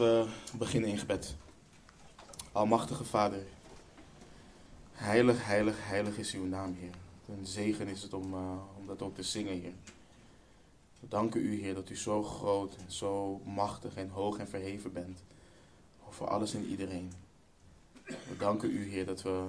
We 0.00 0.26
beginnen 0.58 0.90
in 0.90 0.98
gebed. 0.98 1.36
Almachtige 2.52 3.04
Vader, 3.04 3.42
heilig, 4.92 5.46
heilig, 5.46 5.76
heilig 5.88 6.18
is 6.18 6.34
uw 6.34 6.44
naam, 6.44 6.74
Heer. 6.74 6.94
Een 7.38 7.46
zegen 7.46 7.88
is 7.88 8.02
het 8.02 8.12
om, 8.14 8.34
uh, 8.34 8.52
om 8.78 8.86
dat 8.86 9.02
ook 9.02 9.14
te 9.14 9.22
zingen, 9.22 9.60
Heer. 9.60 9.72
We 11.00 11.08
danken 11.08 11.40
u, 11.40 11.60
Heer, 11.60 11.74
dat 11.74 11.90
u 11.90 11.96
zo 11.96 12.22
groot 12.22 12.76
en 12.76 12.92
zo 12.92 13.40
machtig 13.44 13.94
en 13.94 14.08
hoog 14.08 14.38
en 14.38 14.48
verheven 14.48 14.92
bent 14.92 15.22
over 16.08 16.28
alles 16.28 16.54
en 16.54 16.64
iedereen. 16.64 17.12
We 18.04 18.36
danken 18.38 18.70
u, 18.70 18.90
Heer, 18.90 19.06
dat 19.06 19.22
we 19.22 19.48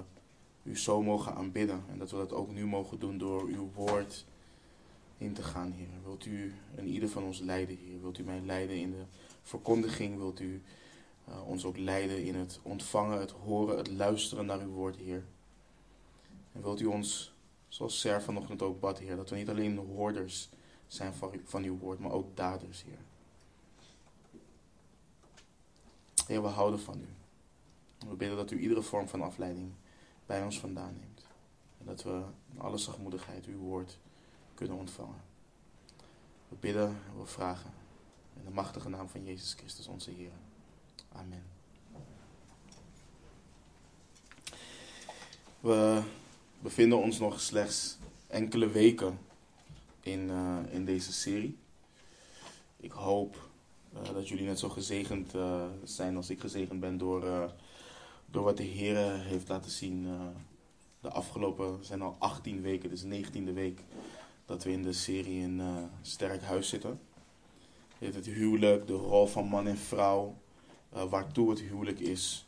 u 0.62 0.78
zo 0.78 1.02
mogen 1.02 1.34
aanbidden 1.34 1.84
en 1.90 1.98
dat 1.98 2.10
we 2.10 2.16
dat 2.16 2.32
ook 2.32 2.50
nu 2.50 2.66
mogen 2.66 2.98
doen 2.98 3.18
door 3.18 3.42
uw 3.42 3.70
woord 3.74 4.24
in 5.22 5.32
te 5.32 5.42
gaan, 5.42 5.72
Heer. 5.72 5.88
Wilt 6.04 6.24
u 6.24 6.54
en 6.74 6.86
ieder 6.86 7.08
van 7.08 7.22
ons 7.22 7.38
leiden, 7.38 7.76
Heer? 7.76 8.00
Wilt 8.00 8.18
u 8.18 8.22
mij 8.22 8.40
leiden 8.40 8.76
in 8.76 8.90
de 8.90 9.04
verkondiging? 9.42 10.16
Wilt 10.16 10.40
u 10.40 10.62
uh, 11.28 11.48
ons 11.48 11.64
ook 11.64 11.76
leiden 11.76 12.24
in 12.24 12.34
het 12.34 12.60
ontvangen, 12.62 13.20
het 13.20 13.30
horen, 13.30 13.76
het 13.76 13.90
luisteren 13.90 14.46
naar 14.46 14.60
uw 14.60 14.70
woord, 14.70 14.96
Heer? 14.96 15.24
En 16.52 16.62
wilt 16.62 16.80
u 16.80 16.86
ons, 16.86 17.34
zoals 17.68 18.00
Ser 18.00 18.22
vanochtend 18.22 18.62
ook 18.62 18.80
bad, 18.80 18.98
Heer, 18.98 19.16
dat 19.16 19.30
we 19.30 19.36
niet 19.36 19.48
alleen 19.48 19.76
hoorders 19.78 20.48
zijn 20.86 21.14
van, 21.14 21.40
van 21.44 21.62
uw 21.62 21.78
woord, 21.78 21.98
maar 21.98 22.12
ook 22.12 22.36
daders, 22.36 22.82
Heer. 22.82 22.98
Heer, 26.26 26.42
we 26.42 26.48
houden 26.48 26.80
van 26.80 27.00
u. 27.00 27.08
We 28.08 28.16
bidden 28.16 28.36
dat 28.36 28.50
u 28.50 28.58
iedere 28.58 28.82
vorm 28.82 29.08
van 29.08 29.22
afleiding 29.22 29.72
bij 30.26 30.44
ons 30.44 30.60
vandaan 30.60 30.94
neemt. 31.00 31.26
En 31.78 31.86
dat 31.86 32.02
we 32.02 32.22
in 32.52 32.60
alle 32.60 32.78
zachtmoedigheid 32.78 33.46
uw 33.46 33.58
woord 33.58 33.98
ontvangen. 34.70 35.20
We 36.48 36.56
bidden 36.60 36.88
en 36.88 37.18
we 37.18 37.26
vragen 37.26 37.70
in 38.36 38.44
de 38.44 38.50
machtige 38.50 38.88
naam 38.88 39.08
van 39.08 39.24
Jezus 39.24 39.54
Christus, 39.54 39.86
onze 39.86 40.10
Heer. 40.10 40.32
Amen. 41.12 41.42
We 45.60 46.02
bevinden 46.60 46.98
ons 46.98 47.18
nog 47.18 47.40
slechts 47.40 47.98
enkele 48.26 48.68
weken 48.68 49.18
in, 50.00 50.28
uh, 50.28 50.58
in 50.70 50.84
deze 50.84 51.12
serie. 51.12 51.58
Ik 52.76 52.92
hoop 52.92 53.48
uh, 53.94 54.14
dat 54.14 54.28
jullie 54.28 54.46
net 54.46 54.58
zo 54.58 54.68
gezegend 54.68 55.34
uh, 55.34 55.64
zijn 55.84 56.16
als 56.16 56.30
ik 56.30 56.40
gezegend 56.40 56.80
ben 56.80 56.98
door, 56.98 57.52
door 58.26 58.44
wat 58.44 58.56
de 58.56 58.62
Heer 58.62 58.96
heeft 59.20 59.48
laten 59.48 59.70
zien. 59.70 60.08
de 61.00 61.10
afgelopen 61.10 61.84
zijn 61.84 62.02
al 62.02 62.16
18 62.18 62.60
weken, 62.60 62.90
dus 62.90 63.04
19e 63.04 63.52
week 63.54 63.80
dat 64.52 64.64
we 64.64 64.72
in 64.72 64.82
de 64.82 64.92
serie 64.92 65.40
in 65.40 65.62
Sterk 66.02 66.42
Huis 66.42 66.68
zitten. 66.68 67.00
Het 67.98 68.26
huwelijk, 68.26 68.86
de 68.86 68.92
rol 68.92 69.26
van 69.26 69.46
man 69.46 69.66
en 69.66 69.78
vrouw, 69.78 70.34
waartoe 70.88 71.50
het 71.50 71.60
huwelijk 71.60 72.00
is. 72.00 72.46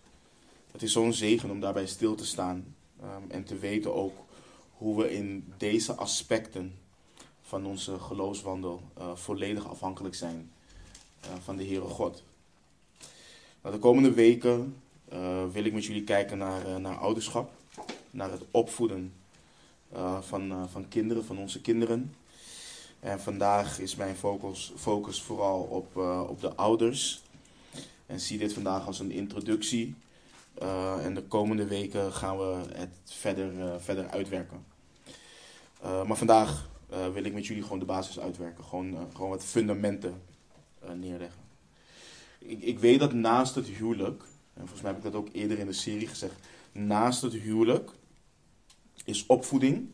Het 0.72 0.82
is 0.82 0.92
zo'n 0.92 1.12
zegen 1.12 1.50
om 1.50 1.60
daarbij 1.60 1.86
stil 1.86 2.14
te 2.14 2.26
staan 2.26 2.74
um, 3.02 3.30
en 3.30 3.44
te 3.44 3.58
weten 3.58 3.94
ook 3.94 4.12
hoe 4.72 5.02
we 5.02 5.12
in 5.12 5.52
deze 5.56 5.94
aspecten 5.94 6.78
van 7.42 7.66
onze 7.66 7.98
geloofswandel 7.98 8.82
uh, 8.98 9.14
volledig 9.14 9.68
afhankelijk 9.68 10.14
zijn 10.14 10.52
van 11.42 11.56
de 11.56 11.64
Heere 11.64 11.88
God. 11.88 12.22
Nou, 13.62 13.74
de 13.74 13.80
komende 13.80 14.12
weken 14.12 14.76
wil 15.52 15.64
ik 15.64 15.72
met 15.72 15.84
jullie 15.84 16.04
kijken 16.04 16.38
naar, 16.38 16.80
naar 16.80 16.96
ouderschap, 16.96 17.52
naar 18.10 18.30
het 18.30 18.42
opvoeden 18.50 19.12
van, 20.20 20.68
van 20.70 20.88
kinderen, 20.88 21.24
van 21.24 21.38
onze 21.38 21.60
kinderen. 21.60 22.14
En 23.00 23.20
vandaag 23.20 23.78
is 23.78 23.96
mijn 23.96 24.16
focus, 24.16 24.72
focus 24.76 25.22
vooral 25.22 25.60
op, 25.62 25.96
op 26.28 26.40
de 26.40 26.54
ouders. 26.54 27.22
En 28.06 28.20
zie 28.20 28.38
dit 28.38 28.52
vandaag 28.52 28.86
als 28.86 28.98
een 28.98 29.10
introductie. 29.10 29.94
en 31.02 31.14
de 31.14 31.22
komende 31.22 31.66
weken 31.66 32.12
gaan 32.12 32.38
we 32.38 32.60
het 32.72 32.98
verder, 33.04 33.80
verder 33.80 34.08
uitwerken. 34.08 34.64
maar 35.82 36.16
vandaag 36.16 36.68
wil 37.12 37.24
ik 37.24 37.32
met 37.32 37.46
jullie 37.46 37.62
gewoon 37.62 37.78
de 37.78 37.84
basis 37.84 38.20
uitwerken. 38.20 38.64
Gewoon, 38.64 38.96
gewoon 39.12 39.30
wat 39.30 39.44
fundamenten 39.44 40.22
neerleggen. 40.94 41.42
Ik, 42.38 42.62
ik 42.62 42.78
weet 42.78 43.00
dat 43.00 43.12
naast 43.12 43.54
het 43.54 43.66
huwelijk, 43.66 44.22
en 44.54 44.60
volgens 44.60 44.80
mij 44.80 44.90
heb 44.90 45.04
ik 45.04 45.12
dat 45.12 45.20
ook 45.20 45.28
eerder 45.32 45.58
in 45.58 45.66
de 45.66 45.72
serie 45.72 46.06
gezegd, 46.06 46.34
naast 46.72 47.22
het 47.22 47.32
huwelijk 47.32 47.90
is 49.04 49.26
opvoeding 49.26 49.88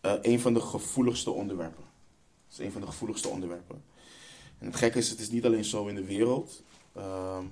een 0.00 0.40
van 0.40 0.54
de 0.54 0.60
gevoeligste 0.60 1.30
onderwerpen. 1.30 1.84
Het 2.48 2.60
is 2.60 2.66
een 2.66 2.72
van 2.72 2.80
de 2.80 2.86
gevoeligste 2.86 3.28
onderwerpen. 3.28 3.82
En 4.58 4.66
het 4.66 4.76
gekke 4.76 4.98
is, 4.98 5.10
het 5.10 5.20
is 5.20 5.30
niet 5.30 5.44
alleen 5.44 5.64
zo 5.64 5.86
in 5.86 5.94
de 5.94 6.04
wereld. 6.04 6.62
Ehm, 6.92 7.44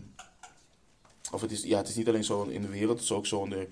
of 1.32 1.40
het 1.40 1.50
is, 1.50 1.62
ja, 1.62 1.78
het 1.78 1.88
is 1.88 1.94
niet 1.94 2.08
alleen 2.08 2.24
zo 2.24 2.42
in 2.42 2.62
de 2.62 2.68
wereld, 2.68 2.94
het 2.94 3.04
is 3.04 3.12
ook 3.12 3.26
zo 3.26 3.38
onder 3.38 3.68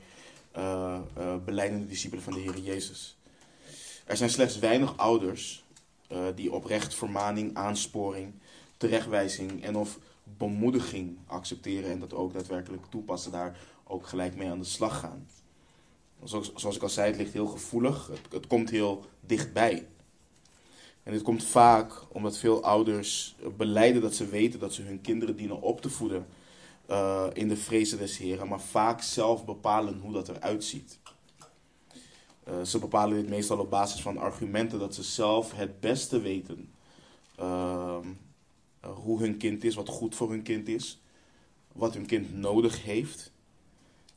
uh, 0.57 1.01
beleidende 1.45 1.87
discipelen 1.87 2.25
van 2.25 2.33
de 2.33 2.39
Heer 2.39 2.59
Jezus. 2.59 3.17
Er 4.05 4.17
zijn 4.17 4.31
slechts 4.31 4.59
weinig 4.59 4.97
ouders 4.97 5.65
die 6.35 6.53
oprecht 6.53 6.95
vermaning, 6.95 7.55
aansporing, 7.55 8.33
terechtwijzing 8.77 9.63
en 9.65 9.77
of 9.77 9.99
bemoediging 10.25 11.19
accepteren 11.27 11.91
en 11.91 12.01
dat 12.01 12.15
ook 12.15 12.33
daadwerkelijk 12.33 12.83
toepassen, 12.89 13.33
daar 13.33 13.59
ook 13.85 14.07
gelijk 14.07 14.37
mee 14.37 14.49
aan 14.49 14.59
de 14.59 14.65
slag 14.65 14.99
gaan. 14.99 15.27
Zoals, 16.25 16.77
ik 16.77 16.83
al 16.83 16.89
zei, 16.89 17.09
het 17.09 17.17
ligt 17.17 17.33
heel 17.33 17.47
gevoelig, 17.47 18.07
het, 18.07 18.33
het 18.33 18.47
komt 18.47 18.71
heel 18.71 19.05
dichtbij. 19.21 19.87
En 21.03 21.13
dit 21.13 21.23
komt 21.23 21.45
vaak 21.45 21.93
omdat 22.09 22.39
veel 22.39 22.63
ouders 22.63 23.37
beleiden 23.57 24.03
dat 24.03 24.15
ze 24.15 24.27
weten 24.27 24.61
dat 24.61 24.75
ze 24.75 24.83
hun 24.83 25.01
kinderen 25.01 25.37
dienen 25.37 25.61
op 25.61 25.81
te 25.81 25.91
voeden 25.91 26.27
uh, 26.91 27.27
in 27.33 27.49
de 27.49 27.57
vrezen 27.57 27.99
des 27.99 28.19
Heren, 28.19 28.49
maar 28.49 28.61
vaak 28.61 29.03
zelf 29.03 29.45
bepalen 29.45 29.99
hoe 29.99 30.13
dat 30.13 30.29
eruit 30.29 30.65
ziet. 30.65 30.99
Uh, 32.49 32.63
ze 32.63 32.79
bepalen 32.79 33.17
dit 33.17 33.29
meestal 33.29 33.59
op 33.59 33.71
basis 33.71 34.01
van 34.01 34.19
argumenten 34.19 34.79
dat 34.79 34.95
ze 34.95 35.03
zelf 35.03 35.53
het 35.53 35.81
beste 35.81 36.21
weten 36.21 36.73
uh, 37.41 37.99
hoe 38.81 39.21
hun 39.21 39.37
kind 39.37 39.65
is, 39.65 39.75
wat 39.75 39.89
goed 39.89 40.15
voor 40.15 40.31
hun 40.31 40.43
kind 40.43 40.69
is, 40.69 41.01
wat 41.73 41.95
hun 41.95 42.07
kind 42.07 42.35
nodig 42.35 42.85
heeft. 42.85 43.33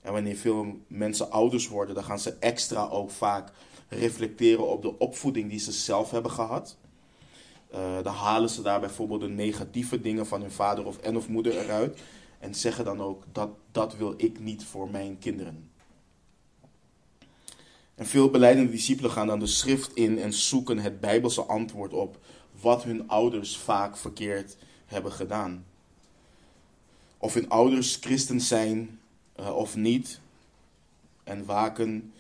En 0.02 0.14
wanneer 0.14 0.36
veel 0.36 0.80
mensen 0.88 1.32
ouders 1.32 1.68
worden, 1.68 1.96
dan 1.96 2.04
gaan 2.04 2.20
ze 2.20 2.36
extra 2.40 2.88
ook 2.88 3.12
vaak 3.12 3.52
reflecteren 3.88 4.68
op 4.68 4.82
de 4.82 5.00
opvoeding 5.00 5.50
die 5.50 5.60
ze 5.60 5.72
zelf 5.72 6.12
hebben 6.12 6.32
gehad. 6.32 6.78
Uh, 7.74 8.04
dan 8.04 8.14
halen 8.14 8.50
ze 8.50 8.62
daar 8.62 8.80
bijvoorbeeld 8.80 9.22
de 9.22 9.30
negatieve 9.30 10.02
dingen 10.02 10.28
van 10.28 10.42
hun 10.42 10.52
vader 10.52 10.86
of 10.86 10.98
en 10.98 11.18
of 11.18 11.28
moeder 11.28 11.58
eruit. 11.58 12.00
En 12.40 12.56
zeggen 12.56 12.86
dan 12.86 13.02
ook 13.02 13.24
dat 13.32 13.50
dat 13.72 13.98
wil 13.98 14.14
ik 14.18 14.40
niet 14.40 14.66
voor 14.66 14.90
mijn 14.90 15.20
kinderen. 15.20 15.70
En 17.96 18.06
veel 18.06 18.30
beleidende 18.30 18.72
discipelen 18.72 19.12
gaan 19.12 19.28
dan 19.28 19.40
de 19.40 19.48
schrift 19.48 19.94
in 19.94 20.20
en 20.20 20.34
zoeken 20.34 20.78
het 20.80 21.00
bijbelse 21.00 21.42
antwoord 21.42 21.94
op 21.94 22.20
wat 22.62 22.84
hun 22.84 23.08
ouders 23.10 23.58
vaak 23.58 23.98
verkeerd 23.98 24.58
hebben 24.86 25.12
gedaan. 25.12 25.66
Of 27.18 27.34
hun 27.34 27.50
ouders 27.50 27.96
christen 27.96 28.42
zijn 28.42 29.01
uh, 29.40 29.56
of 29.56 29.76
niet. 29.76 30.20
En 31.24 31.46
waken 31.46 32.14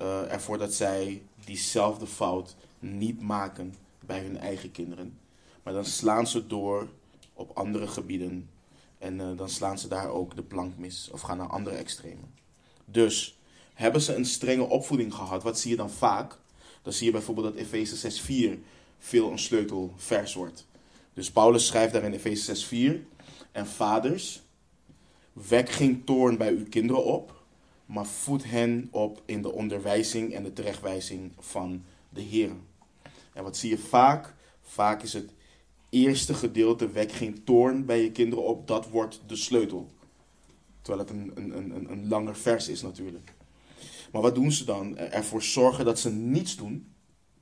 uh, 0.00 0.32
ervoor 0.32 0.58
dat 0.58 0.74
zij 0.74 1.22
diezelfde 1.44 2.06
fout 2.06 2.56
niet 2.78 3.20
maken 3.20 3.74
bij 4.06 4.20
hun 4.20 4.38
eigen 4.38 4.70
kinderen. 4.70 5.18
Maar 5.62 5.72
dan 5.72 5.84
slaan 5.84 6.26
ze 6.26 6.46
door 6.46 6.88
op 7.32 7.56
andere 7.56 7.86
gebieden. 7.86 8.48
En 8.98 9.18
uh, 9.18 9.36
dan 9.36 9.48
slaan 9.48 9.78
ze 9.78 9.88
daar 9.88 10.08
ook 10.08 10.36
de 10.36 10.42
plank 10.42 10.76
mis. 10.76 11.08
Of 11.12 11.20
gaan 11.20 11.36
naar 11.36 11.48
andere 11.48 11.76
extremen. 11.76 12.34
Dus 12.84 13.38
hebben 13.74 14.00
ze 14.00 14.14
een 14.14 14.24
strenge 14.24 14.64
opvoeding 14.64 15.14
gehad. 15.14 15.42
Wat 15.42 15.58
zie 15.58 15.70
je 15.70 15.76
dan 15.76 15.90
vaak? 15.90 16.38
Dan 16.82 16.92
zie 16.92 17.06
je 17.06 17.12
bijvoorbeeld 17.12 17.46
dat 17.46 17.56
Efeze 17.56 18.10
6:4 18.56 18.58
veel 18.98 19.30
een 19.30 19.38
sleutelvers 19.38 20.34
wordt. 20.34 20.66
Dus 21.14 21.30
Paulus 21.30 21.66
schrijft 21.66 21.92
daar 21.92 22.02
in 22.02 22.12
Efeze 22.12 22.44
6:4 22.44 23.06
en 23.52 23.66
vaders, 23.66 24.42
wek 25.48 25.68
geen 25.68 26.04
toorn 26.04 26.36
bij 26.36 26.50
uw 26.50 26.68
kinderen 26.68 27.04
op, 27.04 27.42
maar 27.86 28.06
voed 28.06 28.44
hen 28.44 28.88
op 28.90 29.22
in 29.24 29.42
de 29.42 29.52
onderwijzing 29.52 30.34
en 30.34 30.42
de 30.42 30.52
terechtwijzing 30.52 31.32
van 31.38 31.84
de 32.08 32.20
Heer. 32.20 32.50
En 33.32 33.42
wat 33.42 33.56
zie 33.56 33.70
je 33.70 33.78
vaak? 33.78 34.34
Vaak 34.62 35.02
is 35.02 35.12
het 35.12 35.32
eerste 35.88 36.34
gedeelte, 36.34 36.90
wek 36.90 37.12
geen 37.12 37.44
toorn 37.44 37.84
bij 37.84 38.02
je 38.02 38.12
kinderen 38.12 38.44
op, 38.44 38.66
dat 38.66 38.88
wordt 38.88 39.20
de 39.26 39.36
sleutel. 39.36 39.88
Terwijl 40.82 41.06
het 41.06 41.16
een, 41.16 41.32
een, 41.34 41.74
een, 41.74 41.90
een 41.90 42.08
langer 42.08 42.36
vers 42.36 42.68
is 42.68 42.82
natuurlijk. 42.82 43.34
Maar 44.12 44.22
wat 44.22 44.34
doen 44.34 44.52
ze 44.52 44.64
dan? 44.64 44.96
Ervoor 44.96 45.42
zorgen 45.42 45.84
dat 45.84 45.98
ze 45.98 46.12
niets 46.12 46.56
doen. 46.56 46.86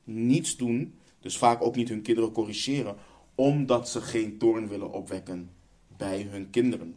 Niets 0.04 0.56
doen. 0.56 0.94
Dus 1.20 1.38
vaak 1.38 1.62
ook 1.62 1.76
niet 1.76 1.88
hun 1.88 2.02
kinderen 2.02 2.32
corrigeren. 2.32 2.96
Omdat 3.34 3.88
ze 3.88 4.00
geen 4.00 4.38
toorn 4.38 4.68
willen 4.68 4.92
opwekken 4.92 5.50
bij 5.96 6.22
hun 6.30 6.50
kinderen. 6.50 6.94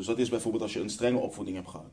Dus 0.00 0.08
dat 0.08 0.18
is 0.18 0.28
bijvoorbeeld 0.28 0.62
als 0.62 0.72
je 0.72 0.80
een 0.80 0.90
strenge 0.90 1.18
opvoeding 1.18 1.56
hebt 1.56 1.68
gehad. 1.68 1.92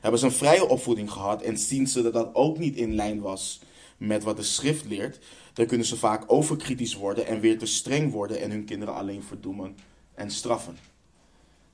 Hebben 0.00 0.20
ze 0.20 0.26
een 0.26 0.32
vrije 0.32 0.68
opvoeding 0.68 1.10
gehad 1.10 1.42
en 1.42 1.58
zien 1.58 1.86
ze 1.86 2.02
dat 2.02 2.12
dat 2.12 2.34
ook 2.34 2.58
niet 2.58 2.76
in 2.76 2.94
lijn 2.94 3.20
was 3.20 3.60
met 3.96 4.22
wat 4.22 4.36
de 4.36 4.42
schrift 4.42 4.84
leert, 4.84 5.18
dan 5.52 5.66
kunnen 5.66 5.86
ze 5.86 5.96
vaak 5.96 6.24
overkritisch 6.26 6.94
worden 6.94 7.26
en 7.26 7.40
weer 7.40 7.58
te 7.58 7.66
streng 7.66 8.12
worden 8.12 8.40
en 8.40 8.50
hun 8.50 8.64
kinderen 8.64 8.94
alleen 8.94 9.22
verdoemen 9.22 9.76
en 10.14 10.30
straffen. 10.30 10.76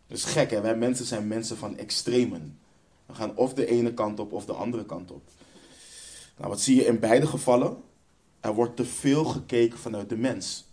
Dat 0.07 0.17
is 0.17 0.25
gek, 0.25 0.51
hè? 0.51 0.61
Wij 0.61 0.77
mensen 0.77 1.07
zijn 1.07 1.27
mensen 1.27 1.57
van 1.57 1.77
extremen. 1.77 2.59
We 3.07 3.15
gaan 3.15 3.37
of 3.37 3.55
de 3.55 3.67
ene 3.67 3.95
kant 3.95 4.21
op 4.21 4.33
of 4.33 4.45
de 4.45 4.53
andere 4.53 4.87
kant 4.87 5.11
op. 5.11 5.23
Nou, 6.37 6.49
wat 6.49 6.61
zie 6.61 6.77
je 6.77 6.87
in 6.87 6.99
beide 6.99 7.27
gevallen? 7.27 7.77
Er 8.41 8.55
wordt 8.55 8.77
te 8.77 8.85
veel 8.85 9.25
gekeken 9.25 9.79
vanuit 9.79 10.09
de 10.09 10.17
mens. 10.17 10.72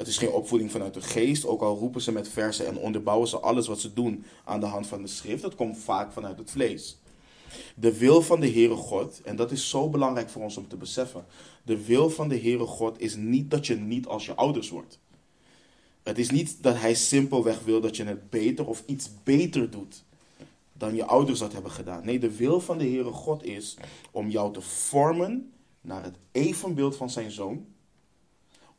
Het 0.00 0.08
is 0.08 0.18
geen 0.18 0.30
opvoeding 0.30 0.70
vanuit 0.70 0.94
de 0.94 1.00
geest, 1.00 1.46
ook 1.46 1.62
al 1.62 1.76
roepen 1.76 2.00
ze 2.00 2.12
met 2.12 2.28
versen 2.28 2.66
en 2.66 2.76
onderbouwen 2.76 3.28
ze 3.28 3.38
alles 3.38 3.66
wat 3.66 3.80
ze 3.80 3.92
doen 3.92 4.24
aan 4.44 4.60
de 4.60 4.66
hand 4.66 4.86
van 4.86 5.02
de 5.02 5.08
schrift. 5.08 5.42
Dat 5.42 5.54
komt 5.54 5.78
vaak 5.78 6.12
vanuit 6.12 6.38
het 6.38 6.50
vlees. 6.50 6.98
De 7.74 7.98
wil 7.98 8.22
van 8.22 8.40
de 8.40 8.50
Heere 8.50 8.74
God, 8.74 9.20
en 9.22 9.36
dat 9.36 9.50
is 9.50 9.68
zo 9.68 9.88
belangrijk 9.88 10.30
voor 10.30 10.42
ons 10.42 10.56
om 10.56 10.68
te 10.68 10.76
beseffen. 10.76 11.24
De 11.62 11.84
wil 11.84 12.10
van 12.10 12.28
de 12.28 12.38
Heere 12.38 12.66
God 12.66 13.00
is 13.00 13.14
niet 13.14 13.50
dat 13.50 13.66
je 13.66 13.76
niet 13.76 14.06
als 14.06 14.26
je 14.26 14.34
ouders 14.34 14.70
wordt. 14.70 14.98
Het 16.02 16.18
is 16.18 16.30
niet 16.30 16.62
dat 16.62 16.76
hij 16.76 16.94
simpelweg 16.94 17.60
wil 17.64 17.80
dat 17.80 17.96
je 17.96 18.04
het 18.04 18.30
beter 18.30 18.66
of 18.66 18.82
iets 18.86 19.10
beter 19.22 19.70
doet 19.70 20.04
dan 20.72 20.94
je 20.94 21.04
ouders 21.04 21.38
dat 21.38 21.52
hebben 21.52 21.70
gedaan. 21.70 22.04
Nee, 22.04 22.18
de 22.18 22.36
wil 22.36 22.60
van 22.60 22.78
de 22.78 22.84
Heere 22.84 23.12
God 23.12 23.44
is 23.44 23.76
om 24.10 24.30
jou 24.30 24.52
te 24.52 24.60
vormen 24.60 25.52
naar 25.80 26.04
het 26.04 26.16
evenbeeld 26.32 26.96
van 26.96 27.10
zijn 27.10 27.30
zoon. 27.30 27.66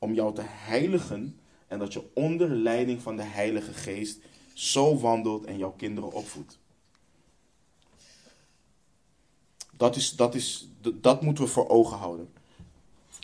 Om 0.03 0.13
jou 0.13 0.35
te 0.35 0.43
heiligen 0.45 1.39
en 1.67 1.79
dat 1.79 1.93
je 1.93 2.03
onder 2.13 2.49
leiding 2.49 3.01
van 3.01 3.15
de 3.15 3.23
Heilige 3.23 3.73
Geest 3.73 4.19
zo 4.53 4.99
wandelt 4.99 5.45
en 5.45 5.57
jouw 5.57 5.71
kinderen 5.71 6.11
opvoedt. 6.11 6.59
Dat, 9.77 9.95
is, 9.95 10.15
dat, 10.15 10.35
is, 10.35 10.67
dat 10.93 11.21
moeten 11.21 11.43
we 11.43 11.49
voor 11.49 11.69
ogen 11.69 11.97
houden. 11.97 12.29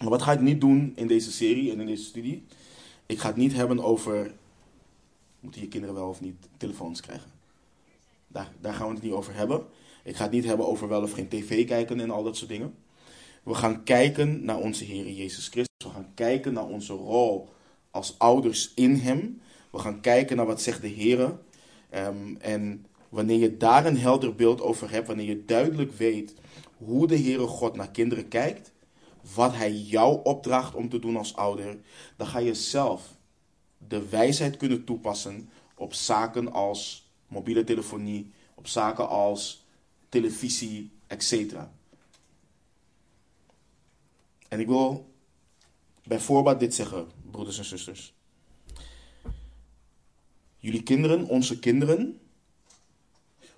Maar 0.01 0.09
wat 0.09 0.21
ga 0.21 0.31
ik 0.31 0.39
niet 0.39 0.61
doen 0.61 0.93
in 0.95 1.07
deze 1.07 1.31
serie 1.31 1.71
en 1.71 1.79
in 1.79 1.85
deze 1.85 2.03
studie? 2.03 2.45
Ik 3.05 3.19
ga 3.19 3.27
het 3.27 3.35
niet 3.35 3.53
hebben 3.53 3.79
over. 3.79 4.33
Moeten 5.39 5.61
je 5.61 5.67
kinderen 5.67 5.95
wel 5.95 6.09
of 6.09 6.21
niet 6.21 6.35
telefoons 6.57 7.01
krijgen? 7.01 7.31
Daar, 8.27 8.51
daar 8.61 8.73
gaan 8.73 8.87
we 8.87 8.93
het 8.93 9.03
niet 9.03 9.11
over 9.11 9.33
hebben. 9.33 9.65
Ik 10.03 10.15
ga 10.15 10.23
het 10.23 10.31
niet 10.31 10.45
hebben 10.45 10.67
over 10.67 10.87
wel 10.87 11.01
of 11.01 11.11
geen 11.11 11.27
tv 11.27 11.67
kijken 11.67 11.99
en 11.99 12.11
al 12.11 12.23
dat 12.23 12.37
soort 12.37 12.49
dingen. 12.49 12.75
We 13.43 13.53
gaan 13.53 13.83
kijken 13.83 14.45
naar 14.45 14.57
onze 14.57 14.83
Heer 14.83 15.11
Jezus 15.11 15.47
Christus. 15.47 15.66
We 15.77 15.89
gaan 15.89 16.13
kijken 16.13 16.53
naar 16.53 16.65
onze 16.65 16.93
rol 16.93 17.49
als 17.91 18.19
ouders 18.19 18.73
in 18.73 18.95
Hem. 18.95 19.41
We 19.71 19.79
gaan 19.79 20.01
kijken 20.01 20.37
naar 20.37 20.45
wat 20.45 20.61
zegt 20.61 20.81
de 20.81 20.87
Heer. 20.87 21.39
Um, 21.95 22.37
en 22.37 22.85
wanneer 23.09 23.39
je 23.39 23.57
daar 23.57 23.85
een 23.85 23.97
helder 23.97 24.35
beeld 24.35 24.61
over 24.61 24.91
hebt, 24.91 25.07
wanneer 25.07 25.25
je 25.25 25.45
duidelijk 25.45 25.91
weet 25.91 26.33
hoe 26.77 27.07
de 27.07 27.19
Heere 27.19 27.47
God 27.47 27.75
naar 27.75 27.91
kinderen 27.91 28.27
kijkt, 28.27 28.71
wat 29.35 29.53
Hij 29.53 29.71
jou 29.71 30.19
opdraagt 30.23 30.75
om 30.75 30.89
te 30.89 30.99
doen 30.99 31.17
als 31.17 31.35
ouder, 31.35 31.77
dan 32.15 32.27
ga 32.27 32.39
je 32.39 32.53
zelf 32.53 33.15
de 33.87 34.09
wijsheid 34.09 34.57
kunnen 34.57 34.83
toepassen 34.83 35.49
op 35.75 35.93
zaken 35.93 36.51
als 36.51 37.11
mobiele 37.27 37.63
telefonie, 37.63 38.31
op 38.55 38.67
zaken 38.67 39.09
als 39.09 39.65
televisie, 40.09 40.91
etc. 41.07 41.53
En 44.47 44.59
ik 44.59 44.67
wil 44.67 45.06
bijvoorbeeld 46.07 46.59
dit 46.59 46.75
zeggen, 46.75 47.07
broeders 47.31 47.57
en 47.57 47.65
zusters. 47.65 48.13
Jullie 50.57 50.83
kinderen, 50.83 51.27
onze 51.27 51.59
kinderen, 51.59 52.19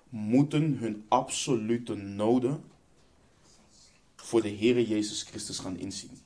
moeten 0.08 0.76
hun 0.76 1.04
absolute 1.08 1.94
noden 1.94 2.64
voor 4.16 4.42
de 4.42 4.56
Heere 4.56 4.86
Jezus 4.86 5.22
Christus 5.22 5.58
gaan 5.58 5.78
inzien. 5.78 6.18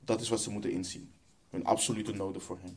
Dat 0.00 0.20
is 0.20 0.28
wat 0.28 0.42
ze 0.42 0.50
moeten 0.50 0.70
inzien. 0.70 1.10
Hun 1.50 1.64
absolute 1.64 2.12
noden 2.12 2.42
voor 2.42 2.58
Hem. 2.62 2.76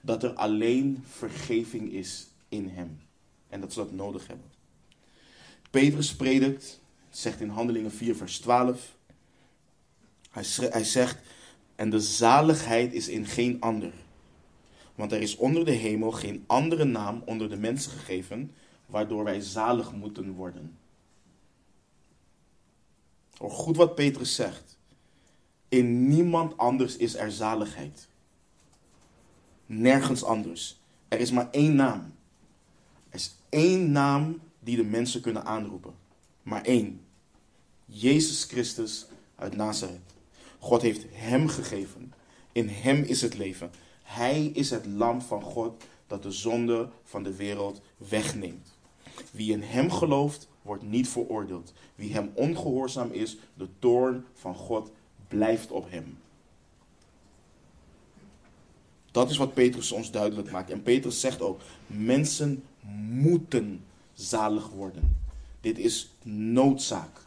Dat 0.00 0.22
er 0.22 0.32
alleen 0.32 1.04
vergeving 1.08 1.92
is 1.92 2.26
in 2.48 2.68
Hem. 2.68 3.00
En 3.48 3.60
dat 3.60 3.72
ze 3.72 3.78
dat 3.78 3.92
nodig 3.92 4.26
hebben. 4.26 4.50
Petrus 5.70 6.16
predikt, 6.16 6.80
zegt 7.10 7.40
in 7.40 7.48
Handelingen 7.48 7.92
4, 7.92 8.16
vers 8.16 8.38
12. 8.38 8.96
Hij, 10.38 10.68
hij 10.70 10.84
zegt, 10.84 11.18
en 11.74 11.90
de 11.90 12.00
zaligheid 12.00 12.92
is 12.92 13.08
in 13.08 13.26
geen 13.26 13.60
ander. 13.60 13.92
Want 14.94 15.12
er 15.12 15.20
is 15.20 15.36
onder 15.36 15.64
de 15.64 15.72
hemel 15.72 16.12
geen 16.12 16.44
andere 16.46 16.84
naam 16.84 17.22
onder 17.24 17.48
de 17.48 17.56
mensen 17.56 17.92
gegeven, 17.92 18.52
waardoor 18.86 19.24
wij 19.24 19.40
zalig 19.40 19.92
moeten 19.92 20.32
worden. 20.32 20.76
Hoor 23.36 23.50
goed 23.50 23.76
wat 23.76 23.94
Petrus 23.94 24.34
zegt. 24.34 24.78
In 25.68 26.08
niemand 26.08 26.56
anders 26.56 26.96
is 26.96 27.14
er 27.14 27.32
zaligheid. 27.32 28.08
Nergens 29.66 30.24
anders. 30.24 30.80
Er 31.08 31.20
is 31.20 31.30
maar 31.30 31.50
één 31.50 31.74
naam. 31.74 32.14
Er 33.08 33.14
is 33.14 33.34
één 33.48 33.92
naam 33.92 34.40
die 34.60 34.76
de 34.76 34.84
mensen 34.84 35.20
kunnen 35.20 35.44
aanroepen. 35.44 35.94
Maar 36.42 36.62
één. 36.62 37.00
Jezus 37.84 38.44
Christus 38.44 39.06
uit 39.34 39.56
Nazareth. 39.56 40.16
God 40.58 40.82
heeft 40.82 41.04
hem 41.10 41.48
gegeven. 41.48 42.12
In 42.52 42.68
hem 42.68 43.02
is 43.02 43.22
het 43.22 43.38
leven. 43.38 43.70
Hij 44.02 44.44
is 44.44 44.70
het 44.70 44.86
lam 44.86 45.22
van 45.22 45.42
God 45.42 45.84
dat 46.06 46.22
de 46.22 46.30
zonde 46.30 46.88
van 47.04 47.22
de 47.22 47.36
wereld 47.36 47.80
wegneemt. 47.96 48.76
Wie 49.30 49.52
in 49.52 49.62
hem 49.62 49.90
gelooft, 49.90 50.48
wordt 50.62 50.82
niet 50.82 51.08
veroordeeld. 51.08 51.72
Wie 51.94 52.12
hem 52.12 52.30
ongehoorzaam 52.34 53.10
is, 53.12 53.36
de 53.54 53.68
toorn 53.78 54.24
van 54.34 54.54
God 54.54 54.90
blijft 55.28 55.70
op 55.70 55.90
hem. 55.90 56.18
Dat 59.10 59.30
is 59.30 59.36
wat 59.36 59.54
Petrus 59.54 59.92
ons 59.92 60.10
duidelijk 60.10 60.50
maakt. 60.50 60.70
En 60.70 60.82
Petrus 60.82 61.20
zegt 61.20 61.40
ook: 61.40 61.60
mensen 61.86 62.62
moeten 63.10 63.84
zalig 64.14 64.68
worden. 64.68 65.16
Dit 65.60 65.78
is 65.78 66.10
noodzaak. 66.22 67.26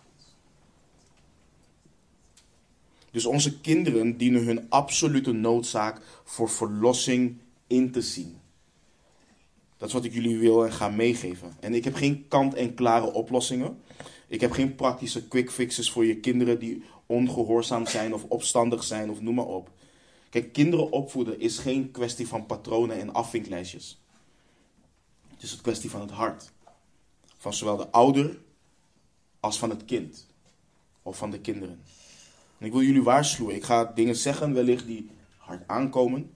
Dus 3.11 3.25
onze 3.25 3.59
kinderen 3.59 4.17
dienen 4.17 4.45
hun 4.45 4.69
absolute 4.69 5.31
noodzaak 5.31 6.01
voor 6.23 6.49
verlossing 6.49 7.37
in 7.67 7.91
te 7.91 8.01
zien. 8.01 8.39
Dat 9.77 9.87
is 9.87 9.93
wat 9.93 10.05
ik 10.05 10.13
jullie 10.13 10.37
wil 10.37 10.65
en 10.65 10.71
ga 10.71 10.89
meegeven. 10.89 11.53
En 11.59 11.73
ik 11.73 11.83
heb 11.83 11.95
geen 11.95 12.27
kant-en-klare 12.27 13.13
oplossingen. 13.13 13.79
Ik 14.27 14.41
heb 14.41 14.51
geen 14.51 14.75
praktische 14.75 15.27
quick 15.27 15.51
fixes 15.51 15.91
voor 15.91 16.05
je 16.05 16.19
kinderen 16.19 16.59
die 16.59 16.83
ongehoorzaam 17.05 17.87
zijn 17.87 18.13
of 18.13 18.23
opstandig 18.23 18.83
zijn 18.83 19.09
of 19.09 19.21
noem 19.21 19.35
maar 19.35 19.45
op. 19.45 19.71
Kijk, 20.29 20.53
kinderen 20.53 20.91
opvoeden 20.91 21.39
is 21.39 21.57
geen 21.57 21.91
kwestie 21.91 22.27
van 22.27 22.45
patronen 22.45 22.99
en 22.99 23.13
afvinklijstjes. 23.13 24.01
Het 25.27 25.43
is 25.43 25.51
een 25.51 25.61
kwestie 25.61 25.89
van 25.89 26.01
het 26.01 26.11
hart. 26.11 26.51
Van 27.37 27.53
zowel 27.53 27.77
de 27.77 27.89
ouder 27.89 28.39
als 29.39 29.59
van 29.59 29.69
het 29.69 29.85
kind. 29.85 30.27
Of 31.01 31.17
van 31.17 31.31
de 31.31 31.39
kinderen. 31.39 31.81
En 32.61 32.67
ik 32.67 32.73
wil 32.73 32.81
jullie 32.81 33.03
waarschuwen. 33.03 33.55
Ik 33.55 33.63
ga 33.63 33.85
dingen 33.85 34.15
zeggen 34.15 34.53
wellicht 34.53 34.85
die 34.85 35.09
hard 35.37 35.67
aankomen. 35.67 36.31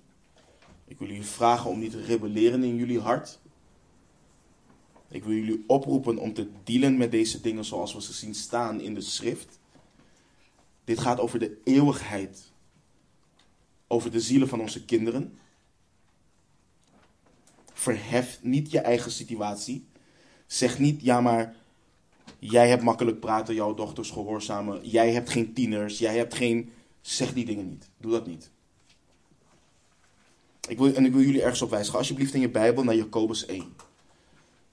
Ik 0.86 1.00
wil 1.00 1.08
jullie 1.08 1.24
vragen 1.24 1.70
om 1.70 1.80
niet 1.80 1.92
te 1.92 2.02
rebelleren 2.02 2.64
in 2.64 2.76
jullie 2.76 3.00
hart. 3.00 3.40
Ik 5.10 5.24
wil 5.24 5.34
jullie 5.34 5.64
oproepen 5.68 6.18
om 6.18 6.34
te 6.34 6.50
dealen 6.64 6.98
met 6.98 7.12
deze 7.12 7.42
dingen 7.42 7.66
zoals 7.66 7.94
we 7.94 8.02
ze 8.02 8.14
zien 8.14 8.36
staan 8.36 8.82
in 8.82 8.94
de 8.94 9.02
schrift. 9.02 9.60
Dit 10.84 11.00
gaat 11.00 11.20
over 11.20 11.40
de 11.40 11.58
eeuwigheid. 11.64 12.52
Over 13.88 14.12
de 14.12 14.22
zielen 14.22 14.48
van 14.48 14.62
onze 14.62 14.86
kinderen. 14.86 15.38
Verhef 17.74 18.40
niet 18.42 18.72
je 18.72 18.80
eigen 18.80 19.12
situatie. 19.12 19.88
Zeg 20.46 20.80
niet, 20.80 21.02
ja 21.02 21.22
maar 21.22 21.56
jij 22.40 22.70
hebt 22.70 22.84
makkelijk 22.84 23.20
praten, 23.20 23.56
jouw 23.56 23.74
dochters 23.74 24.10
gehoorzamen. 24.10 24.88
Jij 24.88 25.12
hebt 25.12 25.30
geen 25.30 25.54
tieners, 25.54 26.00
jij 26.00 26.18
hebt 26.18 26.34
geen... 26.34 26.72
Zeg 27.02 27.34
die 27.34 27.46
dingen 27.46 27.70
niet. 27.70 27.90
Doe 27.98 28.12
dat 28.12 28.28
niet. 28.28 28.50
Ik 30.68 30.78
wil, 30.78 30.94
en 30.94 31.06
ik 31.06 31.12
wil 31.12 31.22
jullie 31.22 31.42
ergens 31.42 31.62
op 31.62 31.70
wijzen. 31.70 31.92
Ga 31.92 31.98
alsjeblieft 31.98 32.34
in 32.34 32.42
je 32.42 32.50
Bijbel 32.50 32.84
naar 32.84 32.96
Jacobus 32.96 33.46
1. 33.46 33.74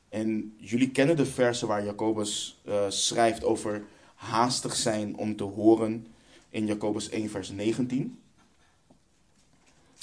En 0.08 0.54
jullie 0.56 0.90
kennen 0.90 1.16
de 1.16 1.26
versen 1.26 1.68
waar 1.68 1.84
Jacobus 1.84 2.60
uh, 2.68 2.84
schrijft 2.88 3.44
over 3.44 3.84
haastig 4.14 4.76
zijn 4.76 5.16
om 5.16 5.36
te 5.36 5.44
horen 5.44 6.06
in 6.50 6.66
Jacobus 6.66 7.08
1, 7.08 7.30
vers 7.30 7.50
19. 7.50 8.18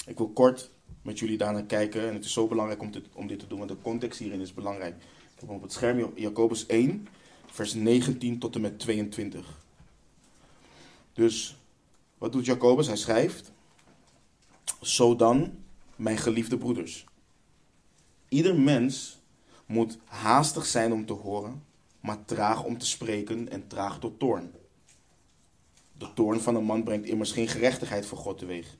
Ik 0.06 0.18
wil 0.18 0.28
kort 0.28 0.70
met 1.02 1.18
jullie 1.18 1.38
daarnaar 1.38 1.64
kijken. 1.64 2.08
En 2.08 2.14
het 2.14 2.24
is 2.24 2.32
zo 2.32 2.46
belangrijk 2.46 2.82
om, 2.82 2.90
om 3.12 3.26
dit 3.26 3.38
te 3.38 3.46
doen, 3.46 3.58
want 3.58 3.70
de 3.70 3.76
context 3.82 4.18
hierin 4.18 4.40
is 4.40 4.54
belangrijk. 4.54 4.94
Ik 5.34 5.40
heb 5.40 5.50
op 5.50 5.62
het 5.62 5.72
scherm 5.72 6.12
Jacobus 6.14 6.66
1, 6.66 7.08
vers 7.50 7.74
19 7.74 8.38
tot 8.38 8.54
en 8.54 8.60
met 8.60 8.78
22. 8.78 9.58
Dus 11.12 11.56
wat 12.18 12.32
doet 12.32 12.46
Jacobus? 12.46 12.86
Hij 12.86 12.96
schrijft: 12.96 13.52
Zo 14.82 15.16
dan, 15.16 15.52
mijn 15.96 16.18
geliefde 16.18 16.58
broeders. 16.58 17.04
Ieder 18.28 18.60
mens 18.60 19.18
moet 19.66 19.98
haastig 20.04 20.66
zijn 20.66 20.92
om 20.92 21.06
te 21.06 21.12
horen, 21.12 21.62
maar 22.00 22.24
traag 22.24 22.64
om 22.64 22.78
te 22.78 22.86
spreken 22.86 23.48
en 23.48 23.66
traag 23.66 23.98
tot 23.98 24.18
toorn. 24.18 24.52
De 25.98 26.12
toorn 26.14 26.40
van 26.40 26.54
een 26.54 26.64
man 26.64 26.82
brengt 26.84 27.06
immers 27.06 27.32
geen 27.32 27.48
gerechtigheid 27.48 28.06
voor 28.06 28.18
God 28.18 28.38
teweeg. 28.38 28.76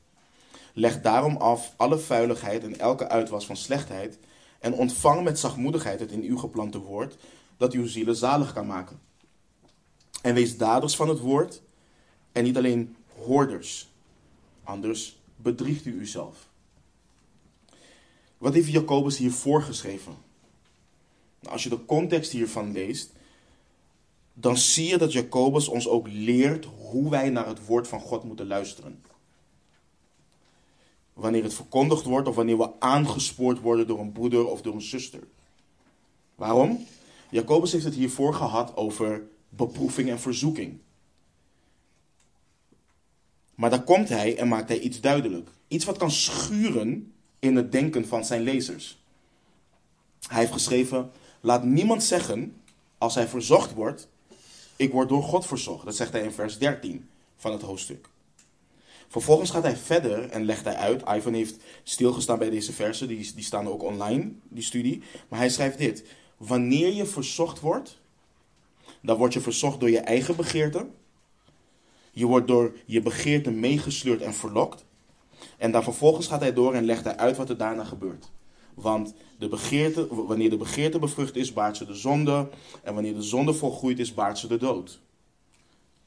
Leg 0.72 1.00
daarom 1.00 1.36
af 1.36 1.74
alle 1.76 1.98
vuiligheid 1.98 2.64
en 2.64 2.78
elke 2.78 3.08
uitwas 3.08 3.46
van 3.46 3.56
slechtheid. 3.56 4.18
En 4.58 4.72
ontvang 4.72 5.22
met 5.24 5.38
zachtmoedigheid 5.38 6.00
het 6.00 6.10
in 6.10 6.22
uw 6.22 6.36
geplante 6.36 6.78
woord, 6.78 7.16
dat 7.60 7.72
uw 7.72 7.86
zielen 7.86 8.16
zalig 8.16 8.52
kan 8.52 8.66
maken. 8.66 9.00
En 10.22 10.34
wees 10.34 10.56
daders 10.56 10.96
van 10.96 11.08
het 11.08 11.18
woord 11.18 11.62
en 12.32 12.44
niet 12.44 12.56
alleen 12.56 12.96
hoorders. 13.24 13.88
Anders 14.62 15.18
bedriegt 15.36 15.86
u 15.86 15.92
uzelf. 15.92 16.48
Wat 18.38 18.54
heeft 18.54 18.68
Jacobus 18.68 19.16
hier 19.16 19.32
voorgeschreven? 19.32 20.14
Nou, 21.40 21.52
als 21.52 21.62
je 21.62 21.68
de 21.68 21.84
context 21.84 22.32
hiervan 22.32 22.72
leest, 22.72 23.12
dan 24.34 24.56
zie 24.56 24.88
je 24.88 24.98
dat 24.98 25.12
Jacobus 25.12 25.68
ons 25.68 25.88
ook 25.88 26.06
leert 26.08 26.66
hoe 26.78 27.10
wij 27.10 27.30
naar 27.30 27.46
het 27.46 27.66
woord 27.66 27.88
van 27.88 28.00
God 28.00 28.24
moeten 28.24 28.46
luisteren. 28.46 29.02
Wanneer 31.12 31.42
het 31.42 31.54
verkondigd 31.54 32.04
wordt 32.04 32.28
of 32.28 32.34
wanneer 32.34 32.58
we 32.58 32.80
aangespoord 32.80 33.60
worden 33.60 33.86
door 33.86 33.98
een 33.98 34.12
broeder 34.12 34.46
of 34.46 34.62
door 34.62 34.74
een 34.74 34.82
zuster. 34.82 35.22
Waarom? 36.34 36.86
Jacobus 37.30 37.72
heeft 37.72 37.84
het 37.84 37.94
hiervoor 37.94 38.34
gehad 38.34 38.76
over 38.76 39.22
beproeving 39.48 40.10
en 40.10 40.20
verzoeking. 40.20 40.78
Maar 43.54 43.70
daar 43.70 43.82
komt 43.82 44.08
hij 44.08 44.36
en 44.36 44.48
maakt 44.48 44.68
hij 44.68 44.78
iets 44.78 45.00
duidelijk. 45.00 45.48
Iets 45.68 45.84
wat 45.84 45.96
kan 45.96 46.10
schuren 46.10 47.12
in 47.38 47.56
het 47.56 47.72
denken 47.72 48.06
van 48.06 48.24
zijn 48.24 48.42
lezers. 48.42 48.98
Hij 50.28 50.38
heeft 50.38 50.52
geschreven: 50.52 51.10
Laat 51.40 51.64
niemand 51.64 52.02
zeggen, 52.02 52.56
als 52.98 53.14
hij 53.14 53.28
verzocht 53.28 53.74
wordt, 53.74 54.08
ik 54.76 54.92
word 54.92 55.08
door 55.08 55.22
God 55.22 55.46
verzocht. 55.46 55.84
Dat 55.84 55.96
zegt 55.96 56.12
hij 56.12 56.22
in 56.22 56.32
vers 56.32 56.58
13 56.58 57.08
van 57.36 57.52
het 57.52 57.62
hoofdstuk. 57.62 58.08
Vervolgens 59.08 59.50
gaat 59.50 59.62
hij 59.62 59.76
verder 59.76 60.28
en 60.28 60.44
legt 60.44 60.64
hij 60.64 60.74
uit. 60.74 61.02
Ivan 61.08 61.34
heeft 61.34 61.56
stilgestaan 61.82 62.38
bij 62.38 62.50
deze 62.50 62.72
versen, 62.72 63.08
die, 63.08 63.32
die 63.34 63.44
staan 63.44 63.68
ook 63.68 63.82
online, 63.82 64.32
die 64.48 64.62
studie. 64.62 65.02
Maar 65.28 65.38
hij 65.38 65.48
schrijft 65.48 65.78
dit. 65.78 66.04
Wanneer 66.46 66.92
je 66.92 67.06
verzocht 67.06 67.60
wordt, 67.60 67.98
dan 69.02 69.16
word 69.16 69.32
je 69.32 69.40
verzocht 69.40 69.80
door 69.80 69.90
je 69.90 69.98
eigen 69.98 70.36
begeerte. 70.36 70.86
Je 72.12 72.26
wordt 72.26 72.46
door 72.46 72.76
je 72.86 73.00
begeerte 73.00 73.50
meegesleurd 73.50 74.20
en 74.20 74.34
verlokt. 74.34 74.84
En 75.58 75.72
dan 75.72 75.82
vervolgens 75.82 76.26
gaat 76.26 76.40
hij 76.40 76.52
door 76.52 76.74
en 76.74 76.84
legt 76.84 77.04
hij 77.04 77.16
uit 77.16 77.36
wat 77.36 77.48
er 77.48 77.56
daarna 77.56 77.84
gebeurt. 77.84 78.30
Want 78.74 79.14
de 79.38 79.48
begeerte, 79.48 80.24
wanneer 80.26 80.50
de 80.50 80.56
begeerte 80.56 80.98
bevrucht 80.98 81.36
is, 81.36 81.52
baart 81.52 81.76
ze 81.76 81.86
de 81.86 81.94
zonde. 81.94 82.48
En 82.82 82.94
wanneer 82.94 83.14
de 83.14 83.22
zonde 83.22 83.52
volgroeid 83.52 83.98
is, 83.98 84.14
baart 84.14 84.38
ze 84.38 84.46
de 84.46 84.58
dood. 84.58 85.00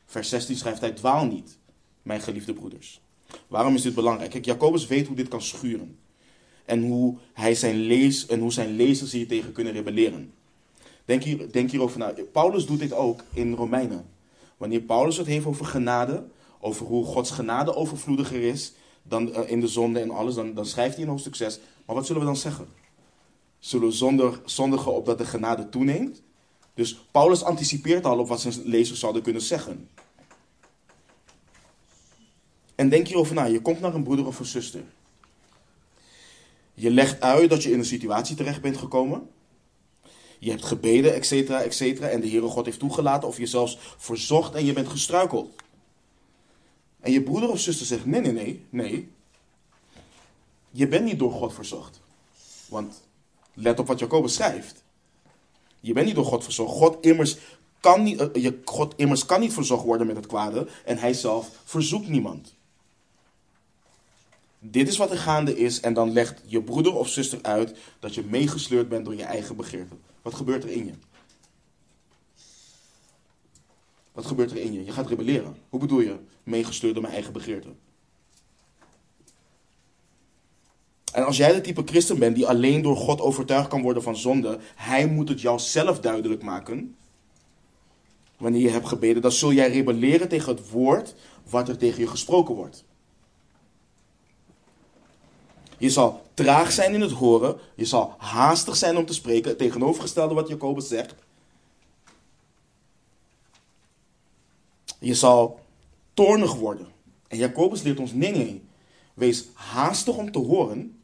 Vers 0.05 0.29
16 0.29 0.55
schrijft 0.55 0.81
hij: 0.81 0.91
Dwaal 0.91 1.25
niet, 1.25 1.57
mijn 2.01 2.21
geliefde 2.21 2.53
broeders. 2.53 3.01
Waarom 3.47 3.75
is 3.75 3.81
dit 3.81 3.95
belangrijk? 3.95 4.31
Kijk, 4.31 4.45
Jacobus 4.45 4.87
weet 4.87 5.07
hoe 5.07 5.15
dit 5.15 5.27
kan 5.27 5.41
schuren. 5.41 5.97
En 6.65 6.83
hoe, 6.83 7.17
hij 7.33 7.55
zijn 7.55 7.75
lees, 7.75 8.25
en 8.25 8.39
hoe 8.39 8.51
zijn 8.51 8.75
lezers 8.75 9.11
hier 9.11 9.27
tegen 9.27 9.51
kunnen 9.51 9.73
rebelleren. 9.73 10.33
Denk, 11.05 11.23
hier, 11.23 11.51
denk 11.51 11.71
hierover 11.71 11.99
na. 11.99 12.13
Paulus 12.31 12.65
doet 12.65 12.79
dit 12.79 12.93
ook 12.93 13.23
in 13.33 13.53
Romeinen. 13.53 14.05
Wanneer 14.57 14.81
Paulus 14.81 15.17
het 15.17 15.27
heeft 15.27 15.45
over 15.45 15.65
genade, 15.65 16.23
over 16.59 16.85
hoe 16.85 17.05
Gods 17.05 17.31
genade 17.31 17.75
overvloediger 17.75 18.41
is 18.41 18.73
dan 19.03 19.27
uh, 19.27 19.49
in 19.49 19.59
de 19.59 19.67
zonde 19.67 19.99
en 19.99 20.09
alles, 20.09 20.35
dan, 20.35 20.53
dan 20.53 20.65
schrijft 20.65 20.93
hij 20.95 21.03
in 21.03 21.09
hoofdstuk 21.09 21.35
6. 21.35 21.59
Maar 21.85 21.95
wat 21.95 22.05
zullen 22.05 22.21
we 22.21 22.27
dan 22.27 22.37
zeggen? 22.37 22.67
Zullen 23.59 23.87
we 23.87 23.93
zonder, 23.93 24.41
zondigen 24.45 24.93
opdat 24.93 25.17
de 25.17 25.25
genade 25.25 25.69
toeneemt? 25.69 26.21
Dus 26.73 26.95
Paulus 27.11 27.43
anticipeert 27.43 28.05
al 28.05 28.19
op 28.19 28.27
wat 28.27 28.41
zijn 28.41 28.61
lezers 28.63 28.99
zouden 28.99 29.21
kunnen 29.21 29.41
zeggen. 29.41 29.89
En 32.75 32.89
denk 32.89 33.07
hierover 33.07 33.35
na. 33.35 33.43
Je 33.43 33.61
komt 33.61 33.79
naar 33.79 33.93
een 33.93 34.03
broeder 34.03 34.27
of 34.27 34.39
een 34.39 34.45
zuster. 34.45 34.83
Je 36.73 36.91
legt 36.91 37.21
uit 37.21 37.49
dat 37.49 37.63
je 37.63 37.71
in 37.71 37.79
een 37.79 37.85
situatie 37.85 38.35
terecht 38.35 38.61
bent 38.61 38.77
gekomen. 38.77 39.29
Je 40.39 40.49
hebt 40.49 40.65
gebeden, 40.65 41.13
et 41.13 41.25
cetera, 41.25 41.61
et 41.61 41.73
cetera. 41.73 42.07
En 42.07 42.21
de 42.21 42.29
Heere 42.29 42.47
God 42.47 42.65
heeft 42.65 42.79
toegelaten 42.79 43.27
of 43.27 43.37
je 43.37 43.45
zelfs 43.45 43.77
verzocht 43.97 44.55
en 44.55 44.65
je 44.65 44.73
bent 44.73 44.87
gestruikeld. 44.87 45.55
En 46.99 47.11
je 47.11 47.21
broeder 47.21 47.49
of 47.49 47.59
zuster 47.59 47.85
zegt: 47.85 48.05
nee, 48.05 48.21
nee, 48.21 48.31
nee, 48.31 48.65
nee. 48.69 49.11
Je 50.71 50.87
bent 50.87 51.05
niet 51.05 51.19
door 51.19 51.31
God 51.31 51.53
verzocht. 51.53 52.01
Want 52.69 53.01
let 53.53 53.79
op 53.79 53.87
wat 53.87 53.99
Jacobus 53.99 54.33
schrijft. 54.33 54.83
Je 55.79 55.93
bent 55.93 56.05
niet 56.05 56.15
door 56.15 56.25
God 56.25 56.43
verzocht. 56.43 56.71
God 56.71 57.05
immers 57.05 57.37
kan 57.79 58.03
niet, 58.03 58.29
je, 58.33 58.61
God 58.65 58.93
immers 58.97 59.25
kan 59.25 59.39
niet 59.39 59.53
verzocht 59.53 59.85
worden 59.85 60.07
met 60.07 60.15
het 60.15 60.25
kwade. 60.25 60.67
En 60.85 60.97
hij 60.97 61.13
zelf 61.13 61.49
verzoekt 61.63 62.07
niemand. 62.07 62.53
Dit 64.65 64.87
is 64.87 64.97
wat 64.97 65.11
er 65.11 65.17
gaande 65.17 65.57
is. 65.57 65.79
En 65.79 65.93
dan 65.93 66.11
legt 66.11 66.41
je 66.45 66.61
broeder 66.61 66.95
of 66.95 67.09
zuster 67.09 67.39
uit 67.41 67.75
dat 67.99 68.13
je 68.13 68.23
meegesleurd 68.23 68.89
bent 68.89 69.05
door 69.05 69.15
je 69.15 69.23
eigen 69.23 69.55
begeerte. 69.55 69.95
Wat 70.21 70.33
gebeurt 70.33 70.63
er 70.63 70.69
in 70.69 70.85
je? 70.85 70.93
Wat 74.11 74.25
gebeurt 74.25 74.51
er 74.51 74.57
in 74.57 74.73
je? 74.73 74.85
Je 74.85 74.91
gaat 74.91 75.07
rebelleren. 75.07 75.55
Hoe 75.69 75.79
bedoel 75.79 75.99
je? 75.99 76.15
Meegestuurd 76.43 76.93
door 76.93 77.01
mijn 77.01 77.13
eigen 77.13 77.33
begeerte. 77.33 77.67
En 81.13 81.25
als 81.25 81.37
jij 81.37 81.53
de 81.53 81.61
type 81.61 81.81
christen 81.85 82.19
bent 82.19 82.35
die 82.35 82.47
alleen 82.47 82.81
door 82.81 82.95
God 82.97 83.21
overtuigd 83.21 83.67
kan 83.67 83.81
worden 83.81 84.03
van 84.03 84.17
zonde, 84.17 84.59
hij 84.75 85.07
moet 85.07 85.29
het 85.29 85.41
jou 85.41 85.59
zelf 85.59 85.99
duidelijk 85.99 86.43
maken. 86.43 86.95
Wanneer 88.37 88.61
je 88.61 88.69
hebt 88.69 88.87
gebeden, 88.87 89.21
dan 89.21 89.31
zul 89.31 89.53
jij 89.53 89.71
rebelleren 89.71 90.27
tegen 90.27 90.55
het 90.55 90.69
woord 90.69 91.15
wat 91.49 91.69
er 91.69 91.77
tegen 91.77 91.99
je 91.99 92.07
gesproken 92.07 92.55
wordt. 92.55 92.85
Je 95.83 95.89
zal 95.89 96.21
traag 96.33 96.71
zijn 96.71 96.93
in 96.93 97.01
het 97.01 97.11
horen, 97.11 97.57
je 97.75 97.85
zal 97.85 98.15
haastig 98.17 98.75
zijn 98.75 98.97
om 98.97 99.05
te 99.05 99.13
spreken, 99.13 99.49
het 99.49 99.57
tegenovergestelde 99.57 100.33
wat 100.33 100.47
Jacobus 100.47 100.87
zegt. 100.87 101.15
Je 104.99 105.13
zal 105.13 105.59
toornig 106.13 106.53
worden. 106.55 106.87
En 107.27 107.37
Jacobus 107.37 107.81
leert 107.81 107.99
ons: 107.99 108.13
nee, 108.13 108.31
nee. 108.31 108.63
Wees 109.13 109.45
haastig 109.53 110.15
om 110.15 110.31
te 110.31 110.39
horen. 110.39 111.01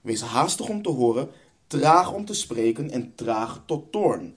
Wees 0.00 0.22
haastig 0.22 0.68
om 0.68 0.82
te 0.82 0.90
horen, 0.90 1.30
traag 1.66 2.12
om 2.12 2.24
te 2.24 2.34
spreken 2.34 2.90
en 2.90 3.14
traag 3.14 3.62
tot 3.66 3.92
toorn. 3.92 4.34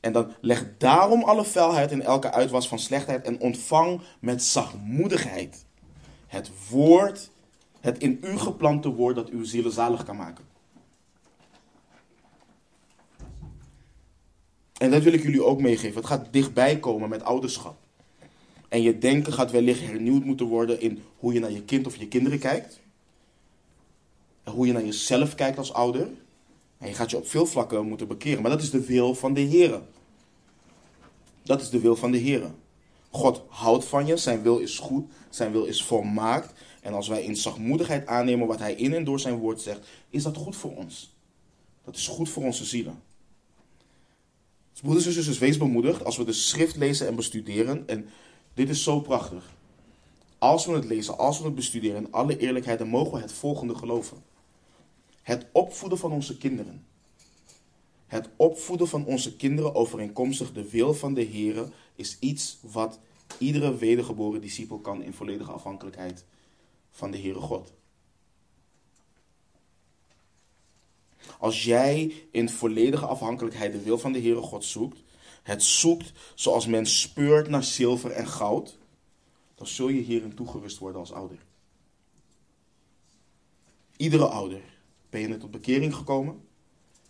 En 0.00 0.12
dan 0.12 0.32
leg 0.40 0.66
daarom 0.78 1.22
alle 1.22 1.44
vuilheid 1.44 1.90
en 1.90 2.02
elke 2.02 2.32
uitwas 2.32 2.68
van 2.68 2.78
slechtheid 2.78 3.24
en 3.24 3.40
ontvang 3.40 4.00
met 4.20 4.42
zachtmoedigheid 4.42 5.64
het 6.26 6.50
woord, 6.70 7.30
het 7.84 7.98
in 7.98 8.18
u 8.22 8.38
geplante 8.38 8.88
woord 8.88 9.14
dat 9.14 9.28
uw 9.28 9.44
zielen 9.44 9.72
zalig 9.72 10.04
kan 10.04 10.16
maken. 10.16 10.44
En 14.78 14.90
dat 14.90 15.02
wil 15.02 15.12
ik 15.12 15.22
jullie 15.22 15.44
ook 15.44 15.60
meegeven. 15.60 15.96
Het 15.96 16.06
gaat 16.06 16.32
dichtbij 16.32 16.78
komen 16.78 17.08
met 17.08 17.22
ouderschap. 17.22 17.76
En 18.68 18.82
je 18.82 18.98
denken 18.98 19.32
gaat 19.32 19.50
wellicht 19.50 19.80
hernieuwd 19.80 20.24
moeten 20.24 20.46
worden 20.46 20.80
in 20.80 21.02
hoe 21.18 21.32
je 21.32 21.40
naar 21.40 21.50
je 21.50 21.62
kind 21.62 21.86
of 21.86 21.96
je 21.96 22.08
kinderen 22.08 22.38
kijkt. 22.38 22.80
En 24.42 24.52
hoe 24.52 24.66
je 24.66 24.72
naar 24.72 24.84
jezelf 24.84 25.34
kijkt 25.34 25.58
als 25.58 25.72
ouder. 25.72 26.08
En 26.78 26.88
je 26.88 26.94
gaat 26.94 27.10
je 27.10 27.16
op 27.16 27.28
veel 27.28 27.46
vlakken 27.46 27.86
moeten 27.86 28.08
bekeren. 28.08 28.42
Maar 28.42 28.50
dat 28.50 28.62
is 28.62 28.70
de 28.70 28.84
wil 28.84 29.14
van 29.14 29.34
de 29.34 29.40
Heer. 29.40 29.80
Dat 31.42 31.60
is 31.60 31.70
de 31.70 31.80
wil 31.80 31.96
van 31.96 32.10
de 32.10 32.18
Heer. 32.18 32.50
God 33.10 33.42
houdt 33.48 33.84
van 33.84 34.06
je. 34.06 34.16
Zijn 34.16 34.42
wil 34.42 34.58
is 34.58 34.78
goed. 34.78 35.10
Zijn 35.30 35.52
wil 35.52 35.64
is 35.64 35.84
volmaakt. 35.84 36.52
En 36.84 36.94
als 36.94 37.08
wij 37.08 37.22
in 37.22 37.36
zachtmoedigheid 37.36 38.06
aannemen 38.06 38.46
wat 38.46 38.58
hij 38.58 38.74
in 38.74 38.94
en 38.94 39.04
door 39.04 39.20
zijn 39.20 39.38
woord 39.38 39.60
zegt, 39.60 39.86
is 40.10 40.22
dat 40.22 40.36
goed 40.36 40.56
voor 40.56 40.76
ons. 40.76 41.14
Dat 41.84 41.96
is 41.96 42.06
goed 42.06 42.28
voor 42.28 42.42
onze 42.44 42.64
zielen. 42.64 43.02
Dus 44.72 44.80
broeders 44.80 45.06
en 45.06 45.12
zusters, 45.12 45.38
wees 45.38 45.56
bemoedigd 45.56 46.04
als 46.04 46.16
we 46.16 46.24
de 46.24 46.32
schrift 46.32 46.76
lezen 46.76 47.06
en 47.06 47.14
bestuderen. 47.14 47.88
En 47.88 48.08
dit 48.54 48.68
is 48.68 48.82
zo 48.82 49.00
prachtig. 49.00 49.54
Als 50.38 50.66
we 50.66 50.72
het 50.72 50.84
lezen, 50.84 51.18
als 51.18 51.38
we 51.38 51.44
het 51.44 51.54
bestuderen, 51.54 52.04
in 52.04 52.12
alle 52.12 52.38
eerlijkheid, 52.38 52.78
dan 52.78 52.88
mogen 52.88 53.12
we 53.12 53.20
het 53.20 53.32
volgende 53.32 53.74
geloven. 53.74 54.22
Het 55.22 55.46
opvoeden 55.52 55.98
van 55.98 56.12
onze 56.12 56.38
kinderen. 56.38 56.84
Het 58.06 58.28
opvoeden 58.36 58.88
van 58.88 59.04
onze 59.04 59.36
kinderen 59.36 59.74
overeenkomstig 59.74 60.52
de 60.52 60.70
wil 60.70 60.94
van 60.94 61.14
de 61.14 61.22
Heer 61.22 61.68
is 61.96 62.16
iets 62.20 62.58
wat 62.60 62.98
iedere 63.38 63.76
wedergeboren 63.76 64.40
discipel 64.40 64.78
kan 64.78 65.02
in 65.02 65.12
volledige 65.12 65.52
afhankelijkheid 65.52 66.24
van 66.94 67.10
de 67.10 67.18
Heere 67.18 67.40
God. 67.40 67.72
Als 71.38 71.64
jij 71.64 72.14
in 72.30 72.48
volledige 72.48 73.06
afhankelijkheid 73.06 73.72
de 73.72 73.82
wil 73.82 73.98
van 73.98 74.12
de 74.12 74.20
Heere 74.20 74.40
God 74.40 74.64
zoekt, 74.64 75.02
het 75.42 75.62
zoekt 75.62 76.12
zoals 76.34 76.66
men 76.66 76.86
speurt 76.86 77.48
naar 77.48 77.64
zilver 77.64 78.10
en 78.10 78.28
goud, 78.28 78.78
dan 79.54 79.66
zul 79.66 79.88
je 79.88 80.00
hierin 80.00 80.34
toegerust 80.34 80.78
worden 80.78 81.00
als 81.00 81.12
ouder. 81.12 81.38
Iedere 83.96 84.26
ouder. 84.26 84.60
Ben 85.10 85.20
je 85.20 85.28
net 85.28 85.40
tot 85.40 85.50
bekering 85.50 85.94
gekomen? 85.94 86.40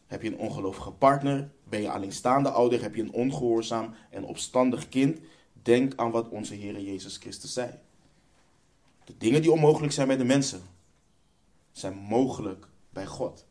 Heb 0.07 0.23
je 0.23 0.29
een 0.29 0.39
ongelovige 0.39 0.91
partner? 0.91 1.51
Ben 1.69 1.81
je 1.81 1.91
alleenstaande 1.91 2.51
ouder? 2.51 2.83
Heb 2.83 2.95
je 2.95 3.03
een 3.03 3.13
ongehoorzaam 3.13 3.95
en 4.11 4.25
opstandig 4.25 4.89
kind? 4.89 5.19
Denk 5.53 5.93
aan 5.97 6.11
wat 6.11 6.29
onze 6.29 6.55
Heer 6.55 6.81
Jezus 6.81 7.17
Christus 7.17 7.53
zei. 7.53 7.71
De 9.05 9.17
dingen 9.17 9.43
die 9.43 9.53
onmogelijk 9.53 9.93
zijn 9.93 10.07
bij 10.07 10.17
de 10.17 10.25
mensen, 10.25 10.63
zijn 11.73 11.95
mogelijk 11.95 12.69
bij 12.91 13.07
God. 13.07 13.47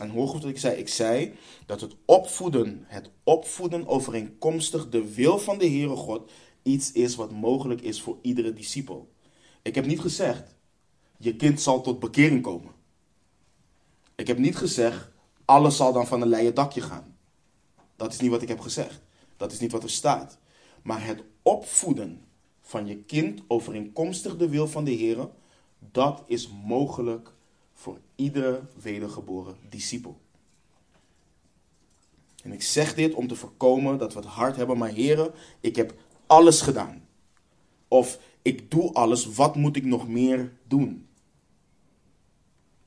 En 0.00 0.10
hoor 0.10 0.28
goed 0.28 0.42
wat 0.42 0.50
ik 0.50 0.58
zei. 0.58 0.76
Ik 0.76 0.88
zei 0.88 1.34
dat 1.66 1.80
het 1.80 1.94
opvoeden, 2.04 2.84
het 2.86 3.10
opvoeden 3.22 3.86
overeenkomstig 3.86 4.88
de 4.88 5.14
wil 5.14 5.38
van 5.38 5.58
de 5.58 5.66
Heere 5.66 5.96
God, 5.96 6.32
iets 6.62 6.92
is 6.92 7.14
wat 7.14 7.30
mogelijk 7.30 7.80
is 7.80 8.02
voor 8.02 8.18
iedere 8.22 8.52
discipel. 8.52 9.12
Ik 9.62 9.74
heb 9.74 9.86
niet 9.86 10.00
gezegd, 10.00 10.54
je 11.16 11.36
kind 11.36 11.60
zal 11.60 11.80
tot 11.80 12.00
bekering 12.00 12.42
komen. 12.42 12.72
Ik 14.14 14.26
heb 14.26 14.38
niet 14.38 14.56
gezegd, 14.56 15.08
alles 15.44 15.76
zal 15.76 15.92
dan 15.92 16.06
van 16.06 16.22
een 16.22 16.28
leien 16.28 16.54
dakje 16.54 16.80
gaan. 16.80 17.16
Dat 17.96 18.12
is 18.12 18.20
niet 18.20 18.30
wat 18.30 18.42
ik 18.42 18.48
heb 18.48 18.60
gezegd. 18.60 19.00
Dat 19.36 19.52
is 19.52 19.58
niet 19.58 19.72
wat 19.72 19.82
er 19.82 19.90
staat. 19.90 20.38
Maar 20.82 21.04
het 21.04 21.22
opvoeden 21.42 22.23
van 22.66 22.86
je 22.86 22.96
kind 22.96 23.42
overeenkomstig 23.46 24.36
de 24.36 24.48
wil 24.48 24.68
van 24.68 24.84
de 24.84 24.90
Heer, 24.90 25.28
dat 25.78 26.22
is 26.26 26.50
mogelijk 26.64 27.32
voor 27.72 27.98
iedere 28.14 28.62
wedergeboren 28.82 29.56
discipel. 29.68 30.20
En 32.42 32.52
ik 32.52 32.62
zeg 32.62 32.94
dit 32.94 33.14
om 33.14 33.26
te 33.26 33.36
voorkomen 33.36 33.98
dat 33.98 34.12
we 34.12 34.18
het 34.18 34.28
hard 34.28 34.56
hebben, 34.56 34.78
maar 34.78 34.88
heren, 34.88 35.32
ik 35.60 35.76
heb 35.76 35.94
alles 36.26 36.60
gedaan. 36.60 37.06
Of 37.88 38.18
ik 38.42 38.70
doe 38.70 38.92
alles, 38.92 39.26
wat 39.26 39.56
moet 39.56 39.76
ik 39.76 39.84
nog 39.84 40.08
meer 40.08 40.52
doen? 40.68 41.08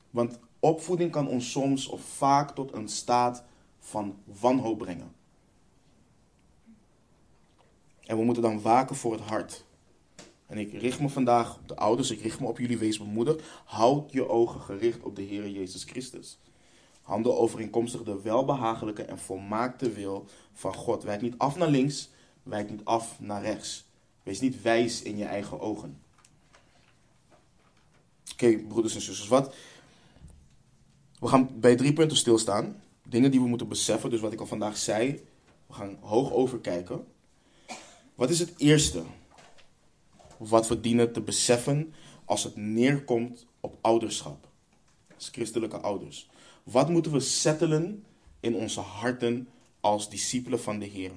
Want 0.10 0.40
opvoeding 0.60 1.12
kan 1.12 1.28
ons 1.28 1.52
soms 1.52 1.88
of 1.88 2.02
vaak 2.02 2.56
tot 2.56 2.74
een 2.74 2.90
staat 2.90 3.44
van 3.80 4.18
wanhoop 4.24 4.78
brengen. 4.78 5.16
En 8.06 8.18
we 8.18 8.24
moeten 8.24 8.44
dan 8.44 8.62
waken 8.62 8.96
voor 8.96 9.12
het 9.12 9.22
hart. 9.22 9.66
En 10.48 10.58
ik 10.58 10.74
richt 10.74 11.00
me 11.00 11.10
vandaag 11.10 11.56
op 11.56 11.68
de 11.68 11.76
ouders, 11.76 12.12
ik 12.12 12.22
richt 12.22 12.40
me 12.40 12.48
op 12.48 12.58
jullie, 12.60 12.78
wees 12.78 12.98
bemoedigd. 12.98 13.42
Houd 13.66 14.12
je 14.12 14.30
ogen 14.30 14.62
gericht 14.62 15.02
op 15.02 15.16
de 15.16 15.22
Heer 15.22 15.50
Jezus 15.50 15.84
Christus. 15.84 16.38
Handel 17.02 17.38
overeenkomstig 17.38 18.04
de 18.04 18.22
welbehagelijke 18.22 19.04
en 19.04 19.20
volmaakte 19.20 19.92
wil 19.92 20.26
van 20.54 20.76
God. 20.76 21.04
Wijk 21.04 21.22
niet 21.22 21.38
af 21.38 21.56
naar 21.56 21.70
links, 21.70 22.10
wijk 22.44 22.70
niet 22.70 22.86
af 22.86 23.20
naar 23.20 23.42
rechts. 23.42 23.86
Wees 24.24 24.40
niet 24.40 24.62
wijs 24.62 25.02
in 25.02 25.18
je 25.18 25.26
eigen 25.26 25.60
ogen. 25.60 26.00
Oké, 28.34 28.58
broeders 28.58 28.96
en 28.96 29.02
zusters, 29.02 29.30
wat? 29.30 29.56
We 31.20 31.28
gaan 31.28 31.60
bij 31.60 31.76
drie 31.76 31.94
punten 31.94 32.18
stilstaan. 32.18 32.82
Dingen 33.04 33.32
die 33.32 33.42
we 33.42 33.48
moeten 33.48 33.68
beseffen, 33.68 34.10
dus 34.10 34.20
wat 34.20 34.34
ik 34.34 34.40
al 34.40 34.46
vandaag 34.46 34.78
zei. 34.78 35.24
We 35.68 35.74
gaan 35.74 35.98
hoog 36.02 36.32
overkijken. 36.32 37.06
Wat 38.16 38.30
is 38.30 38.40
het 38.40 38.54
eerste 38.58 39.04
wat 40.38 40.68
we 40.68 40.80
dienen 40.80 41.14
te 41.14 41.22
beseffen 41.22 41.94
als 42.26 42.44
het 42.44 42.56
neerkomt 42.56 43.46
op 43.60 43.78
ouderschap? 43.82 44.48
Als 45.16 45.30
christelijke 45.30 45.78
ouders. 45.78 46.30
Wat 46.64 46.90
moeten 46.90 47.12
we 47.12 47.20
settelen 47.20 48.06
in 48.40 48.56
onze 48.56 48.80
harten 48.80 49.50
als 49.80 50.10
discipelen 50.10 50.62
van 50.62 50.80
de 50.80 50.86
Heer? 50.86 51.12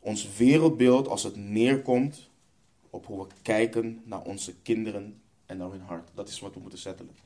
Ons 0.00 0.36
wereldbeeld 0.36 1.08
als 1.08 1.22
het 1.22 1.36
neerkomt 1.36 2.28
op 2.90 3.06
hoe 3.06 3.22
we 3.22 3.34
kijken 3.42 4.02
naar 4.04 4.22
onze 4.22 4.54
kinderen 4.62 5.20
en 5.46 5.56
naar 5.56 5.70
hun 5.70 5.80
hart. 5.80 6.10
Dat 6.14 6.28
is 6.28 6.40
wat 6.40 6.54
we 6.54 6.60
moeten 6.60 6.78
settelen. 6.78 7.16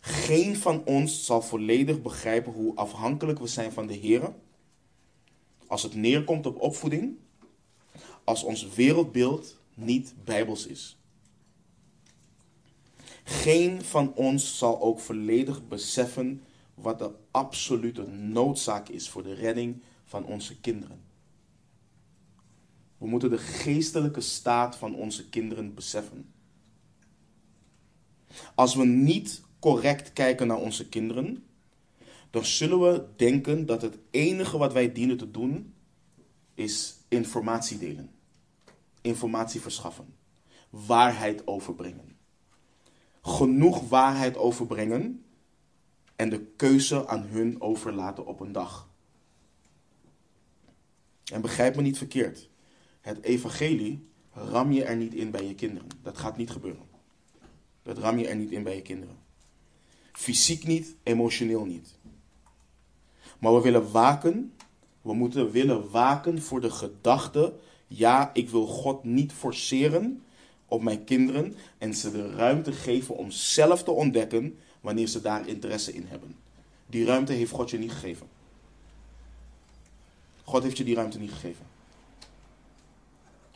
Geen 0.00 0.56
van 0.56 0.84
ons 0.84 1.24
zal 1.24 1.42
volledig 1.42 2.02
begrijpen 2.02 2.52
hoe 2.52 2.76
afhankelijk 2.76 3.38
we 3.38 3.46
zijn 3.46 3.72
van 3.72 3.86
de 3.86 3.94
Heer. 3.94 4.32
Als 5.66 5.82
het 5.82 5.94
neerkomt 5.94 6.46
op 6.46 6.60
opvoeding, 6.60 7.16
als 8.28 8.42
ons 8.42 8.68
wereldbeeld 8.74 9.56
niet 9.74 10.14
bijbels 10.24 10.66
is. 10.66 10.96
Geen 13.24 13.82
van 13.82 14.14
ons 14.14 14.58
zal 14.58 14.80
ook 14.80 15.00
volledig 15.00 15.68
beseffen 15.68 16.42
wat 16.74 16.98
de 16.98 17.10
absolute 17.30 18.06
noodzaak 18.06 18.88
is 18.88 19.08
voor 19.08 19.22
de 19.22 19.34
redding 19.34 19.82
van 20.04 20.24
onze 20.24 20.60
kinderen. 20.60 21.00
We 22.98 23.06
moeten 23.06 23.30
de 23.30 23.38
geestelijke 23.38 24.20
staat 24.20 24.76
van 24.76 24.94
onze 24.94 25.28
kinderen 25.28 25.74
beseffen. 25.74 26.32
Als 28.54 28.74
we 28.74 28.84
niet 28.84 29.42
correct 29.58 30.12
kijken 30.12 30.46
naar 30.46 30.60
onze 30.60 30.88
kinderen, 30.88 31.44
dan 32.30 32.44
zullen 32.44 32.80
we 32.80 33.04
denken 33.16 33.66
dat 33.66 33.82
het 33.82 33.98
enige 34.10 34.58
wat 34.58 34.72
wij 34.72 34.92
dienen 34.92 35.16
te 35.16 35.30
doen 35.30 35.74
is 36.54 36.96
informatie 37.08 37.78
delen, 37.78 38.10
informatie 39.00 39.60
verschaffen, 39.60 40.14
waarheid 40.70 41.46
overbrengen. 41.46 42.16
Genoeg 43.22 43.88
waarheid 43.88 44.36
overbrengen 44.36 45.24
en 46.16 46.30
de 46.30 46.40
keuze 46.56 47.08
aan 47.08 47.22
hun 47.22 47.60
overlaten 47.60 48.26
op 48.26 48.40
een 48.40 48.52
dag. 48.52 48.88
En 51.32 51.40
begrijp 51.40 51.76
me 51.76 51.82
niet 51.82 51.98
verkeerd. 51.98 52.48
Het 53.00 53.22
evangelie 53.22 54.08
ram 54.32 54.72
je 54.72 54.84
er 54.84 54.96
niet 54.96 55.14
in 55.14 55.30
bij 55.30 55.46
je 55.46 55.54
kinderen. 55.54 55.88
Dat 56.02 56.18
gaat 56.18 56.36
niet 56.36 56.50
gebeuren. 56.50 56.86
Dat 57.82 57.98
ram 57.98 58.18
je 58.18 58.28
er 58.28 58.36
niet 58.36 58.50
in 58.50 58.62
bij 58.62 58.74
je 58.74 58.82
kinderen. 58.82 59.16
Fysiek 60.12 60.64
niet, 60.66 60.96
emotioneel 61.02 61.64
niet. 61.64 61.98
Maar 63.40 63.54
we 63.54 63.60
willen 63.60 63.90
waken. 63.90 64.52
We 65.02 65.14
moeten 65.14 65.50
willen 65.50 65.90
waken 65.90 66.42
voor 66.42 66.60
de 66.60 66.70
gedachte. 66.70 67.58
Ja, 67.88 68.30
ik 68.32 68.50
wil 68.50 68.66
God 68.66 69.04
niet 69.04 69.32
forceren 69.32 70.22
op 70.66 70.82
mijn 70.82 71.04
kinderen. 71.04 71.54
En 71.78 71.94
ze 71.94 72.10
de 72.10 72.30
ruimte 72.30 72.72
geven 72.72 73.16
om 73.16 73.30
zelf 73.30 73.82
te 73.82 73.90
ontdekken 73.90 74.58
wanneer 74.80 75.06
ze 75.06 75.20
daar 75.20 75.48
interesse 75.48 75.92
in 75.94 76.04
hebben. 76.06 76.36
Die 76.86 77.04
ruimte 77.04 77.32
heeft 77.32 77.50
God 77.50 77.70
je 77.70 77.78
niet 77.78 77.92
gegeven. 77.92 78.26
God 80.44 80.62
heeft 80.62 80.76
je 80.76 80.84
die 80.84 80.94
ruimte 80.94 81.18
niet 81.18 81.32
gegeven. 81.32 81.66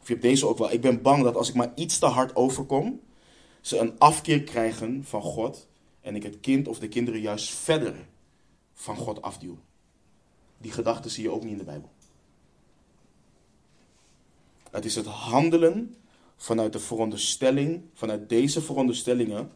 Of 0.01 0.09
je 0.09 0.13
hebt 0.13 0.27
deze 0.27 0.47
ook 0.47 0.59
wel. 0.59 0.73
Ik 0.73 0.81
ben 0.81 1.03
bang 1.03 1.23
dat 1.23 1.37
als 1.37 1.49
ik 1.49 1.55
maar 1.55 1.73
iets 1.75 1.99
te 1.99 2.07
hard 2.07 2.37
overkom, 2.37 3.01
ze 3.61 3.79
een 3.79 3.99
afkeer 3.99 4.43
krijgen 4.43 5.05
van 5.05 5.23
God 5.23 5.67
en 6.01 6.17
ik 6.17 6.23
het 6.23 6.41
kind 6.41 6.69
of 6.69 6.79
de 6.79 6.89
kinderen 6.89 7.21
juist 7.21 7.51
verder 7.51 7.95
van 8.75 8.97
God 8.97 9.23
afduw. 9.23 9.59
Die 10.59 10.73
gedachten 10.73 11.11
zie 11.11 11.23
je 11.23 11.31
ook 11.31 11.43
niet 11.43 11.53
in 11.53 11.59
de 11.59 11.65
Bijbel. 11.65 11.91
Het 14.73 14.85
is 14.85 14.95
het 14.95 15.07
handelen 15.07 15.97
vanuit 16.37 16.73
de 16.73 16.79
veronderstelling, 16.79 17.83
vanuit 17.95 18.29
deze 18.29 18.63
veronderstellingen, 18.63 19.51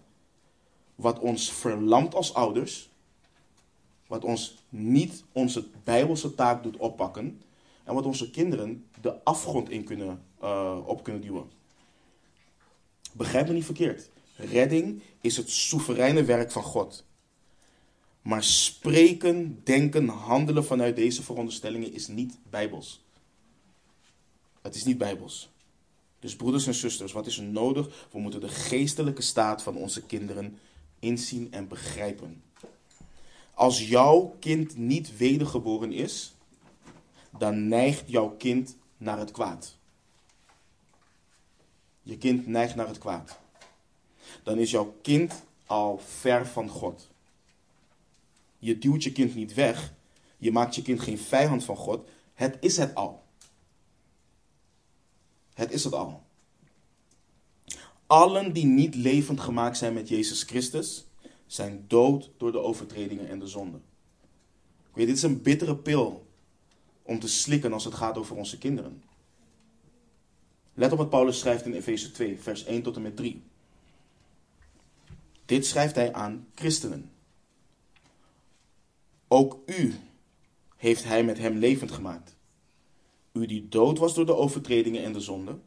wat 0.94 1.18
ons 1.18 1.52
verlamt 1.52 2.14
als 2.14 2.35
ouders, 2.35 2.90
wat 4.07 4.24
ons 4.24 4.64
niet 4.68 5.24
onze 5.33 5.68
bijbelse 5.85 6.35
taak 6.35 6.62
doet 6.62 6.76
oppakken 6.76 7.42
en 7.85 7.94
wat 7.94 8.07
onze 8.07 8.31
kinderen 8.31 8.87
de 9.00 9.24
afgrond 9.24 9.70
in 9.70 9.85
kunnen, 9.85 10.22
uh, 10.42 10.79
op 10.87 11.02
kunnen 11.02 11.22
duwen. 11.22 11.50
Begrijp 13.12 13.46
me 13.46 13.52
niet 13.52 13.64
verkeerd. 13.64 14.11
Redding 14.37 15.02
is 15.20 15.37
het 15.37 15.50
soevereine 15.50 16.24
werk 16.24 16.50
van 16.50 16.62
God. 16.62 17.05
Maar 18.22 18.44
spreken, 18.44 19.61
denken, 19.64 20.09
handelen 20.09 20.64
vanuit 20.64 20.96
deze 20.96 21.22
veronderstellingen 21.22 21.92
is 21.92 22.09
niet 22.09 22.38
bijbels. 22.50 23.06
Het 24.66 24.74
is 24.74 24.85
niet 24.85 24.98
bijbels. 24.98 25.48
Dus 26.18 26.37
broeders 26.37 26.66
en 26.66 26.74
zusters, 26.74 27.12
wat 27.12 27.26
is 27.26 27.38
er 27.38 27.44
nodig? 27.44 28.07
We 28.12 28.18
moeten 28.18 28.40
de 28.40 28.48
geestelijke 28.48 29.22
staat 29.22 29.62
van 29.62 29.76
onze 29.76 30.02
kinderen 30.02 30.59
inzien 30.98 31.52
en 31.52 31.68
begrijpen. 31.68 32.42
Als 33.55 33.88
jouw 33.88 34.37
kind 34.40 34.76
niet 34.76 35.16
wedergeboren 35.16 35.92
is, 35.92 36.35
dan 37.38 37.68
neigt 37.68 38.02
jouw 38.07 38.29
kind 38.29 38.76
naar 38.96 39.18
het 39.18 39.31
kwaad. 39.31 39.76
Je 42.02 42.18
kind 42.18 42.46
neigt 42.46 42.74
naar 42.74 42.88
het 42.88 42.98
kwaad. 42.98 43.38
Dan 44.42 44.59
is 44.59 44.70
jouw 44.70 44.96
kind 45.02 45.42
al 45.66 45.98
ver 45.98 46.46
van 46.46 46.68
God. 46.68 47.09
Je 48.59 48.79
duwt 48.79 49.02
je 49.02 49.12
kind 49.12 49.35
niet 49.35 49.55
weg. 49.55 49.94
Je 50.38 50.52
maakt 50.52 50.74
je 50.74 50.83
kind 50.83 51.00
geen 51.00 51.18
vijand 51.18 51.64
van 51.64 51.76
God. 51.76 52.09
Het 52.35 52.57
is 52.61 52.76
het 52.76 52.94
al. 52.94 53.24
Het 55.57 55.73
is 55.73 55.85
het 55.85 55.92
al. 55.92 56.23
Allen 58.07 58.53
die 58.53 58.66
niet 58.66 58.95
levend 58.95 59.40
gemaakt 59.40 59.77
zijn 59.77 59.95
met 59.95 60.09
Jezus 60.09 60.42
Christus, 60.42 61.07
zijn 61.47 61.85
dood 61.88 62.31
door 62.37 62.53
de 62.53 62.59
overtredingen 62.59 63.29
en 63.29 63.38
de 63.38 63.47
zonden. 63.47 63.83
Ik 64.88 64.95
weet, 64.95 65.07
dit 65.07 65.16
is 65.16 65.23
een 65.23 65.42
bittere 65.42 65.77
pil 65.77 66.27
om 67.03 67.19
te 67.19 67.29
slikken 67.29 67.73
als 67.73 67.85
het 67.85 67.95
gaat 67.95 68.19
over 68.19 68.37
onze 68.37 68.59
kinderen. 68.59 69.03
Let 70.75 70.92
op 70.92 70.99
wat 70.99 71.11
Paulus 71.11 71.38
schrijft 71.38 71.64
in 71.64 71.75
Efeze 71.75 72.11
2, 72.11 72.40
vers 72.40 72.64
1 72.64 72.83
tot 72.83 72.97
en 72.97 73.03
met 73.03 73.16
3. 73.16 73.42
Dit 75.45 75.66
schrijft 75.66 75.95
hij 75.95 76.12
aan 76.12 76.47
christenen. 76.55 77.11
Ook 79.29 79.59
u 79.66 79.95
heeft 80.77 81.05
hij 81.05 81.25
met 81.25 81.38
hem 81.38 81.57
levend 81.57 81.92
gemaakt. 81.92 82.36
U 83.37 83.46
die 83.46 83.68
dood 83.68 83.99
was 83.99 84.14
door 84.14 84.27
de 84.27 84.37
overtredingen 84.37 85.05
en 85.05 85.12
de 85.12 85.20
zonde, 85.20 85.59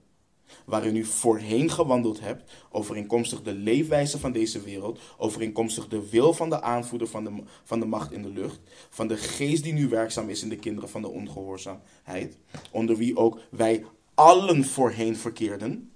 waarin 0.66 0.96
u 0.96 1.06
voorheen 1.06 1.70
gewandeld 1.70 2.20
hebt, 2.20 2.52
overeenkomstig 2.72 3.42
de 3.42 3.54
leefwijze 3.54 4.20
van 4.20 4.32
deze 4.32 4.62
wereld, 4.62 5.00
overeenkomstig 5.18 5.88
de 5.88 6.10
wil 6.10 6.34
van 6.34 6.50
de 6.50 6.62
aanvoerder 6.62 7.08
van 7.08 7.24
de, 7.24 7.44
van 7.64 7.80
de 7.80 7.86
macht 7.86 8.12
in 8.12 8.22
de 8.22 8.30
lucht, 8.30 8.60
van 8.90 9.08
de 9.08 9.18
geest 9.18 9.64
die 9.64 9.74
nu 9.74 9.88
werkzaam 9.88 10.30
is 10.30 10.44
in 10.44 10.50
de 10.50 10.56
kinderen 10.56 10.90
van 10.90 11.02
de 11.02 11.10
ongehoorzaamheid, 11.10 12.38
onder 12.72 12.98
wie 12.98 13.18
ook 13.18 13.40
wij 13.52 13.86
allen 14.14 14.64
voorheen 14.64 15.16
verkeerden, 15.16 15.92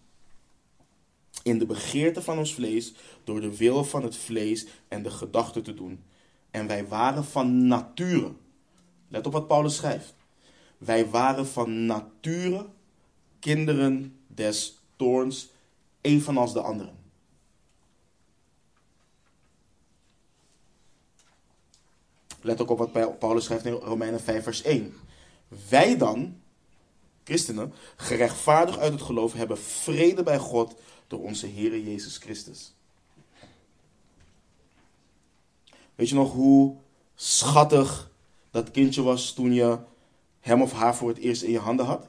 in 1.44 1.60
de 1.60 1.66
begeerte 1.66 2.22
van 2.22 2.38
ons 2.38 2.54
vlees, 2.54 2.94
door 3.24 3.42
de 3.42 3.58
wil 3.58 3.84
van 3.84 4.04
het 4.04 4.16
vlees 4.16 4.68
en 4.88 5.04
de 5.04 5.12
gedachten 5.12 5.64
te 5.64 5.74
doen. 5.74 6.04
En 6.52 6.68
wij 6.68 6.88
waren 6.88 7.26
van 7.26 7.68
nature, 7.68 8.32
let 9.08 9.26
op 9.26 9.34
wat 9.34 9.48
Paulus 9.48 9.76
schrijft, 9.76 10.16
wij 10.86 11.10
waren 11.10 11.48
van 11.48 11.86
nature 11.86 12.70
kinderen 13.40 14.20
des 14.28 14.80
toorns, 14.96 15.50
evenals 16.02 16.54
de 16.54 16.62
anderen. 16.62 17.02
Let 22.42 22.62
ook 22.62 22.70
op 22.70 22.78
wat 22.78 23.20
Paulus 23.20 23.46
schrijft 23.46 23.66
in 23.66 23.74
Romeinen 23.74 24.22
5, 24.22 24.44
vers 24.44 24.62
1. 24.62 24.94
Wij 25.70 25.98
dan, 25.98 26.42
christenen, 27.24 27.74
gerechtvaardigd 27.96 28.80
uit 28.80 28.92
het 28.92 29.02
geloof, 29.02 29.34
hebben 29.34 29.58
vrede 29.58 30.24
bij 30.24 30.40
God 30.40 30.76
door 31.08 31.22
onze 31.22 31.48
Heer 31.48 31.80
Jezus 31.80 32.18
Christus. 32.18 32.74
Weet 35.96 36.10
je 36.10 36.16
nog 36.16 36.32
hoe 36.32 36.76
schattig 37.16 38.12
dat 38.52 38.72
kindje 38.72 39.02
was 39.02 39.34
toen 39.34 39.54
je 39.54 39.80
hem 40.44 40.62
of 40.62 40.72
haar 40.72 40.96
voor 40.96 41.10
het 41.10 41.18
eerst 41.18 41.42
in 41.42 41.52
je 41.52 41.60
handen 41.60 41.86
had? 41.86 42.08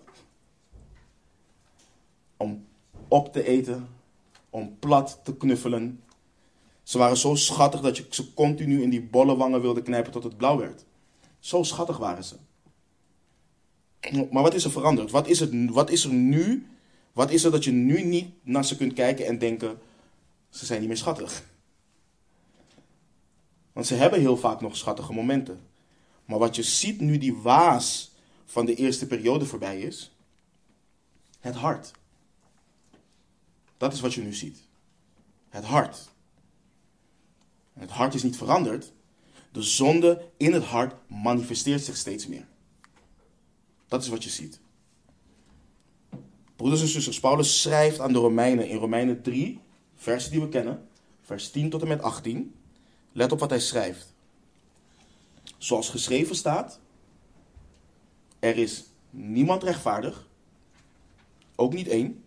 Om 2.37 2.67
op 3.09 3.33
te 3.33 3.45
eten, 3.47 3.89
om 4.51 4.79
plat 4.79 5.21
te 5.25 5.37
knuffelen. 5.37 6.03
Ze 6.83 6.99
waren 6.99 7.17
zo 7.17 7.35
schattig 7.35 7.81
dat 7.81 7.97
je 7.97 8.07
ze 8.11 8.35
continu 8.35 8.83
in 8.83 8.91
die 8.91 9.03
bolle 9.03 9.37
wangen 9.37 9.61
wilde 9.61 9.83
knijpen 9.83 10.13
tot 10.13 10.23
het 10.25 10.37
blauw 10.37 10.57
werd. 10.57 10.85
Zo 11.39 11.63
schattig 11.63 11.97
waren 11.97 12.25
ze. 12.25 12.37
Maar 14.31 14.43
wat 14.43 14.55
is 14.55 14.65
er 14.65 14.71
veranderd? 14.71 15.11
Wat 15.11 15.27
is, 15.27 15.41
het, 15.41 15.71
wat 15.71 15.91
is 15.91 16.05
er 16.05 16.13
nu? 16.13 16.67
Wat 17.13 17.31
is 17.31 17.45
er 17.45 17.51
dat 17.51 17.65
je 17.65 17.71
nu 17.71 18.03
niet 18.03 18.29
naar 18.43 18.65
ze 18.65 18.77
kunt 18.77 18.93
kijken 18.93 19.27
en 19.27 19.39
denken: 19.39 19.79
ze 20.49 20.67
zijn 20.67 20.79
niet 20.79 20.89
meer 20.89 20.97
schattig? 20.97 21.45
Want 23.73 23.87
ze 23.87 23.95
hebben 23.95 24.21
heel 24.21 24.37
vaak 24.37 24.61
nog 24.61 24.77
schattige 24.77 25.13
momenten. 25.13 25.61
Maar 26.25 26.39
wat 26.39 26.57
je 26.57 26.63
ziet 26.63 27.01
nu 27.01 27.19
die 27.19 27.37
waas 27.37 28.14
van 28.55 28.67
de 28.67 28.75
eerste 28.75 29.07
periode 29.07 29.47
voorbij 29.47 29.81
is, 29.81 30.17
het 31.41 31.55
hart. 31.55 31.91
Dat 33.77 33.93
is 33.93 34.01
wat 34.01 34.15
je 34.15 34.23
nu 34.23 34.35
ziet. 34.35 34.59
Het 35.49 35.65
hart. 35.65 36.09
Het 37.73 37.91
hart 37.91 38.15
is 38.15 38.23
niet 38.23 38.37
veranderd. 38.37 38.93
De 39.53 39.63
zonde 39.63 40.31
in 40.37 40.53
het 40.53 40.65
hart 40.65 40.95
manifesteert 41.09 41.85
zich 41.85 41.97
steeds 41.97 42.27
meer. 42.27 42.47
Dat 43.89 44.03
is 44.03 44.09
wat 44.09 44.25
je 44.25 44.31
ziet. 44.31 44.61
Broeders 46.57 46.81
en 46.81 46.89
zusters, 46.89 47.21
Paulus 47.21 47.63
schrijft 47.63 48.01
aan 48.01 48.13
de 48.13 48.19
Romeinen 48.19 48.69
in 48.69 48.77
Romeinen 48.77 49.23
3, 49.23 49.61
versen 49.95 50.31
die 50.31 50.41
we 50.41 50.49
kennen, 50.49 50.89
vers 51.23 51.51
10 51.51 51.71
tot 51.71 51.83
en 51.83 51.89
met 51.89 52.03
18. 52.03 52.55
Let 53.13 53.33
op 53.33 53.41
wat 53.41 53.51
hij 53.51 53.61
schrijft. 53.61 54.13
Zoals 55.59 55.91
geschreven 55.91 56.37
staat, 56.37 56.83
er 58.45 58.59
is 58.59 58.85
niemand 59.11 59.63
rechtvaardig, 59.63 60.29
ook 61.55 61.73
niet 61.73 61.89
één. 61.89 62.25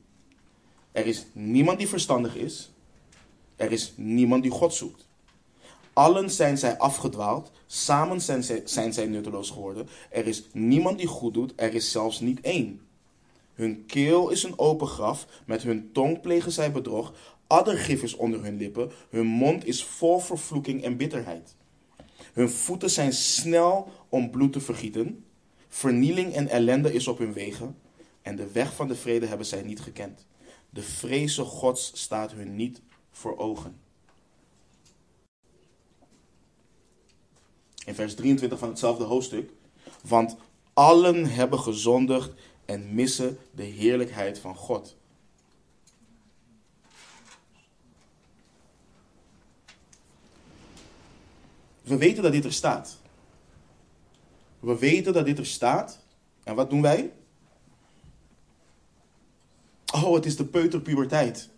Er 0.91 1.06
is 1.06 1.25
niemand 1.34 1.77
die 1.77 1.88
verstandig 1.88 2.36
is. 2.36 2.71
Er 3.56 3.71
is 3.71 3.93
niemand 3.95 4.43
die 4.43 4.51
God 4.51 4.73
zoekt. 4.73 5.08
Allen 5.93 6.32
zijn 6.32 6.58
zij 6.58 6.77
afgedwaald, 6.77 7.51
samen 7.65 8.21
zijn 8.65 8.93
zij, 8.93 9.06
nutteloos 9.06 9.49
geworden. 9.49 9.88
Er 10.10 10.27
is 10.27 10.43
niemand 10.53 10.97
die 10.97 11.08
goed 11.08 11.34
doet, 11.34 11.53
er 11.56 11.73
is 11.73 11.91
zelfs 11.91 12.19
niet 12.19 12.41
één. 12.41 12.82
Hun 13.53 13.86
keel 13.86 14.30
is 14.30 14.43
een 14.43 14.60
open 14.60 14.88
graf, 14.88 15.27
met 15.45 15.63
hun 15.63 15.89
tong 15.93 16.21
plegen 16.21 16.51
zij 16.51 16.71
bedrog, 16.71 17.13
addergif 17.47 18.03
is 18.03 18.15
onder 18.15 18.43
hun 18.43 18.58
lippen, 18.58 18.91
hun 19.10 19.25
mond 19.25 19.65
is 19.65 19.84
vol 19.84 20.19
vervloeking 20.19 20.84
en 20.84 20.97
bitterheid. 20.97 21.56
Hun 22.34 22.49
voeten 22.49 22.89
zijn 22.89 23.13
snel 23.13 23.91
om 24.10 24.30
bloed 24.30 24.53
te 24.53 24.60
vergieten, 24.60 25.25
vernieling 25.67 26.34
en 26.34 26.47
ellende 26.47 26.93
is 26.93 27.08
op 27.08 27.17
hun 27.17 27.34
wegen, 27.34 27.77
en 28.21 28.36
de 28.36 28.51
weg 28.51 28.75
van 28.75 28.88
de 28.88 28.95
vrede 28.95 29.25
hebben 29.25 29.45
zij 29.45 29.62
niet 29.62 29.80
gekend. 29.80 30.25
De 30.69 30.82
vreze 30.82 31.43
Gods 31.43 31.91
staat 31.93 32.32
hun 32.32 32.56
niet 32.56 32.82
voor 33.12 33.38
ogen. 33.38 33.80
In 37.86 37.95
vers 37.95 38.15
23 38.15 38.60
van 38.60 38.69
hetzelfde 38.69 39.03
hoofdstuk. 39.03 39.51
Want 40.03 40.36
allen 40.73 41.25
hebben 41.25 41.60
gezondigd 41.60 42.32
en 42.65 42.95
missen 42.95 43.38
de 43.51 43.63
heerlijkheid 43.63 44.39
van 44.39 44.56
God. 44.56 44.95
We 51.82 51.97
weten 51.97 52.23
dat 52.23 52.32
dit 52.32 52.45
er 52.45 52.53
staat. 52.53 52.97
We 54.60 54.78
weten 54.78 55.13
dat 55.13 55.26
dit 55.26 55.38
er 55.38 55.46
staat. 55.46 56.00
En 56.43 56.56
wat 56.56 56.70
doen 56.70 56.82
wij? 56.82 57.12
Oh, 59.93 60.13
het 60.13 60.26
is 60.26 60.36
de 60.36 60.46
peuterpuberteit. 60.46 61.50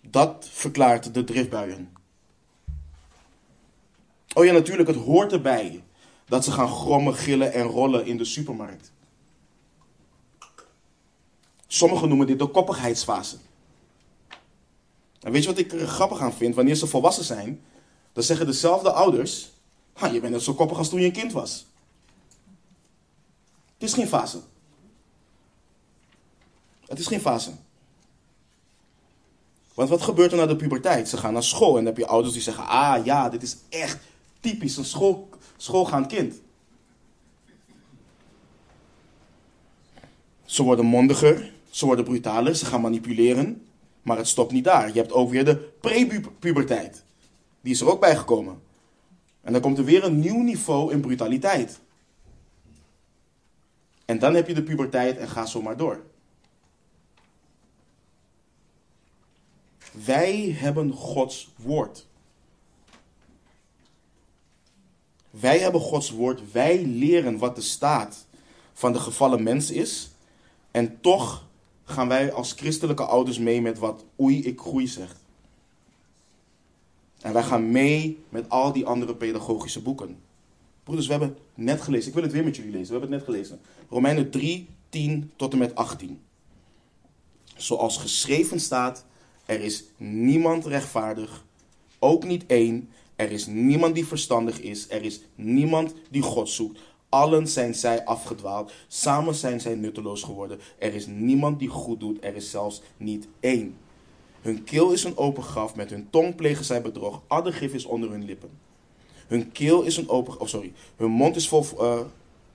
Dat 0.00 0.48
verklaart 0.50 1.14
de 1.14 1.24
driftbuien. 1.24 1.92
Oh 4.34 4.44
ja, 4.44 4.52
natuurlijk, 4.52 4.88
het 4.88 4.98
hoort 4.98 5.32
erbij 5.32 5.82
dat 6.26 6.44
ze 6.44 6.52
gaan 6.52 6.68
grommen, 6.68 7.14
gillen 7.14 7.52
en 7.52 7.62
rollen 7.62 8.06
in 8.06 8.16
de 8.16 8.24
supermarkt. 8.24 8.92
Sommigen 11.66 12.08
noemen 12.08 12.26
dit 12.26 12.38
de 12.38 12.46
koppigheidsfase. 12.46 13.36
En 15.20 15.32
weet 15.32 15.42
je 15.42 15.48
wat 15.48 15.58
ik 15.58 15.72
er 15.72 15.86
grappig 15.86 16.20
aan 16.20 16.32
vind? 16.32 16.54
Wanneer 16.54 16.74
ze 16.74 16.86
volwassen 16.86 17.24
zijn, 17.24 17.62
dan 18.12 18.22
zeggen 18.22 18.46
dezelfde 18.46 18.92
ouders: 18.92 19.50
Je 19.94 20.20
bent 20.20 20.32
net 20.32 20.42
zo 20.42 20.54
koppig 20.54 20.78
als 20.78 20.88
toen 20.88 21.00
je 21.00 21.06
een 21.06 21.12
kind 21.12 21.32
was. 21.32 21.66
Het 23.78 23.88
is 23.88 23.92
geen 23.94 24.08
fase. 24.08 24.40
Het 26.86 26.98
is 26.98 27.06
geen 27.06 27.20
fase. 27.20 27.50
Want 29.74 29.88
wat 29.88 30.02
gebeurt 30.02 30.32
er 30.32 30.38
na 30.38 30.46
de 30.46 30.56
puberteit? 30.56 31.08
Ze 31.08 31.16
gaan 31.16 31.32
naar 31.32 31.42
school 31.42 31.68
en 31.68 31.74
dan 31.74 31.84
heb 31.84 31.96
je 31.96 32.06
ouders 32.06 32.32
die 32.34 32.42
zeggen: 32.42 32.66
Ah 32.66 33.04
ja, 33.04 33.28
dit 33.28 33.42
is 33.42 33.56
echt 33.68 33.98
typisch 34.40 34.76
een 34.76 34.84
school, 34.84 35.28
schoolgaand 35.56 36.06
kind. 36.06 36.34
Ze 40.44 40.62
worden 40.62 40.84
mondiger, 40.84 41.52
ze 41.70 41.86
worden 41.86 42.04
brutaler, 42.04 42.54
ze 42.56 42.66
gaan 42.66 42.80
manipuleren. 42.80 43.66
Maar 44.02 44.16
het 44.16 44.28
stopt 44.28 44.52
niet 44.52 44.64
daar. 44.64 44.86
Je 44.88 45.00
hebt 45.00 45.12
ook 45.12 45.30
weer 45.30 45.44
de 45.44 45.56
prepuberteit. 45.80 47.02
Die 47.60 47.72
is 47.72 47.80
er 47.80 47.90
ook 47.90 48.00
bij 48.00 48.16
gekomen. 48.16 48.60
En 49.40 49.52
dan 49.52 49.60
komt 49.60 49.78
er 49.78 49.84
weer 49.84 50.04
een 50.04 50.18
nieuw 50.18 50.42
niveau 50.42 50.92
in 50.92 51.00
brutaliteit. 51.00 51.80
En 54.04 54.18
dan 54.18 54.34
heb 54.34 54.48
je 54.48 54.54
de 54.54 54.62
puberteit 54.62 55.16
en 55.16 55.28
ga 55.28 55.46
zo 55.46 55.62
maar 55.62 55.76
door. 55.76 56.00
Wij 60.04 60.56
hebben 60.58 60.92
Gods 60.92 61.50
woord. 61.56 62.06
Wij 65.30 65.58
hebben 65.58 65.80
Gods 65.80 66.10
woord. 66.10 66.52
Wij 66.52 66.84
leren 66.84 67.38
wat 67.38 67.56
de 67.56 67.62
staat 67.62 68.26
van 68.72 68.92
de 68.92 68.98
gevallen 68.98 69.42
mens 69.42 69.70
is. 69.70 70.10
En 70.70 71.00
toch 71.00 71.46
gaan 71.84 72.08
wij 72.08 72.32
als 72.32 72.52
christelijke 72.52 73.04
ouders 73.04 73.38
mee 73.38 73.60
met 73.60 73.78
wat 73.78 74.04
oei, 74.20 74.42
ik 74.42 74.60
groei 74.60 74.86
zegt. 74.86 75.19
En 77.20 77.32
wij 77.32 77.42
gaan 77.42 77.70
mee 77.70 78.18
met 78.28 78.48
al 78.48 78.72
die 78.72 78.86
andere 78.86 79.16
pedagogische 79.16 79.82
boeken. 79.82 80.18
Broeders, 80.82 81.06
we 81.06 81.12
hebben 81.12 81.38
net 81.54 81.80
gelezen. 81.80 82.08
Ik 82.08 82.14
wil 82.14 82.22
het 82.22 82.32
weer 82.32 82.44
met 82.44 82.56
jullie 82.56 82.72
lezen. 82.72 82.94
We 82.94 83.00
hebben 83.00 83.18
het 83.18 83.26
net 83.26 83.34
gelezen. 83.34 83.60
Romeinen 83.88 84.30
3, 84.30 84.68
10 84.88 85.30
tot 85.36 85.52
en 85.52 85.58
met 85.58 85.74
18. 85.74 86.20
Zoals 87.56 87.96
geschreven 87.96 88.60
staat, 88.60 89.04
er 89.46 89.60
is 89.60 89.84
niemand 89.96 90.66
rechtvaardig, 90.66 91.44
ook 91.98 92.24
niet 92.24 92.46
één. 92.46 92.88
Er 93.16 93.32
is 93.32 93.46
niemand 93.46 93.94
die 93.94 94.06
verstandig 94.06 94.60
is. 94.60 94.90
Er 94.90 95.02
is 95.02 95.20
niemand 95.34 95.94
die 96.10 96.22
God 96.22 96.48
zoekt. 96.48 96.80
Allen 97.08 97.46
zijn 97.46 97.74
zij 97.74 98.04
afgedwaald. 98.04 98.72
Samen 98.88 99.34
zijn 99.34 99.60
zij 99.60 99.74
nutteloos 99.74 100.22
geworden. 100.22 100.58
Er 100.78 100.94
is 100.94 101.06
niemand 101.06 101.58
die 101.58 101.68
goed 101.68 102.00
doet. 102.00 102.24
Er 102.24 102.36
is 102.36 102.50
zelfs 102.50 102.82
niet 102.96 103.28
één. 103.40 103.76
Hun 104.40 104.64
keel 104.64 104.92
is 104.92 105.04
een 105.04 105.16
open 105.16 105.42
graf. 105.42 105.74
Met 105.74 105.90
hun 105.90 106.10
tong 106.10 106.34
plegen 106.34 106.64
zij 106.64 106.82
bedrog. 106.82 107.22
Addergif 107.26 107.72
is 107.72 107.84
onder 107.84 108.10
hun 108.10 108.24
lippen. 108.24 108.50
Hun 109.26 109.52
keel 109.52 109.82
is 109.82 109.96
een 109.96 110.08
open... 110.08 110.40
Oh, 110.40 110.46
sorry. 110.46 110.72
Hun 110.96 111.10
mond 111.10 111.36
is 111.36 111.48
vol 111.48 111.66
uh, 111.80 112.00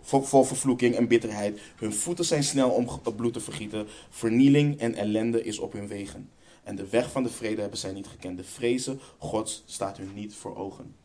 vol, 0.06 0.44
vervloeking 0.44 0.96
en 0.96 1.08
bitterheid. 1.08 1.60
Hun 1.76 1.94
voeten 1.94 2.26
zijn 2.26 2.44
snel 2.44 2.70
om 2.70 2.90
bloed 3.16 3.34
te 3.34 3.40
vergieten. 3.40 3.88
Vernieling 4.10 4.80
en 4.80 4.96
ellende 4.96 5.44
is 5.44 5.60
op 5.60 5.74
hun 5.74 5.88
wegen. 5.88 6.30
En 6.64 6.76
de 6.76 6.90
weg 6.90 7.12
van 7.12 7.24
de 7.24 7.30
vrede 7.30 7.62
hebben 7.62 7.80
zij 7.80 7.92
niet 7.92 8.08
gekend. 8.08 8.38
De 8.38 8.44
vrezen 8.44 9.00
Gods 9.18 9.64
staat 9.66 9.98
hun 9.98 10.14
niet 10.14 10.36
voor 10.36 10.58
ogen. 10.58 10.96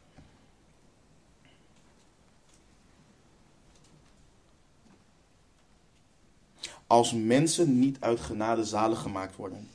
Als 6.86 7.12
mensen 7.12 7.78
niet 7.78 7.96
uit 8.00 8.20
genade 8.20 8.64
zalig 8.64 9.00
gemaakt 9.00 9.36
worden, 9.36 9.68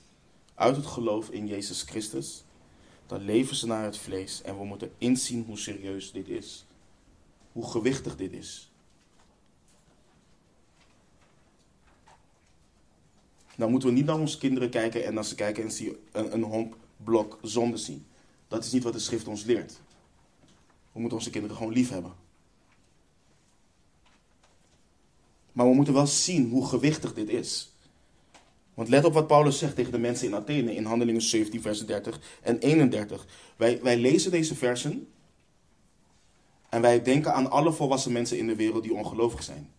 uit 0.55 0.75
het 0.75 0.85
geloof 0.85 1.29
in 1.29 1.47
Jezus 1.47 1.81
Christus, 1.81 2.43
dan 3.07 3.21
leven 3.21 3.55
ze 3.55 3.67
naar 3.67 3.83
het 3.83 3.97
vlees. 3.97 4.41
En 4.41 4.57
we 4.57 4.65
moeten 4.65 4.91
inzien 4.97 5.43
hoe 5.45 5.57
serieus 5.57 6.11
dit 6.11 6.27
is. 6.27 6.65
Hoe 7.51 7.69
gewichtig 7.69 8.15
dit 8.15 8.33
is. 8.33 8.71
Nou 13.55 13.71
moeten 13.71 13.89
we 13.89 13.95
niet 13.95 14.05
naar 14.05 14.19
onze 14.19 14.37
kinderen 14.37 14.69
kijken 14.69 15.05
en 15.05 15.17
als 15.17 15.29
ze 15.29 15.35
kijken 15.35 15.63
en 15.63 15.71
zien 15.71 15.97
een, 16.11 16.33
een 16.33 16.43
homp 16.43 16.77
blok 16.97 17.39
zonde 17.41 17.77
zien. 17.77 18.05
Dat 18.47 18.63
is 18.65 18.71
niet 18.71 18.83
wat 18.83 18.93
de 18.93 18.99
schrift 18.99 19.27
ons 19.27 19.43
leert. 19.43 19.79
We 20.91 20.99
moeten 20.99 21.17
onze 21.17 21.29
kinderen 21.29 21.57
gewoon 21.57 21.73
lief 21.73 21.89
hebben. 21.89 22.13
Maar 25.51 25.67
we 25.67 25.73
moeten 25.73 25.93
wel 25.93 26.07
zien 26.07 26.49
hoe 26.49 26.65
gewichtig 26.65 27.13
dit 27.13 27.29
is. 27.29 27.74
Want 28.75 28.89
let 28.89 29.05
op 29.05 29.13
wat 29.13 29.27
Paulus 29.27 29.57
zegt 29.57 29.75
tegen 29.75 29.91
de 29.91 29.97
mensen 29.97 30.27
in 30.27 30.35
Athene 30.35 30.75
in 30.75 30.85
Handelingen 30.85 31.21
17, 31.21 31.61
versen 31.61 31.87
30 31.87 32.19
en 32.41 32.59
31. 32.59 33.27
Wij, 33.55 33.81
wij 33.81 33.97
lezen 33.97 34.31
deze 34.31 34.55
versen 34.55 35.07
en 36.69 36.81
wij 36.81 37.01
denken 37.01 37.33
aan 37.33 37.51
alle 37.51 37.73
volwassen 37.73 38.11
mensen 38.11 38.37
in 38.37 38.47
de 38.47 38.55
wereld 38.55 38.83
die 38.83 38.93
ongelovig 38.93 39.43
zijn. 39.43 39.69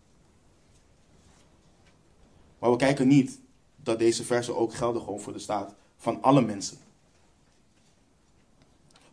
Maar 2.59 2.71
we 2.71 2.77
kijken 2.77 3.07
niet 3.07 3.39
dat 3.75 3.99
deze 3.99 4.23
versen 4.23 4.57
ook 4.57 4.73
gelden 4.73 5.01
gewoon 5.01 5.19
voor 5.19 5.33
de 5.33 5.39
staat 5.39 5.75
van 5.97 6.21
alle 6.21 6.41
mensen. 6.41 6.77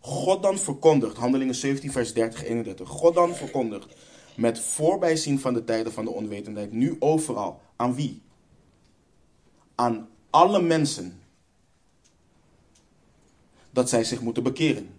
God 0.01 0.43
dan 0.43 0.59
verkondigt, 0.59 1.17
Handelingen 1.17 1.55
17, 1.55 1.93
vers 1.93 2.13
30, 2.13 2.45
31. 2.45 2.89
God 2.89 3.15
dan 3.15 3.35
verkondigt 3.35 3.95
met 4.37 4.61
voorbijzien 4.61 5.41
van 5.41 5.55
de 5.55 5.65
tijden 5.65 5.93
van 5.93 6.05
de 6.05 6.11
onwetendheid, 6.11 6.73
nu 6.73 6.97
overal. 6.99 7.61
Aan 7.77 7.95
wie? 7.95 8.23
Aan 9.75 10.09
alle 10.31 10.63
mensen. 10.63 11.23
Dat 13.71 13.89
zij 13.89 14.05
zich 14.05 14.21
moeten 14.21 14.43
bekeren. 14.43 14.95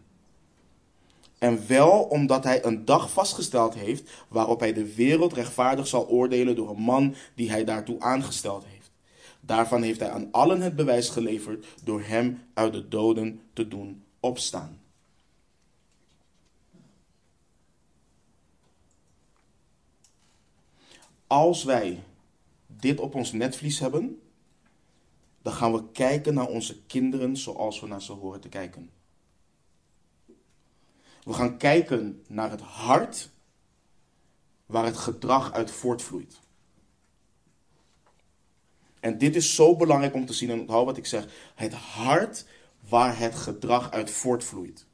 En 1.38 1.68
wel 1.68 2.04
omdat 2.04 2.44
hij 2.44 2.66
een 2.66 2.86
dag 2.86 3.12
vastgesteld 3.12 3.74
heeft 3.74 4.12
waarop 4.28 4.60
hij 4.60 4.74
de 4.74 4.96
wereld 4.96 5.34
rechtvaardig 5.34 5.88
zal 5.88 6.08
oordelen 6.08 6.56
door 6.56 6.70
een 6.70 6.82
man 6.82 7.16
die 7.36 7.50
hij 7.50 7.64
daartoe 7.64 8.00
aangesteld 8.00 8.66
heeft. 8.66 8.92
Daarvan 9.40 9.82
heeft 9.82 10.00
hij 10.00 10.10
aan 10.10 10.28
allen 10.32 10.62
het 10.62 10.76
bewijs 10.76 11.10
geleverd 11.10 11.66
door 11.84 12.02
hem 12.02 12.42
uit 12.54 12.74
de 12.74 12.88
doden 12.88 13.42
te 13.54 13.68
doen 13.68 14.04
opstaan. 14.20 14.80
Als 21.28 21.64
wij 21.64 22.04
dit 22.68 23.00
op 23.00 23.16
ons 23.16 23.32
netvlies 23.32 23.80
hebben, 23.80 24.22
dan 25.46 25.54
gaan 25.54 25.74
we 25.74 25.92
kijken 25.92 26.34
naar 26.34 26.48
onze 26.48 26.82
kinderen 26.86 27.38
zoals 27.38 27.80
we 27.80 27.88
naar 27.88 28.02
ze 28.02 28.12
horen 28.12 28.42
te 28.42 28.50
kijken. 28.50 28.90
We 31.24 31.34
gaan 31.34 31.58
kijken 31.58 32.24
naar 32.28 32.52
het 32.52 32.62
hart 32.62 33.30
waar 34.66 34.86
het 34.86 34.98
gedrag 34.98 35.54
uit 35.54 35.72
voortvloeit. 35.72 36.40
En 39.00 39.18
dit 39.18 39.36
is 39.36 39.56
zo 39.56 39.76
belangrijk 39.76 40.14
om 40.14 40.26
te 40.26 40.34
zien 40.34 40.50
en 40.50 40.60
onthoud 40.60 40.86
wat 40.86 40.98
ik 40.98 41.06
zeg. 41.06 41.28
Het 41.56 41.74
hart 41.74 42.46
waar 42.90 43.20
het 43.20 43.36
gedrag 43.36 43.92
uit 43.92 44.12
voortvloeit. 44.12 44.86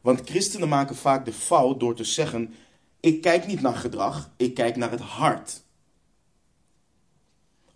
Want 0.00 0.20
christenen 0.30 0.68
maken 0.68 0.96
vaak 0.96 1.24
de 1.24 1.32
fout 1.32 1.80
door 1.80 1.94
te 1.94 2.04
zeggen: 2.04 2.54
ik 3.00 3.20
kijk 3.20 3.46
niet 3.46 3.60
naar 3.60 3.76
gedrag, 3.76 4.30
ik 4.36 4.54
kijk 4.54 4.76
naar 4.76 4.90
het 4.90 5.00
hart. 5.00 5.62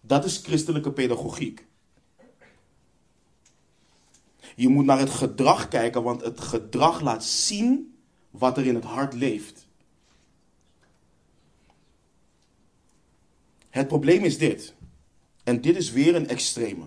Dat 0.07 0.25
is 0.25 0.37
christelijke 0.37 0.93
pedagogiek. 0.93 1.67
Je 4.57 4.69
moet 4.69 4.85
naar 4.85 4.99
het 4.99 5.11
gedrag 5.11 5.69
kijken, 5.69 6.03
want 6.03 6.21
het 6.21 6.41
gedrag 6.41 7.01
laat 7.01 7.25
zien 7.25 7.99
wat 8.31 8.59
er 8.59 8.67
in 8.67 8.75
het 8.75 8.85
hart 8.85 9.15
leeft. 9.15 9.67
Het 13.69 13.89
probleem 13.89 14.25
is 14.25 14.39
dit. 14.39 14.75
En 15.45 15.61
dit 15.61 15.77
is 15.77 15.91
weer 15.91 16.15
een 16.15 16.29
extreme. 16.29 16.85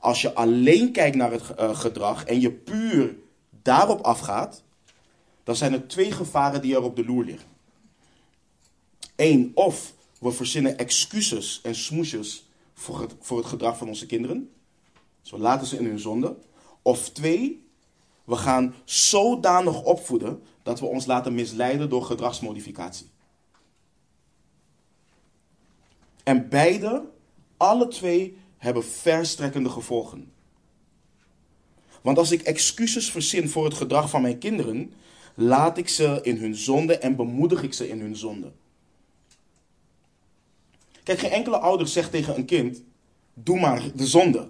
Als 0.00 0.22
je 0.22 0.34
alleen 0.34 0.92
kijkt 0.92 1.16
naar 1.16 1.30
het 1.30 1.42
uh, 1.58 1.76
gedrag 1.76 2.24
en 2.24 2.40
je 2.40 2.52
puur 2.52 3.16
daarop 3.62 4.00
afgaat, 4.00 4.62
dan 5.44 5.56
zijn 5.56 5.72
er 5.72 5.88
twee 5.88 6.12
gevaren 6.12 6.62
die 6.62 6.74
er 6.74 6.82
op 6.82 6.96
de 6.96 7.04
loer 7.04 7.24
liggen. 7.24 7.48
Eén, 9.16 9.50
of 9.54 9.94
we 10.20 10.32
verzinnen 10.32 10.78
excuses 10.78 11.60
en 11.62 11.74
smoesjes 11.74 12.47
voor 12.78 13.00
het, 13.00 13.14
voor 13.20 13.38
het 13.38 13.46
gedrag 13.46 13.76
van 13.78 13.88
onze 13.88 14.06
kinderen. 14.06 14.50
Dus 15.22 15.30
we 15.30 15.38
laten 15.38 15.66
ze 15.66 15.78
in 15.78 15.84
hun 15.84 15.98
zonde. 15.98 16.36
Of 16.82 17.10
twee, 17.10 17.66
we 18.24 18.36
gaan 18.36 18.74
zodanig 18.84 19.82
opvoeden 19.82 20.42
dat 20.62 20.80
we 20.80 20.86
ons 20.86 21.06
laten 21.06 21.34
misleiden 21.34 21.88
door 21.88 22.02
gedragsmodificatie. 22.02 23.06
En 26.22 26.48
beide, 26.48 27.04
alle 27.56 27.88
twee, 27.88 28.36
hebben 28.56 28.84
verstrekkende 28.84 29.68
gevolgen. 29.68 30.32
Want 32.02 32.18
als 32.18 32.30
ik 32.30 32.42
excuses 32.42 33.10
verzin 33.10 33.48
voor 33.48 33.64
het 33.64 33.74
gedrag 33.74 34.10
van 34.10 34.22
mijn 34.22 34.38
kinderen, 34.38 34.92
laat 35.34 35.78
ik 35.78 35.88
ze 35.88 36.18
in 36.22 36.36
hun 36.36 36.54
zonde 36.54 36.98
en 36.98 37.16
bemoedig 37.16 37.62
ik 37.62 37.74
ze 37.74 37.88
in 37.88 38.00
hun 38.00 38.16
zonde. 38.16 38.52
Kijk, 41.08 41.20
geen 41.20 41.30
enkele 41.30 41.58
ouder 41.58 41.88
zegt 41.88 42.10
tegen 42.10 42.36
een 42.36 42.44
kind: 42.44 42.82
doe 43.34 43.60
maar 43.60 43.90
de 43.94 44.06
zonde. 44.06 44.48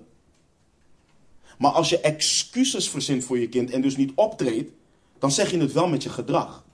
Maar 1.58 1.70
als 1.70 1.88
je 1.88 2.00
excuses 2.00 2.90
verzint 2.90 3.24
voor 3.24 3.38
je 3.38 3.48
kind 3.48 3.70
en 3.70 3.80
dus 3.80 3.96
niet 3.96 4.12
optreedt, 4.14 4.70
dan 5.18 5.30
zeg 5.30 5.50
je 5.50 5.58
het 5.58 5.72
wel 5.72 5.88
met 5.88 6.02
je 6.02 6.08
gedrag. 6.08 6.64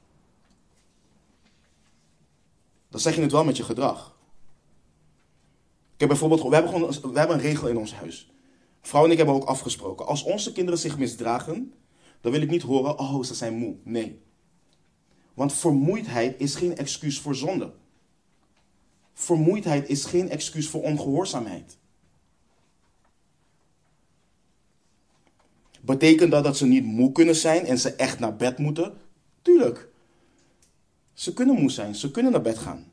Dan 2.88 3.00
zeg 3.00 3.14
je 3.14 3.20
het 3.22 3.32
wel 3.32 3.44
met 3.44 3.56
je 3.56 3.62
gedrag. 3.62 4.16
Ik 5.94 6.00
heb 6.00 6.08
bijvoorbeeld, 6.08 6.42
we 6.42 6.54
hebben, 6.54 7.12
we 7.12 7.18
hebben 7.18 7.36
een 7.36 7.42
regel 7.42 7.68
in 7.68 7.78
ons 7.78 7.94
huis. 7.94 8.30
Vrouw 8.80 9.04
en 9.04 9.10
ik 9.10 9.16
hebben 9.16 9.34
ook 9.34 9.44
afgesproken. 9.44 10.06
Als 10.06 10.22
onze 10.22 10.52
kinderen 10.52 10.80
zich 10.80 10.98
misdragen, 10.98 11.72
dan 12.20 12.32
wil 12.32 12.40
ik 12.40 12.50
niet 12.50 12.62
horen, 12.62 12.98
oh, 12.98 13.22
ze 13.22 13.34
zijn 13.34 13.54
moe. 13.54 13.76
Nee. 13.82 14.22
Want 15.34 15.52
vermoeidheid 15.52 16.40
is 16.40 16.54
geen 16.54 16.76
excuus 16.76 17.18
voor 17.18 17.34
zonde. 17.34 17.72
Vermoeidheid 19.14 19.88
is 19.88 20.04
geen 20.04 20.30
excuus 20.30 20.68
voor 20.68 20.82
ongehoorzaamheid. 20.82 21.76
Betekent 25.80 26.30
dat 26.30 26.44
dat 26.44 26.56
ze 26.56 26.66
niet 26.66 26.84
moe 26.84 27.12
kunnen 27.12 27.36
zijn 27.36 27.66
en 27.66 27.78
ze 27.78 27.94
echt 27.94 28.18
naar 28.18 28.36
bed 28.36 28.58
moeten? 28.58 28.94
Tuurlijk. 29.42 29.88
Ze 31.12 31.32
kunnen 31.32 31.60
moe 31.60 31.70
zijn, 31.70 31.94
ze 31.94 32.10
kunnen 32.10 32.32
naar 32.32 32.42
bed 32.42 32.58
gaan. 32.58 32.92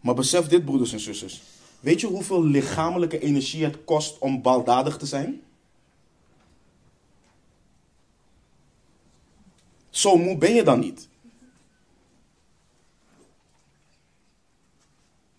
Maar 0.00 0.14
besef 0.14 0.46
dit, 0.46 0.64
broeders 0.64 0.92
en 0.92 1.00
zusters. 1.00 1.42
Weet 1.80 2.00
je 2.00 2.06
hoeveel 2.06 2.44
lichamelijke 2.44 3.18
energie 3.18 3.64
het 3.64 3.84
kost 3.84 4.18
om 4.18 4.42
baldadig 4.42 4.96
te 4.96 5.06
zijn? 5.06 5.42
Zo 9.90 10.16
moe 10.16 10.36
ben 10.36 10.54
je 10.54 10.62
dan 10.62 10.80
niet. 10.80 11.08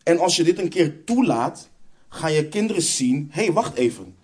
En 0.03 0.19
als 0.19 0.35
je 0.35 0.43
dit 0.43 0.59
een 0.59 0.69
keer 0.69 1.03
toelaat, 1.03 1.69
gaan 2.09 2.31
je 2.31 2.47
kinderen 2.47 2.81
zien: 2.81 3.29
hé, 3.31 3.43
hey, 3.43 3.53
wacht 3.53 3.77
even. 3.77 4.15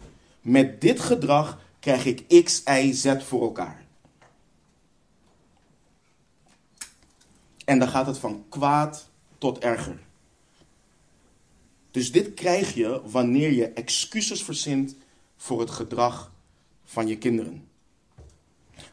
Met 0.42 0.82
dit 0.82 1.00
gedrag 1.00 1.60
krijg 1.80 2.06
ik 2.06 2.44
X, 2.44 2.64
Y, 2.66 2.92
Z 2.94 3.16
voor 3.20 3.42
elkaar. 3.42 3.86
En 7.66 7.80
dan 7.80 7.88
gaat 7.88 8.06
het 8.06 8.18
van 8.18 8.46
kwaad 8.50 9.10
tot 9.38 9.60
erger. 9.60 10.00
Dus 11.92 12.12
dit 12.12 12.34
krijg 12.34 12.74
je 12.74 13.02
wanneer 13.06 13.52
je 13.52 13.68
excuses 13.68 14.44
verzint 14.44 14.96
voor 15.38 15.60
het 15.60 15.70
gedrag 15.70 16.32
van 16.84 17.08
je 17.08 17.18
kinderen. 17.18 17.69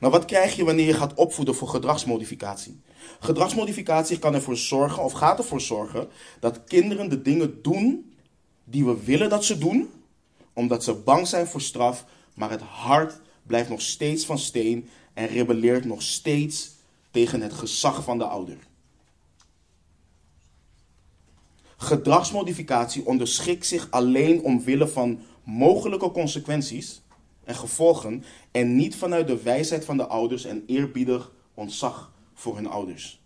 Nou, 0.00 0.12
wat 0.12 0.24
krijg 0.24 0.56
je 0.56 0.64
wanneer 0.64 0.86
je 0.86 0.94
gaat 0.94 1.14
opvoeden 1.14 1.54
voor 1.54 1.68
gedragsmodificatie? 1.68 2.80
Gedragsmodificatie 3.20 4.18
kan 4.18 4.34
ervoor 4.34 4.56
zorgen, 4.56 5.04
of 5.04 5.12
gaat 5.12 5.38
ervoor 5.38 5.60
zorgen, 5.60 6.08
dat 6.40 6.64
kinderen 6.64 7.08
de 7.08 7.22
dingen 7.22 7.62
doen 7.62 8.14
die 8.64 8.84
we 8.84 9.04
willen 9.04 9.28
dat 9.28 9.44
ze 9.44 9.58
doen, 9.58 9.90
omdat 10.52 10.84
ze 10.84 10.94
bang 10.94 11.26
zijn 11.26 11.46
voor 11.46 11.60
straf, 11.60 12.04
maar 12.34 12.50
het 12.50 12.60
hart 12.60 13.20
blijft 13.42 13.68
nog 13.68 13.80
steeds 13.80 14.26
van 14.26 14.38
steen 14.38 14.88
en 15.14 15.26
rebelleert 15.26 15.84
nog 15.84 16.02
steeds 16.02 16.70
tegen 17.10 17.40
het 17.40 17.52
gezag 17.52 18.04
van 18.04 18.18
de 18.18 18.24
ouder. 18.24 18.58
Gedragsmodificatie 21.76 23.06
onderschikt 23.06 23.66
zich 23.66 23.90
alleen 23.90 24.42
omwille 24.42 24.88
van 24.88 25.20
mogelijke 25.42 26.10
consequenties 26.10 27.00
en 27.46 27.54
gevolgen 27.54 28.24
en 28.50 28.76
niet 28.76 28.96
vanuit 28.96 29.26
de 29.26 29.42
wijsheid 29.42 29.84
van 29.84 29.96
de 29.96 30.06
ouders 30.06 30.44
en 30.44 30.62
eerbiedig 30.66 31.32
ontzag 31.54 32.12
voor 32.34 32.54
hun 32.54 32.66
ouders. 32.66 33.20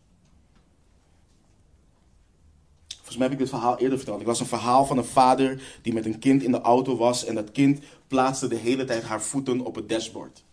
Volgens 2.87 3.17
mij 3.17 3.27
heb 3.27 3.33
ik 3.33 3.39
dit 3.39 3.49
verhaal 3.49 3.79
eerder 3.79 3.99
verteld. 3.99 4.21
Ik 4.21 4.27
las 4.27 4.41
een 4.41 4.47
verhaal 4.47 4.87
van 4.87 4.99
een 4.99 5.05
vader 5.05 5.79
die 5.83 5.93
met 5.93 6.07
een 6.07 6.19
kind 6.19 6.43
in 6.43 6.53
de 6.53 6.61
auto 6.61 6.97
was 6.97 7.25
en 7.25 7.35
dat 7.35 7.53
kind 7.53 7.81
plaatste 8.07 8.49
de 8.49 8.57
hele 8.57 8.85
tijd 8.85 9.03
haar 9.03 9.23
voeten 9.23 9.61
op 9.61 9.75
het 9.75 9.89
dashboard. 9.89 10.45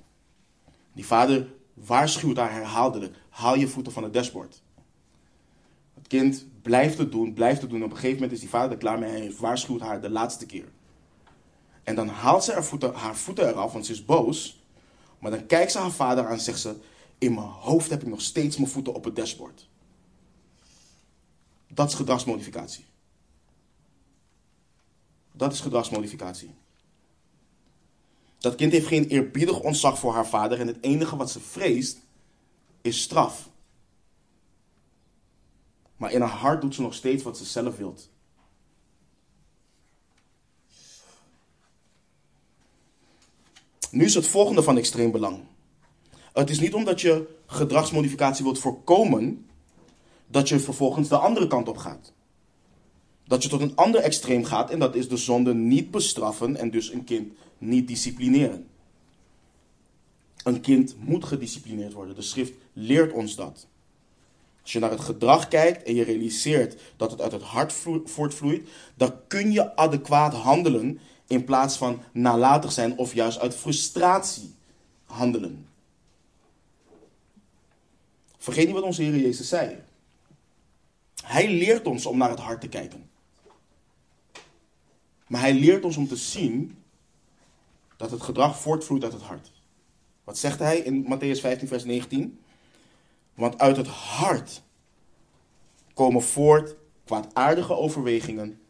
Die 0.93 1.05
vader 1.05 1.47
waarschuwt 1.73 2.37
haar 2.37 2.53
herhaaldelijk: 2.53 3.15
haal 3.29 3.55
je 3.55 3.67
voeten 3.67 3.93
van 3.93 4.03
het 4.03 4.13
dashboard. 4.13 4.61
Het 5.93 6.07
kind 6.07 6.45
blijft 6.61 6.97
het 6.97 7.11
doen, 7.11 7.33
blijft 7.33 7.61
het 7.61 7.69
doen. 7.69 7.83
Op 7.83 7.89
een 7.89 7.95
gegeven 7.95 8.15
moment 8.15 8.31
is 8.31 8.39
die 8.39 8.49
vader 8.49 8.71
er 8.71 8.77
klaar 8.77 8.99
mee 8.99 9.21
en 9.21 9.33
waarschuwt 9.39 9.81
haar 9.81 10.01
de 10.01 10.09
laatste 10.09 10.45
keer. 10.45 10.67
En 11.87 11.95
dan 11.95 12.07
haalt 12.07 12.43
ze 12.43 12.51
haar 12.51 12.63
voeten, 12.63 12.93
haar 12.93 13.15
voeten 13.15 13.47
eraf, 13.47 13.73
want 13.73 13.85
ze 13.85 13.91
is 13.91 14.05
boos. 14.05 14.63
Maar 15.19 15.31
dan 15.31 15.45
kijkt 15.45 15.71
ze 15.71 15.77
haar 15.77 15.91
vader 15.91 16.25
aan 16.25 16.31
en 16.31 16.39
zegt 16.39 16.59
ze: 16.59 16.75
In 17.17 17.33
mijn 17.33 17.45
hoofd 17.45 17.89
heb 17.89 18.01
ik 18.01 18.07
nog 18.07 18.21
steeds 18.21 18.57
mijn 18.57 18.69
voeten 18.69 18.93
op 18.93 19.03
het 19.03 19.15
dashboard. 19.15 19.67
Dat 21.67 21.87
is 21.87 21.93
gedragsmodificatie. 21.93 22.85
Dat 25.31 25.53
is 25.53 25.59
gedragsmodificatie. 25.59 26.55
Dat 28.37 28.55
kind 28.55 28.71
heeft 28.71 28.87
geen 28.87 29.07
eerbiedig 29.07 29.59
ontzag 29.59 29.99
voor 29.99 30.13
haar 30.13 30.27
vader 30.27 30.59
en 30.59 30.67
het 30.67 30.81
enige 30.81 31.15
wat 31.15 31.31
ze 31.31 31.39
vreest 31.39 31.97
is 32.81 33.01
straf. 33.01 33.49
Maar 35.97 36.11
in 36.11 36.21
haar 36.21 36.29
hart 36.29 36.61
doet 36.61 36.75
ze 36.75 36.81
nog 36.81 36.93
steeds 36.93 37.23
wat 37.23 37.37
ze 37.37 37.45
zelf 37.45 37.77
wilt. 37.77 38.09
Nu 43.91 44.05
is 44.05 44.13
het 44.13 44.27
volgende 44.27 44.63
van 44.63 44.77
extreem 44.77 45.11
belang. 45.11 45.39
Het 46.33 46.49
is 46.49 46.59
niet 46.59 46.73
omdat 46.73 47.01
je 47.01 47.27
gedragsmodificatie 47.45 48.43
wilt 48.43 48.59
voorkomen 48.59 49.45
dat 50.27 50.49
je 50.49 50.59
vervolgens 50.59 51.09
de 51.09 51.17
andere 51.17 51.47
kant 51.47 51.67
op 51.67 51.77
gaat. 51.77 52.13
Dat 53.25 53.43
je 53.43 53.49
tot 53.49 53.61
een 53.61 53.75
ander 53.75 54.01
extreem 54.01 54.43
gaat 54.43 54.69
en 54.69 54.79
dat 54.79 54.95
is 54.95 55.09
de 55.09 55.17
zonde 55.17 55.53
niet 55.53 55.91
bestraffen 55.91 56.55
en 56.55 56.71
dus 56.71 56.91
een 56.91 57.03
kind 57.03 57.33
niet 57.57 57.87
disciplineren. 57.87 58.67
Een 60.43 60.61
kind 60.61 60.95
moet 60.99 61.25
gedisciplineerd 61.25 61.93
worden. 61.93 62.15
De 62.15 62.21
schrift 62.21 62.53
leert 62.73 63.13
ons 63.13 63.35
dat. 63.35 63.67
Als 64.61 64.71
je 64.71 64.79
naar 64.79 64.91
het 64.91 65.01
gedrag 65.01 65.47
kijkt 65.47 65.83
en 65.83 65.95
je 65.95 66.03
realiseert 66.03 66.81
dat 66.97 67.11
het 67.11 67.21
uit 67.21 67.31
het 67.31 67.41
hart 67.41 67.73
voortvloeit, 68.05 68.69
dan 68.95 69.13
kun 69.27 69.51
je 69.51 69.75
adequaat 69.75 70.33
handelen 70.33 70.99
in 71.27 71.43
plaats 71.43 71.77
van 71.77 72.01
nalatig 72.11 72.71
zijn 72.71 72.97
of 72.97 73.13
juist 73.13 73.39
uit 73.39 73.55
frustratie 73.55 74.55
handelen. 75.05 75.67
Vergeet 78.37 78.65
niet 78.65 78.75
wat 78.75 78.83
onze 78.83 79.01
Heer 79.01 79.17
Jezus 79.17 79.49
zei. 79.49 79.83
Hij 81.23 81.49
leert 81.49 81.85
ons 81.85 82.05
om 82.05 82.17
naar 82.17 82.29
het 82.29 82.39
hart 82.39 82.61
te 82.61 82.67
kijken. 82.67 83.09
Maar 85.27 85.41
hij 85.41 85.53
leert 85.53 85.85
ons 85.85 85.97
om 85.97 86.07
te 86.07 86.15
zien 86.15 86.77
dat 87.97 88.11
het 88.11 88.21
gedrag 88.21 88.59
voortvloeit 88.59 89.03
uit 89.03 89.13
het 89.13 89.21
hart. 89.21 89.51
Wat 90.23 90.37
zegt 90.37 90.59
hij 90.59 90.77
in 90.77 91.03
Matthäus 91.03 91.39
15, 91.39 91.67
vers 91.67 91.83
19? 91.83 92.39
Want 93.33 93.57
uit 93.57 93.77
het 93.77 93.87
hart 93.87 94.61
komen 95.93 96.21
voort 96.21 96.75
kwaadaardige 97.05 97.73
overwegingen, 97.73 98.61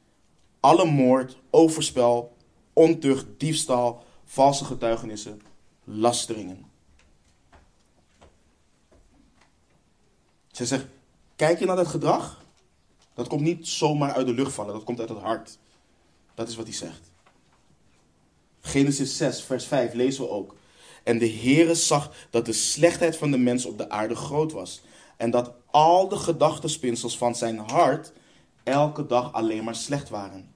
alle 0.60 0.86
moord, 0.86 1.38
overspel, 1.50 2.37
ontucht, 2.78 3.26
diefstal, 3.38 4.04
valse 4.26 4.66
getuigenissen, 4.66 5.42
lasteringen. 5.84 6.66
Zij 10.52 10.66
zegt, 10.66 10.86
kijk 11.36 11.60
je 11.60 11.66
naar 11.66 11.76
dat 11.76 11.88
gedrag? 11.88 12.46
Dat 13.14 13.28
komt 13.28 13.42
niet 13.42 13.68
zomaar 13.68 14.14
uit 14.14 14.28
de 14.28 14.34
lucht 14.34 14.54
vallen, 14.54 14.74
dat 14.74 14.84
komt 14.84 15.00
uit 15.00 15.10
het 15.10 15.18
hart. 15.18 15.58
Dat 16.36 16.48
is 16.48 16.56
wat 16.56 16.66
hij 16.66 16.76
zegt. 16.76 17.12
Genesis 18.62 19.18
6, 19.18 19.42
vers 19.42 19.66
5 19.66 19.94
lezen 19.94 20.24
we 20.24 20.30
ook. 20.30 20.56
En 21.04 21.18
de 21.18 21.30
Heere 21.30 21.76
zag 21.76 22.12
dat 22.30 22.46
de 22.46 22.54
slechtheid 22.54 23.18
van 23.18 23.32
de 23.32 23.38
mens 23.38 23.66
op 23.66 23.78
de 23.78 23.90
aarde 23.90 24.16
groot 24.16 24.52
was. 24.52 24.82
En 25.16 25.32
dat 25.32 25.54
al 25.72 26.08
de 26.08 26.18
gedachtenspinsels 26.18 27.18
van 27.18 27.36
zijn 27.36 27.58
hart 27.58 28.14
elke 28.64 29.06
dag 29.06 29.34
alleen 29.34 29.64
maar 29.64 29.76
slecht 29.76 30.10
waren. 30.10 30.56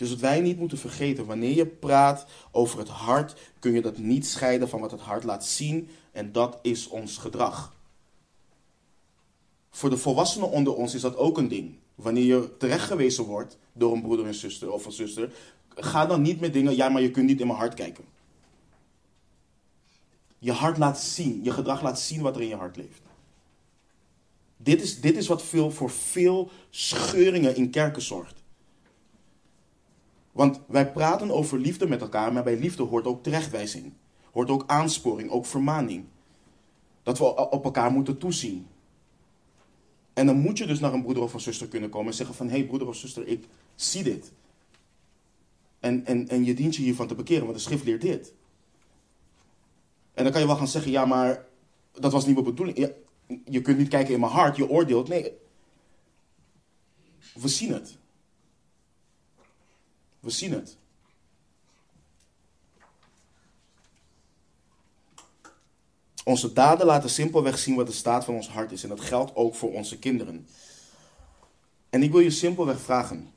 Dus 0.00 0.10
wat 0.10 0.18
wij 0.18 0.40
niet 0.40 0.58
moeten 0.58 0.78
vergeten, 0.78 1.26
wanneer 1.26 1.54
je 1.54 1.66
praat 1.66 2.26
over 2.50 2.78
het 2.78 2.88
hart, 2.88 3.40
kun 3.58 3.72
je 3.72 3.82
dat 3.82 3.98
niet 3.98 4.26
scheiden 4.26 4.68
van 4.68 4.80
wat 4.80 4.90
het 4.90 5.00
hart 5.00 5.24
laat 5.24 5.46
zien. 5.46 5.88
En 6.12 6.32
dat 6.32 6.58
is 6.62 6.88
ons 6.88 7.16
gedrag. 7.16 7.74
Voor 9.70 9.90
de 9.90 9.96
volwassenen 9.96 10.50
onder 10.50 10.74
ons 10.74 10.94
is 10.94 11.00
dat 11.00 11.16
ook 11.16 11.38
een 11.38 11.48
ding. 11.48 11.74
Wanneer 11.94 12.24
je 12.24 12.56
terechtgewezen 12.56 13.24
wordt 13.24 13.58
door 13.72 13.92
een 13.92 14.02
broeder 14.02 14.26
en 14.26 14.34
zuster 14.34 14.72
of 14.72 14.86
een 14.86 14.92
zuster, 14.92 15.32
ga 15.68 16.06
dan 16.06 16.22
niet 16.22 16.40
met 16.40 16.52
dingen, 16.52 16.76
ja, 16.76 16.88
maar 16.88 17.02
je 17.02 17.10
kunt 17.10 17.26
niet 17.26 17.40
in 17.40 17.46
mijn 17.46 17.58
hart 17.58 17.74
kijken. 17.74 18.04
Je 20.38 20.52
hart 20.52 20.78
laat 20.78 21.00
zien, 21.00 21.40
je 21.44 21.50
gedrag 21.50 21.82
laat 21.82 22.00
zien 22.00 22.20
wat 22.20 22.36
er 22.36 22.42
in 22.42 22.48
je 22.48 22.56
hart 22.56 22.76
leeft. 22.76 23.02
Dit 24.56 24.82
is, 24.82 25.00
dit 25.00 25.16
is 25.16 25.26
wat 25.26 25.42
veel, 25.42 25.70
voor 25.70 25.90
veel 25.90 26.50
scheuringen 26.70 27.56
in 27.56 27.70
kerken 27.70 28.02
zorgt. 28.02 28.39
Want 30.32 30.60
wij 30.66 30.92
praten 30.92 31.30
over 31.30 31.58
liefde 31.58 31.88
met 31.88 32.00
elkaar, 32.00 32.32
maar 32.32 32.42
bij 32.42 32.58
liefde 32.58 32.82
hoort 32.82 33.06
ook 33.06 33.22
terechtwijzing. 33.22 33.92
Hoort 34.32 34.50
ook 34.50 34.64
aansporing, 34.66 35.30
ook 35.30 35.46
vermaning. 35.46 36.04
Dat 37.02 37.18
we 37.18 37.50
op 37.50 37.64
elkaar 37.64 37.90
moeten 37.90 38.18
toezien. 38.18 38.66
En 40.12 40.26
dan 40.26 40.36
moet 40.36 40.58
je 40.58 40.66
dus 40.66 40.80
naar 40.80 40.92
een 40.92 41.02
broeder 41.02 41.22
of 41.22 41.34
een 41.34 41.40
zuster 41.40 41.68
kunnen 41.68 41.90
komen 41.90 42.10
en 42.10 42.14
zeggen 42.14 42.34
van... 42.34 42.48
Hé 42.48 42.56
hey, 42.56 42.66
broeder 42.66 42.88
of 42.88 42.96
zuster, 42.96 43.26
ik 43.26 43.44
zie 43.74 44.02
dit. 44.02 44.32
En, 45.80 46.06
en, 46.06 46.28
en 46.28 46.44
je 46.44 46.54
dient 46.54 46.76
je 46.76 46.82
hiervan 46.82 47.06
te 47.06 47.14
bekeren, 47.14 47.44
want 47.44 47.56
de 47.56 47.62
schrift 47.62 47.84
leert 47.84 48.00
dit. 48.00 48.34
En 50.14 50.22
dan 50.22 50.32
kan 50.32 50.40
je 50.40 50.46
wel 50.46 50.56
gaan 50.56 50.68
zeggen, 50.68 50.90
ja 50.90 51.04
maar 51.04 51.46
dat 51.92 52.12
was 52.12 52.26
niet 52.26 52.34
mijn 52.34 52.46
bedoeling. 52.46 52.92
je 53.44 53.60
kunt 53.60 53.78
niet 53.78 53.88
kijken 53.88 54.14
in 54.14 54.20
mijn 54.20 54.32
hart, 54.32 54.56
je 54.56 54.68
oordeelt. 54.68 55.08
Nee, 55.08 55.32
we 57.34 57.48
zien 57.48 57.72
het. 57.72 57.98
We 60.20 60.30
zien 60.30 60.52
het. 60.52 60.76
Onze 66.24 66.52
daden 66.52 66.86
laten 66.86 67.10
simpelweg 67.10 67.58
zien 67.58 67.74
wat 67.74 67.86
de 67.86 67.92
staat 67.92 68.24
van 68.24 68.34
ons 68.34 68.48
hart 68.48 68.72
is. 68.72 68.82
En 68.82 68.88
dat 68.88 69.00
geldt 69.00 69.34
ook 69.34 69.54
voor 69.54 69.72
onze 69.72 69.98
kinderen. 69.98 70.46
En 71.90 72.02
ik 72.02 72.10
wil 72.10 72.20
je 72.20 72.30
simpelweg 72.30 72.80
vragen. 72.80 73.32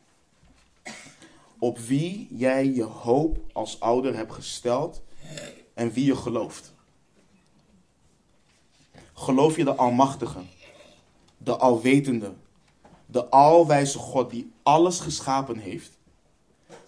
Op 1.60 1.80
wie 1.80 2.28
jij 2.30 2.66
je 2.74 2.84
hoop 2.84 3.38
als 3.54 3.80
ouder 3.80 4.16
hebt 4.16 4.34
gesteld 4.34 5.02
en 5.74 5.92
wie 5.92 6.06
je 6.06 6.16
gelooft. 6.16 6.74
Geloof 9.14 9.56
je 9.56 9.64
de 9.64 9.76
Almachtige, 9.76 10.40
de 11.38 11.58
Alwetende, 11.58 12.34
de 13.06 13.30
Alwijze 13.30 13.98
God 13.98 14.30
die 14.30 14.52
alles 14.64 15.00
geschapen 15.00 15.58
heeft? 15.58 15.93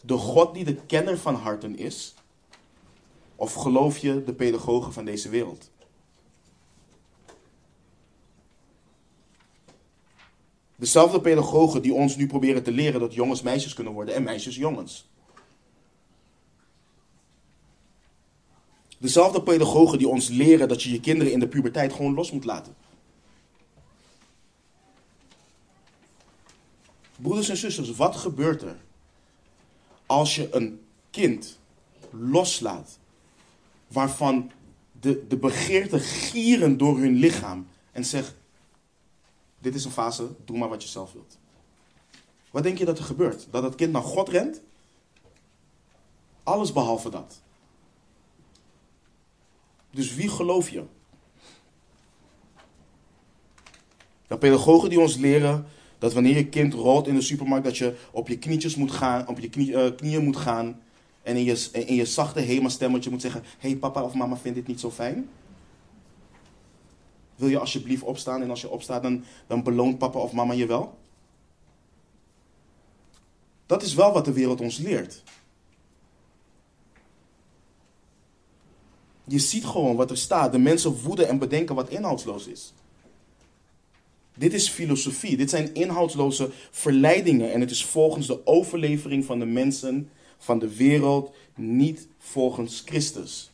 De 0.05 0.17
God 0.17 0.53
die 0.53 0.63
de 0.63 0.75
kenner 0.75 1.17
van 1.17 1.35
harten 1.35 1.77
is? 1.77 2.13
Of 3.35 3.53
geloof 3.53 3.97
je 3.97 4.23
de 4.23 4.33
pedagogen 4.33 4.93
van 4.93 5.05
deze 5.05 5.29
wereld? 5.29 5.69
Dezelfde 10.75 11.21
pedagogen 11.21 11.81
die 11.81 11.93
ons 11.93 12.15
nu 12.15 12.27
proberen 12.27 12.63
te 12.63 12.71
leren 12.71 12.99
dat 12.99 13.13
jongens 13.13 13.41
meisjes 13.41 13.73
kunnen 13.73 13.93
worden 13.93 14.15
en 14.15 14.23
meisjes 14.23 14.55
jongens. 14.55 15.09
Dezelfde 18.97 19.43
pedagogen 19.43 19.97
die 19.97 20.07
ons 20.07 20.29
leren 20.29 20.67
dat 20.67 20.83
je 20.83 20.91
je 20.91 20.99
kinderen 20.99 21.33
in 21.33 21.39
de 21.39 21.47
puberteit 21.47 21.93
gewoon 21.93 22.13
los 22.13 22.31
moet 22.31 22.45
laten. 22.45 22.75
Broeders 27.15 27.49
en 27.49 27.57
zusters, 27.57 27.95
wat 27.95 28.15
gebeurt 28.15 28.61
er 28.61 28.84
als 30.15 30.35
je 30.35 30.55
een 30.55 30.85
kind 31.09 31.59
loslaat 32.09 32.99
waarvan 33.87 34.51
de, 34.91 35.27
de 35.27 35.37
begeerte 35.37 35.99
gieren 35.99 36.77
door 36.77 36.97
hun 36.97 37.13
lichaam 37.13 37.67
en 37.91 38.05
zegt, 38.05 38.35
dit 39.59 39.75
is 39.75 39.85
een 39.85 39.91
fase, 39.91 40.35
doe 40.45 40.57
maar 40.57 40.69
wat 40.69 40.83
je 40.83 40.89
zelf 40.89 41.13
wilt. 41.13 41.37
Wat 42.51 42.63
denk 42.63 42.77
je 42.77 42.85
dat 42.85 42.97
er 42.97 43.03
gebeurt? 43.03 43.47
Dat 43.51 43.63
het 43.63 43.75
kind 43.75 43.91
naar 43.91 44.01
God 44.01 44.29
rent? 44.29 44.61
Alles 46.43 46.73
behalve 46.73 47.09
dat. 47.09 47.41
Dus 49.91 50.13
wie 50.13 50.29
geloof 50.29 50.69
je? 50.69 50.83
Dat 54.27 54.39
pedagogen 54.39 54.89
die 54.89 54.99
ons 54.99 55.15
leren 55.15 55.67
dat 55.97 56.13
wanneer 56.13 56.35
je 56.35 56.47
kind 56.47 56.73
rolt 56.73 57.07
in 57.07 57.15
de 57.15 57.21
supermarkt, 57.21 57.65
dat 57.65 57.77
je 57.77 57.95
op 58.11 58.27
je 58.27 58.37
knietjes 58.37 58.75
moet 58.75 58.91
gaan, 58.91 59.27
op 59.27 59.39
je 59.39 59.49
knie, 59.49 59.75
eh, 59.75 59.95
knieën 59.95 60.23
moet 60.23 60.37
gaan. 60.37 60.79
En 61.23 61.35
in 61.35 61.43
je, 61.43 61.69
in 61.71 61.95
je 61.95 62.05
zachte 62.05 62.39
HEMA-stemmetje 62.39 63.09
moet 63.09 63.21
zeggen: 63.21 63.43
hey, 63.57 63.75
papa 63.75 64.03
of 64.03 64.13
mama 64.13 64.37
vindt 64.37 64.57
dit 64.57 64.67
niet 64.67 64.79
zo 64.79 64.91
fijn? 64.91 65.29
Wil 67.35 67.49
je 67.49 67.59
alsjeblieft 67.59 68.03
opstaan? 68.03 68.41
En 68.41 68.49
als 68.49 68.61
je 68.61 68.69
opstaat, 68.69 69.03
dan, 69.03 69.23
dan 69.47 69.63
beloont 69.63 69.97
papa 69.97 70.19
of 70.19 70.31
mama 70.31 70.53
je 70.53 70.65
wel? 70.65 70.97
Dat 73.65 73.83
is 73.83 73.93
wel 73.93 74.13
wat 74.13 74.25
de 74.25 74.33
wereld 74.33 74.61
ons 74.61 74.77
leert. 74.77 75.23
Je 79.27 79.39
ziet 79.39 79.65
gewoon 79.65 79.95
wat 79.95 80.11
er 80.11 80.17
staat. 80.17 80.51
De 80.51 80.57
mensen 80.57 81.01
woeden 81.01 81.27
en 81.27 81.37
bedenken 81.37 81.75
wat 81.75 81.89
inhoudsloos 81.89 82.47
is. 82.47 82.73
Dit 84.35 84.53
is 84.53 84.69
filosofie. 84.69 85.37
Dit 85.37 85.49
zijn 85.49 85.73
inhoudsloze 85.73 86.49
verleidingen. 86.71 87.53
En 87.53 87.59
het 87.59 87.71
is 87.71 87.85
volgens 87.85 88.27
de 88.27 88.47
overlevering 88.47 89.25
van 89.25 89.39
de 89.39 89.45
mensen 89.45 90.09
van 90.37 90.59
de 90.59 90.75
wereld, 90.75 91.35
niet 91.55 92.07
volgens 92.17 92.83
Christus. 92.85 93.51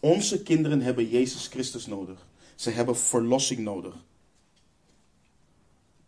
Onze 0.00 0.42
kinderen 0.42 0.80
hebben 0.80 1.08
Jezus 1.08 1.46
Christus 1.46 1.86
nodig. 1.86 2.26
Ze 2.54 2.70
hebben 2.70 2.96
verlossing 2.96 3.60
nodig. 3.60 3.94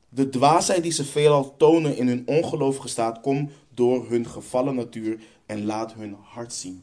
De 0.08 0.28
dwaasheid 0.28 0.82
die 0.82 0.92
ze 0.92 1.04
veelal 1.04 1.56
tonen 1.56 1.96
in 1.96 2.08
hun 2.08 2.22
ongelovige 2.26 2.88
staat 2.88 3.20
komt 3.20 3.50
door 3.74 4.08
hun 4.08 4.26
gevallen 4.26 4.74
natuur 4.74 5.20
en 5.46 5.64
laat 5.64 5.92
hun 5.92 6.16
hart 6.22 6.52
zien. 6.52 6.82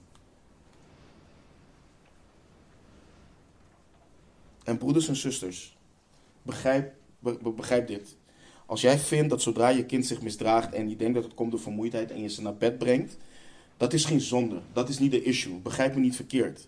En 4.64 4.78
broeders 4.78 5.08
en 5.08 5.16
zusters, 5.16 5.78
begrijp, 6.42 6.94
begrijp 7.56 7.88
dit. 7.88 8.16
Als 8.66 8.82
jij 8.82 9.00
vindt 9.00 9.30
dat 9.30 9.42
zodra 9.42 9.70
je 9.70 9.86
kind 9.86 10.06
zich 10.06 10.22
misdraagt 10.22 10.74
en 10.74 10.90
je 10.90 10.96
denkt 10.96 11.14
dat 11.14 11.24
het 11.24 11.34
komt 11.34 11.52
door 11.52 11.60
vermoeidheid 11.60 12.12
en 12.12 12.22
je 12.22 12.30
ze 12.30 12.42
naar 12.42 12.58
bed 12.58 12.78
brengt, 12.78 13.18
dat 13.78 13.94
is 13.94 14.06
geen 14.06 14.22
zonde. 14.22 14.62
Dat 14.74 14.90
is 14.90 15.00
niet 15.00 15.12
de 15.12 15.24
issue. 15.24 15.60
Begrijp 15.60 15.96
me 15.96 16.00
niet 16.00 16.16
verkeerd. 16.16 16.68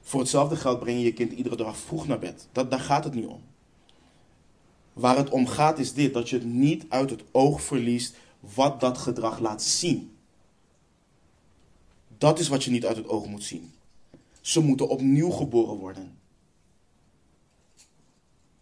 Voor 0.00 0.20
hetzelfde 0.20 0.56
geld 0.56 0.78
breng 0.78 0.98
je 0.98 1.04
je 1.04 1.12
kind 1.12 1.32
iedere 1.32 1.56
dag 1.56 1.76
vroeg 1.76 2.06
naar 2.06 2.18
bed. 2.18 2.48
Dat, 2.52 2.70
daar 2.70 2.80
gaat 2.80 3.04
het 3.04 3.14
niet 3.14 3.26
om. 3.26 3.40
Waar 4.92 5.16
het 5.16 5.30
om 5.30 5.46
gaat 5.46 5.78
is 5.78 5.92
dit: 5.92 6.14
dat 6.14 6.28
je 6.28 6.36
het 6.36 6.44
niet 6.46 6.84
uit 6.88 7.10
het 7.10 7.22
oog 7.30 7.62
verliest 7.62 8.16
wat 8.40 8.80
dat 8.80 8.98
gedrag 8.98 9.38
laat 9.38 9.62
zien. 9.62 10.16
Dat 12.18 12.38
is 12.38 12.48
wat 12.48 12.64
je 12.64 12.70
niet 12.70 12.86
uit 12.86 12.96
het 12.96 13.08
oog 13.08 13.26
moet 13.26 13.44
zien. 13.44 13.72
Ze 14.40 14.60
moeten 14.60 14.88
opnieuw 14.88 15.30
geboren 15.30 15.76
worden. 15.76 16.18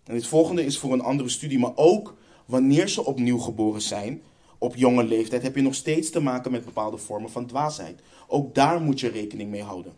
En 0.05 0.14
dit 0.14 0.26
volgende 0.26 0.64
is 0.64 0.78
voor 0.78 0.92
een 0.92 1.00
andere 1.00 1.28
studie, 1.28 1.59
maar 1.59 1.76
ook 1.76 2.16
wanneer 2.46 2.88
ze 2.88 3.05
opnieuw 3.05 3.38
geboren 3.38 3.82
zijn, 3.82 4.22
op 4.59 4.76
jonge 4.76 5.05
leeftijd, 5.05 5.42
heb 5.42 5.57
je 5.57 5.62
nog 5.62 5.74
steeds 5.74 6.11
te 6.11 6.20
maken 6.20 6.50
met 6.50 6.64
bepaalde 6.64 6.96
vormen 6.96 7.30
van 7.30 7.46
dwaasheid. 7.46 8.00
Ook 8.26 8.55
daar 8.55 8.80
moet 8.80 9.00
je 9.00 9.09
rekening 9.09 9.50
mee 9.50 9.62
houden. 9.62 9.94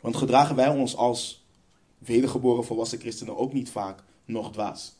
Want 0.00 0.16
gedragen 0.16 0.56
wij 0.56 0.68
ons 0.68 0.96
als 0.96 1.44
wedergeboren 1.98 2.64
volwassen 2.64 2.98
christenen 2.98 3.36
ook 3.36 3.52
niet 3.52 3.70
vaak 3.70 4.02
nog 4.24 4.52
dwaas? 4.52 4.94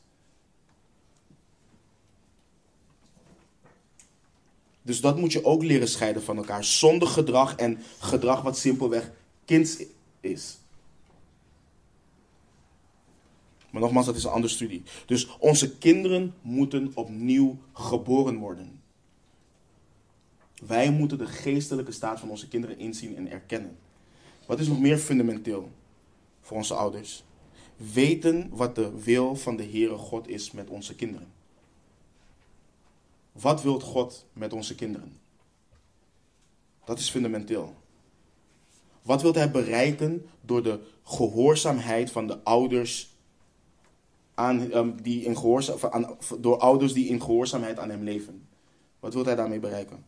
Dus 4.82 5.00
dat 5.00 5.18
moet 5.18 5.32
je 5.32 5.44
ook 5.44 5.62
leren 5.62 5.88
scheiden 5.88 6.22
van 6.22 6.36
elkaar. 6.36 6.64
Zonder 6.64 7.09
gedrag 7.09 7.57
en 7.57 7.78
gedrag 7.98 8.42
wat 8.42 8.59
simpelweg 8.59 9.11
kinds 9.44 9.82
is. 10.20 10.59
Maar 13.72 13.80
nogmaals, 13.80 14.06
dat 14.06 14.16
is 14.16 14.24
een 14.24 14.30
andere 14.30 14.52
studie. 14.52 14.82
Dus 15.06 15.36
onze 15.38 15.78
kinderen 15.78 16.34
moeten 16.40 16.90
opnieuw 16.94 17.58
geboren 17.72 18.36
worden. 18.36 18.82
Wij 20.66 20.90
moeten 20.90 21.18
de 21.18 21.26
geestelijke 21.26 21.92
staat 21.92 22.20
van 22.20 22.30
onze 22.30 22.48
kinderen 22.48 22.78
inzien 22.78 23.16
en 23.16 23.30
erkennen. 23.30 23.78
Wat 24.46 24.58
is 24.58 24.68
nog 24.68 24.80
meer 24.80 24.98
fundamenteel 24.98 25.70
voor 26.40 26.56
onze 26.56 26.74
ouders? 26.74 27.24
Weten 27.76 28.48
wat 28.50 28.74
de 28.74 29.02
wil 29.02 29.36
van 29.36 29.56
de 29.56 29.64
Heere 29.64 29.96
God 29.96 30.28
is 30.28 30.50
met 30.50 30.68
onze 30.68 30.94
kinderen. 30.94 31.28
Wat 33.32 33.62
wil 33.62 33.80
God 33.80 34.26
met 34.32 34.52
onze 34.52 34.74
kinderen? 34.74 35.20
Dat 36.84 36.98
is 36.98 37.10
fundamenteel. 37.10 37.74
Wat 39.02 39.22
wil 39.22 39.34
Hij 39.34 39.50
bereiken 39.50 40.26
door 40.40 40.62
de 40.62 40.80
gehoorzaamheid 41.02 42.10
van 42.10 42.26
de 42.26 42.44
ouders 42.44 43.11
aan, 44.35 44.72
um, 44.74 45.03
die 45.03 45.24
in 45.24 45.37
gehoorzaam, 45.37 45.76
aan, 45.91 46.16
door 46.39 46.59
ouders 46.59 46.93
die 46.93 47.09
in 47.09 47.22
gehoorzaamheid 47.22 47.78
aan 47.78 47.91
hem 47.91 48.03
leven. 48.03 48.49
Wat 49.01 49.14
wil 49.14 49.24
hij 49.24 49.35
daarmee 49.35 49.61
bereiken? 49.61 50.05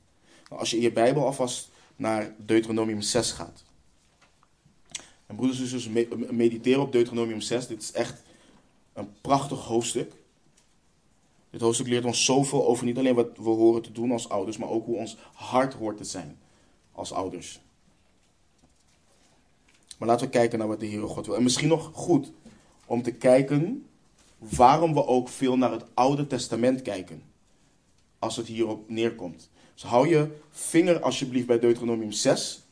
Nou, 0.49 0.61
als 0.61 0.71
je 0.71 0.77
in 0.77 0.83
je 0.83 0.93
Bijbel 0.93 1.25
alvast 1.25 1.71
naar 1.97 2.35
Deuteronomium 2.39 3.01
6 3.01 3.31
gaat. 3.31 3.65
En 5.27 5.37
broeders 5.37 5.61
en 5.61 5.67
zusters, 5.67 6.07
mediteren 6.31 6.83
op 6.83 6.93
Deuteronomium 6.93 7.41
6. 7.41 7.67
Dit 7.67 7.83
is 7.83 7.93
echt 7.93 8.23
een 8.93 9.09
prachtig 9.21 9.65
hoofdstuk. 9.65 10.13
Dit 11.51 11.61
hoofdstuk 11.61 11.87
leert 11.87 12.05
ons 12.05 12.25
zoveel 12.25 12.67
over 12.67 12.85
niet 12.85 12.99
alleen 12.99 13.15
wat 13.15 13.37
we 13.37 13.49
horen 13.49 13.83
te 13.83 13.93
doen 13.93 14.13
als 14.13 14.29
ouders, 14.29 14.57
maar 14.57 14.69
ook 14.69 14.87
hoe 14.87 14.97
ons 14.97 15.17
hart 15.33 15.75
hoort 15.75 15.97
te 15.97 16.05
zijn 16.05 16.39
als 16.93 17.13
ouders. 17.13 17.61
Maar 19.99 20.09
laten 20.09 20.27
we 20.27 20.33
kijken 20.33 20.59
naar 20.59 20.69
wat 20.69 20.81
de 20.81 20.87
Heere 20.89 21.07
God 21.07 21.27
wil. 21.27 21.37
En 21.37 21.43
misschien 21.43 21.69
nog 21.69 21.91
goed 21.93 22.33
om 22.87 23.03
te 23.03 23.13
kijken 23.13 23.87
waarom 24.51 24.95
we 24.95 25.07
ook 25.07 25.29
veel 25.29 25.57
naar 25.57 25.71
het 25.71 25.85
Oude 25.95 26.27
Testament 26.27 26.83
kijken. 26.83 27.23
Als 28.19 28.37
het 28.37 28.47
hierop 28.47 28.91
neerkomt. 28.91 29.51
Dus 29.75 29.83
hou 29.83 30.09
je 30.09 30.29
vinger 30.51 31.01
alsjeblieft 31.01 31.47
bij 31.47 31.59
Deuteronomium 31.59 32.13
6. 32.13 32.63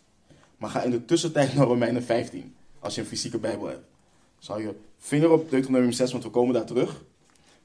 Maar 0.56 0.70
ga 0.70 0.82
in 0.82 0.90
de 0.90 1.04
tussentijd 1.04 1.54
naar 1.54 1.66
Romeinen 1.66 2.04
15. 2.04 2.54
Als 2.78 2.94
je 2.94 3.00
een 3.00 3.06
fysieke 3.06 3.38
Bijbel 3.38 3.66
hebt. 3.66 3.84
Dus 4.38 4.48
hou 4.48 4.62
je 4.62 4.74
vinger 4.98 5.30
op 5.30 5.50
Deuteronomium 5.50 5.92
6, 5.92 6.12
want 6.12 6.24
we 6.24 6.30
komen 6.30 6.54
daar 6.54 6.64
terug. 6.64 7.04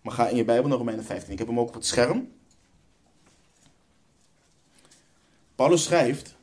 Maar 0.01 0.14
ga 0.14 0.28
in 0.28 0.38
je 0.38 0.43
Bijbel 0.43 0.70
naar 0.70 0.78
Romeinen 0.78 1.05
15. 1.05 1.32
Ik 1.32 1.38
heb 1.38 1.47
hem 1.47 1.60
ook 1.60 1.68
op 1.68 1.74
het 1.74 1.86
scherm. 1.86 2.32
Paulus 5.55 5.84
schrijft. 5.84 6.36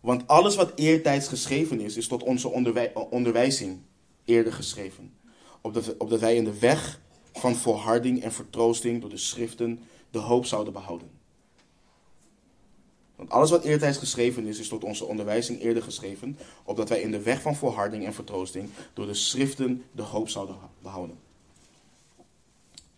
Want 0.00 0.26
alles 0.26 0.56
wat 0.56 0.72
eertijds 0.74 1.28
geschreven 1.28 1.80
is, 1.80 1.96
is 1.96 2.08
tot 2.08 2.22
onze 2.22 2.48
onderwijzing 3.10 3.78
eerder 4.24 4.52
geschreven 4.52 5.12
opdat, 5.98 6.20
wij 6.20 6.36
in 6.36 6.44
de 6.44 6.58
weg 6.58 7.00
van 7.32 7.54
volharding 7.54 8.22
en 8.22 8.32
vertroosting 8.32 9.00
door 9.00 9.10
de 9.10 9.16
schriften 9.16 9.80
de 10.10 10.18
hoop 10.18 10.46
zouden 10.46 10.72
behouden. 10.72 11.10
Want 13.16 13.30
alles 13.30 13.50
wat 13.50 13.64
eertijds 13.64 13.98
geschreven 13.98 14.46
is, 14.46 14.58
is 14.58 14.68
tot 14.68 14.84
onze 14.84 15.04
onderwijzing 15.04 15.60
eerder 15.60 15.82
geschreven, 15.82 16.38
opdat 16.64 16.88
wij 16.88 17.00
in 17.00 17.10
de 17.10 17.22
weg 17.22 17.40
van 17.40 17.56
volharding 17.56 18.06
en 18.06 18.14
vertroosting 18.14 18.68
door 18.94 19.06
de 19.06 19.14
schriften 19.14 19.84
de 19.92 20.02
hoop 20.02 20.28
zouden 20.28 20.56
behouden. 20.82 21.18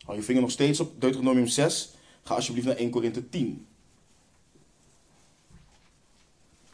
Hou 0.04 0.16
je 0.16 0.24
vinger 0.24 0.42
nog 0.42 0.50
steeds 0.50 0.80
op 0.80 1.00
Deuteronomium 1.00 1.46
6. 1.46 1.90
Ga 2.22 2.34
alsjeblieft 2.34 2.66
naar 2.66 2.76
1 2.76 2.90
Korinthe 2.90 3.28
10. 3.28 3.66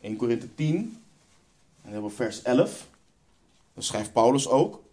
1 0.01 0.16
Korinthe 0.16 0.55
10. 0.55 0.76
En 0.76 0.92
dan 1.82 1.92
hebben 1.92 2.11
we 2.11 2.16
vers 2.16 2.42
11. 2.42 2.88
Dan 3.74 3.82
schrijft 3.82 4.12
Paulus 4.12 4.49
ook. 4.49 4.84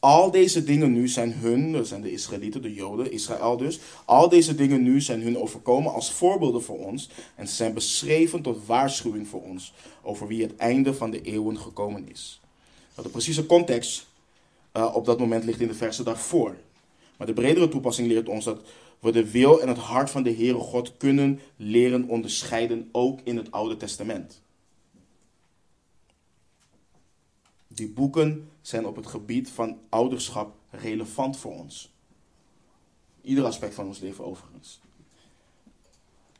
Al 0.00 0.30
deze 0.30 0.64
dingen 0.64 0.92
nu 0.92 1.08
zijn 1.08 1.32
hun, 1.32 1.72
dat 1.72 1.86
zijn 1.86 2.00
de 2.00 2.12
Israëlieten, 2.12 2.62
de 2.62 2.74
Joden, 2.74 3.12
Israël 3.12 3.56
dus. 3.56 3.80
Al 4.04 4.28
deze 4.28 4.54
dingen 4.54 4.82
nu 4.82 5.00
zijn 5.00 5.22
hun 5.22 5.38
overkomen 5.38 5.92
als 5.92 6.12
voorbeelden 6.12 6.62
voor 6.62 6.78
ons. 6.78 7.10
En 7.34 7.48
zijn 7.48 7.74
beschreven 7.74 8.42
tot 8.42 8.66
waarschuwing 8.66 9.28
voor 9.28 9.42
ons 9.42 9.72
over 10.02 10.26
wie 10.26 10.42
het 10.42 10.56
einde 10.56 10.94
van 10.94 11.10
de 11.10 11.22
eeuwen 11.22 11.58
gekomen 11.58 12.08
is. 12.10 12.40
De 13.02 13.08
precieze 13.08 13.46
context 13.46 14.06
uh, 14.76 14.94
op 14.94 15.04
dat 15.04 15.18
moment 15.18 15.44
ligt 15.44 15.60
in 15.60 15.68
de 15.68 15.74
versen 15.74 16.04
daarvoor. 16.04 16.56
Maar 17.16 17.26
de 17.26 17.32
bredere 17.32 17.68
toepassing 17.68 18.08
leert 18.08 18.28
ons 18.28 18.44
dat 18.44 18.60
we 19.00 19.12
de 19.12 19.30
wil 19.30 19.60
en 19.60 19.68
het 19.68 19.78
hart 19.78 20.10
van 20.10 20.22
de 20.22 20.34
Heere 20.34 20.58
God 20.58 20.96
kunnen 20.96 21.40
leren 21.56 22.08
onderscheiden, 22.08 22.88
ook 22.92 23.20
in 23.24 23.36
het 23.36 23.50
Oude 23.50 23.76
Testament. 23.76 24.40
Die 27.78 27.88
boeken 27.88 28.50
zijn 28.60 28.86
op 28.86 28.96
het 28.96 29.06
gebied 29.06 29.50
van 29.50 29.80
ouderschap 29.88 30.56
relevant 30.70 31.36
voor 31.36 31.52
ons. 31.52 31.92
Ieder 33.22 33.44
aspect 33.44 33.74
van 33.74 33.86
ons 33.86 33.98
leven 33.98 34.24
overigens. 34.24 34.80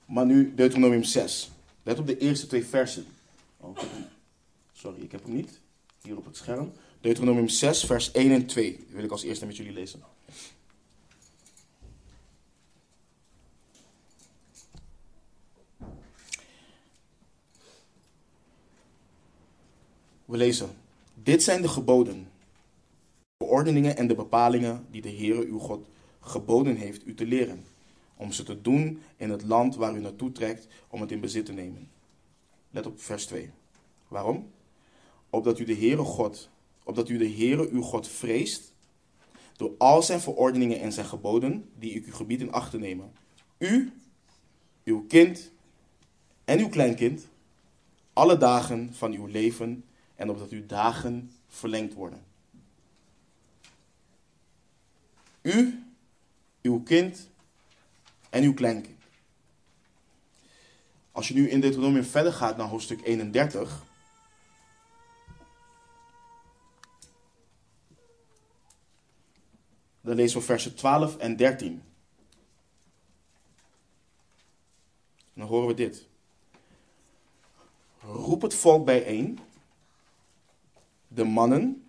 Maar 0.06 0.26
nu 0.26 0.54
Deuteronomium 0.54 1.02
6. 1.02 1.50
Let 1.82 1.98
op 1.98 2.06
de 2.06 2.18
eerste 2.18 2.46
twee 2.46 2.64
versen. 2.64 3.06
Oh, 3.56 3.78
Sorry, 4.72 5.02
ik 5.02 5.12
heb 5.12 5.24
hem 5.24 5.34
niet. 5.34 5.60
Hier 6.02 6.16
op 6.16 6.24
het 6.24 6.36
scherm. 6.36 6.72
Deuteronomium 7.00 7.48
6, 7.48 7.84
vers 7.84 8.10
1 8.10 8.32
en 8.32 8.46
2. 8.46 8.76
Dat 8.76 8.86
wil 8.88 9.04
ik 9.04 9.10
als 9.10 9.22
eerste 9.22 9.46
met 9.46 9.56
jullie 9.56 9.72
lezen. 9.72 10.02
We 20.24 20.36
lezen: 20.36 20.86
Dit 21.22 21.42
zijn 21.42 21.62
de 21.62 21.68
geboden, 21.68 22.28
de 23.36 23.44
verordeningen 23.44 23.96
en 23.96 24.06
de 24.06 24.14
bepalingen 24.14 24.86
die 24.90 25.02
de 25.02 25.16
Heere 25.16 25.46
uw 25.46 25.58
God 25.58 25.88
geboden 26.20 26.76
heeft 26.76 27.06
u 27.06 27.14
te 27.14 27.26
leren, 27.26 27.64
om 28.16 28.32
ze 28.32 28.42
te 28.42 28.60
doen 28.60 29.02
in 29.16 29.30
het 29.30 29.42
land 29.42 29.76
waar 29.76 29.96
u 29.96 30.00
naartoe 30.00 30.32
trekt 30.32 30.66
om 30.88 31.00
het 31.00 31.12
in 31.12 31.20
bezit 31.20 31.46
te 31.46 31.52
nemen. 31.52 31.90
Let 32.70 32.86
op 32.86 33.00
vers 33.00 33.26
2. 33.26 33.50
Waarom? 34.08 34.50
Opdat 35.30 35.58
u 35.58 35.64
de 35.64 35.74
Heere 35.74 36.04
God, 36.04 36.48
opdat 36.84 37.08
u 37.08 37.18
de 37.18 37.30
Heere 37.30 37.68
uw 37.68 37.82
God 37.82 38.08
vreest 38.08 38.72
door 39.56 39.74
al 39.78 40.02
zijn 40.02 40.20
verordeningen 40.20 40.80
en 40.80 40.92
zijn 40.92 41.06
geboden 41.06 41.70
die 41.78 41.92
ik 41.92 42.06
u 42.06 42.12
gebied 42.12 42.40
in 42.40 42.52
acht 42.52 42.70
te 42.70 42.78
nemen. 42.78 43.12
U, 43.58 43.92
uw 44.84 45.04
kind 45.06 45.50
en 46.44 46.58
uw 46.58 46.68
kleinkind, 46.68 47.28
alle 48.12 48.36
dagen 48.36 48.94
van 48.94 49.12
uw 49.12 49.26
leven 49.26 49.84
en 50.18 50.30
opdat 50.30 50.50
uw 50.50 50.66
dagen 50.66 51.32
verlengd 51.48 51.94
worden. 51.94 52.24
U, 55.42 55.84
uw 56.62 56.82
kind 56.82 57.28
en 58.30 58.42
uw 58.42 58.54
kleinkind. 58.54 59.02
Als 61.12 61.28
je 61.28 61.34
nu 61.34 61.48
in 61.48 61.60
Deuteronomium 61.60 62.04
verder 62.04 62.32
gaat 62.32 62.56
naar 62.56 62.68
hoofdstuk 62.68 63.00
31, 63.04 63.84
dan 70.00 70.16
lezen 70.16 70.38
we 70.38 70.44
versen 70.44 70.74
12 70.74 71.16
en 71.16 71.36
13. 71.36 71.82
dan 75.38 75.48
horen 75.48 75.66
we 75.66 75.74
dit. 75.74 76.06
Roep 78.00 78.42
het 78.42 78.54
volk 78.54 78.84
bijeen, 78.84 79.38
de 81.08 81.24
mannen, 81.24 81.82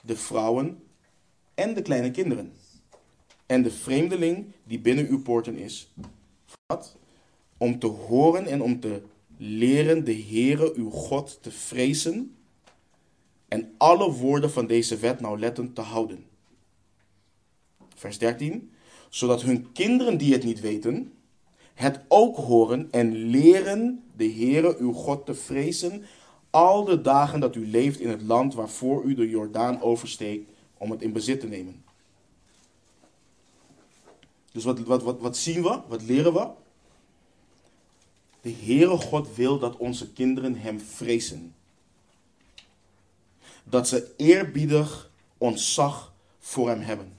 de 0.00 0.16
vrouwen 0.16 0.82
en 1.54 1.74
de 1.74 1.82
kleine 1.82 2.10
kinderen. 2.10 2.52
En 3.46 3.62
de 3.62 3.70
vreemdeling 3.70 4.46
die 4.64 4.78
binnen 4.78 5.06
uw 5.06 5.22
poorten 5.22 5.56
is. 5.56 5.92
Wat? 6.66 6.96
Om 7.56 7.78
te 7.78 7.86
horen 7.86 8.46
en 8.46 8.62
om 8.62 8.80
te 8.80 9.02
leren 9.36 10.04
de 10.04 10.22
Heere 10.22 10.72
uw 10.76 10.90
God 10.90 11.38
te 11.42 11.50
vrezen 11.50 12.36
en 13.48 13.74
alle 13.76 14.12
woorden 14.12 14.50
van 14.50 14.66
deze 14.66 14.96
wet 14.96 15.20
nauwlettend 15.20 15.74
te 15.74 15.80
houden. 15.80 16.26
Vers 17.94 18.18
13. 18.18 18.72
Zodat 19.08 19.42
hun 19.42 19.72
kinderen 19.72 20.18
die 20.18 20.32
het 20.32 20.44
niet 20.44 20.60
weten, 20.60 21.12
het 21.74 22.00
ook 22.08 22.36
horen 22.36 22.88
en 22.90 23.12
leren 23.12 24.04
de 24.16 24.32
Heere 24.32 24.76
uw 24.78 24.92
God 24.92 25.26
te 25.26 25.34
vrezen 25.34 26.04
al 26.54 26.84
de 26.84 27.00
dagen 27.00 27.40
dat 27.40 27.54
u 27.54 27.66
leeft 27.66 28.00
in 28.00 28.08
het 28.08 28.22
land 28.22 28.54
waarvoor 28.54 29.02
u 29.02 29.14
de 29.14 29.28
Jordaan 29.28 29.82
oversteekt 29.82 30.50
om 30.78 30.90
het 30.90 31.02
in 31.02 31.12
bezit 31.12 31.40
te 31.40 31.46
nemen. 31.46 31.84
Dus 34.52 34.64
wat, 34.64 34.78
wat, 34.78 35.02
wat, 35.02 35.20
wat 35.20 35.36
zien 35.36 35.62
we? 35.62 35.80
Wat 35.88 36.02
leren 36.02 36.32
we? 36.32 36.48
De 38.40 38.50
Heere 38.52 38.96
God 38.96 39.34
wil 39.34 39.58
dat 39.58 39.76
onze 39.76 40.12
kinderen 40.12 40.56
Hem 40.56 40.80
vrezen. 40.80 41.54
Dat 43.64 43.88
ze 43.88 44.14
eerbiedig 44.16 45.10
ontzag 45.38 46.12
voor 46.38 46.68
Hem 46.68 46.80
hebben. 46.80 47.16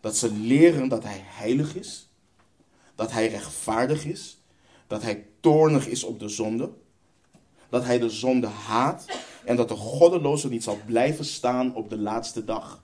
Dat 0.00 0.16
ze 0.16 0.32
leren 0.32 0.88
dat 0.88 1.02
Hij 1.02 1.20
heilig 1.24 1.74
is. 1.74 2.08
Dat 2.94 3.12
Hij 3.12 3.28
rechtvaardig 3.28 4.04
is. 4.04 4.38
Dat 4.86 5.02
Hij 5.02 5.26
toornig 5.40 5.86
is 5.86 6.04
op 6.04 6.18
de 6.18 6.28
zonde. 6.28 6.80
Dat 7.72 7.84
Hij 7.84 7.98
de 7.98 8.10
zonde 8.10 8.46
haat. 8.46 9.06
En 9.44 9.56
dat 9.56 9.68
de 9.68 9.74
goddeloze 9.74 10.48
niet 10.48 10.62
zal 10.62 10.78
blijven 10.86 11.24
staan 11.24 11.74
op 11.74 11.90
de 11.90 11.98
laatste 11.98 12.44
dag. 12.44 12.82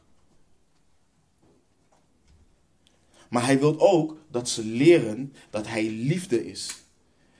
Maar 3.28 3.44
hij 3.44 3.58
wil 3.58 3.80
ook 3.80 4.16
dat 4.30 4.48
ze 4.48 4.64
leren 4.64 5.32
dat 5.50 5.66
hij 5.66 5.90
liefde 5.90 6.46
is. 6.46 6.84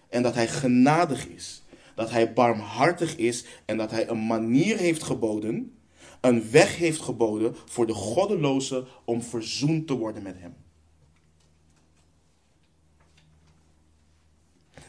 En 0.09 0.23
dat 0.23 0.35
hij 0.35 0.49
genadig 0.49 1.27
is. 1.27 1.63
Dat 1.95 2.11
hij 2.11 2.33
barmhartig 2.33 3.17
is 3.17 3.45
en 3.65 3.77
dat 3.77 3.91
hij 3.91 4.09
een 4.09 4.27
manier 4.27 4.77
heeft 4.77 5.03
geboden, 5.03 5.79
een 6.21 6.51
weg 6.51 6.77
heeft 6.77 7.01
geboden 7.01 7.57
voor 7.65 7.87
de 7.87 7.95
goddeloze 7.95 8.87
om 9.05 9.23
verzoend 9.23 9.87
te 9.87 9.97
worden 9.97 10.23
met 10.23 10.39
hem. 10.39 10.55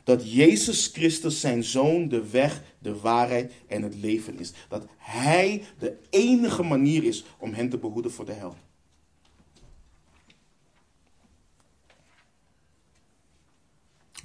Dat 0.10 0.32
Jezus 0.32 0.88
Christus 0.88 1.40
zijn 1.40 1.64
zoon 1.64 2.08
de 2.08 2.30
weg, 2.30 2.62
de 2.80 3.00
waarheid 3.00 3.52
en 3.68 3.82
het 3.82 3.96
leven 3.96 4.40
is. 4.40 4.52
Dat 4.70 4.86
hij 4.98 5.64
de 5.80 5.98
enige 6.10 6.64
manier 6.64 7.04
is 7.04 7.24
om 7.38 7.54
hen 7.54 7.70
te 7.70 7.78
behoeden 7.78 8.12
voor 8.12 8.26
de 8.26 8.32
hel. 8.32 8.56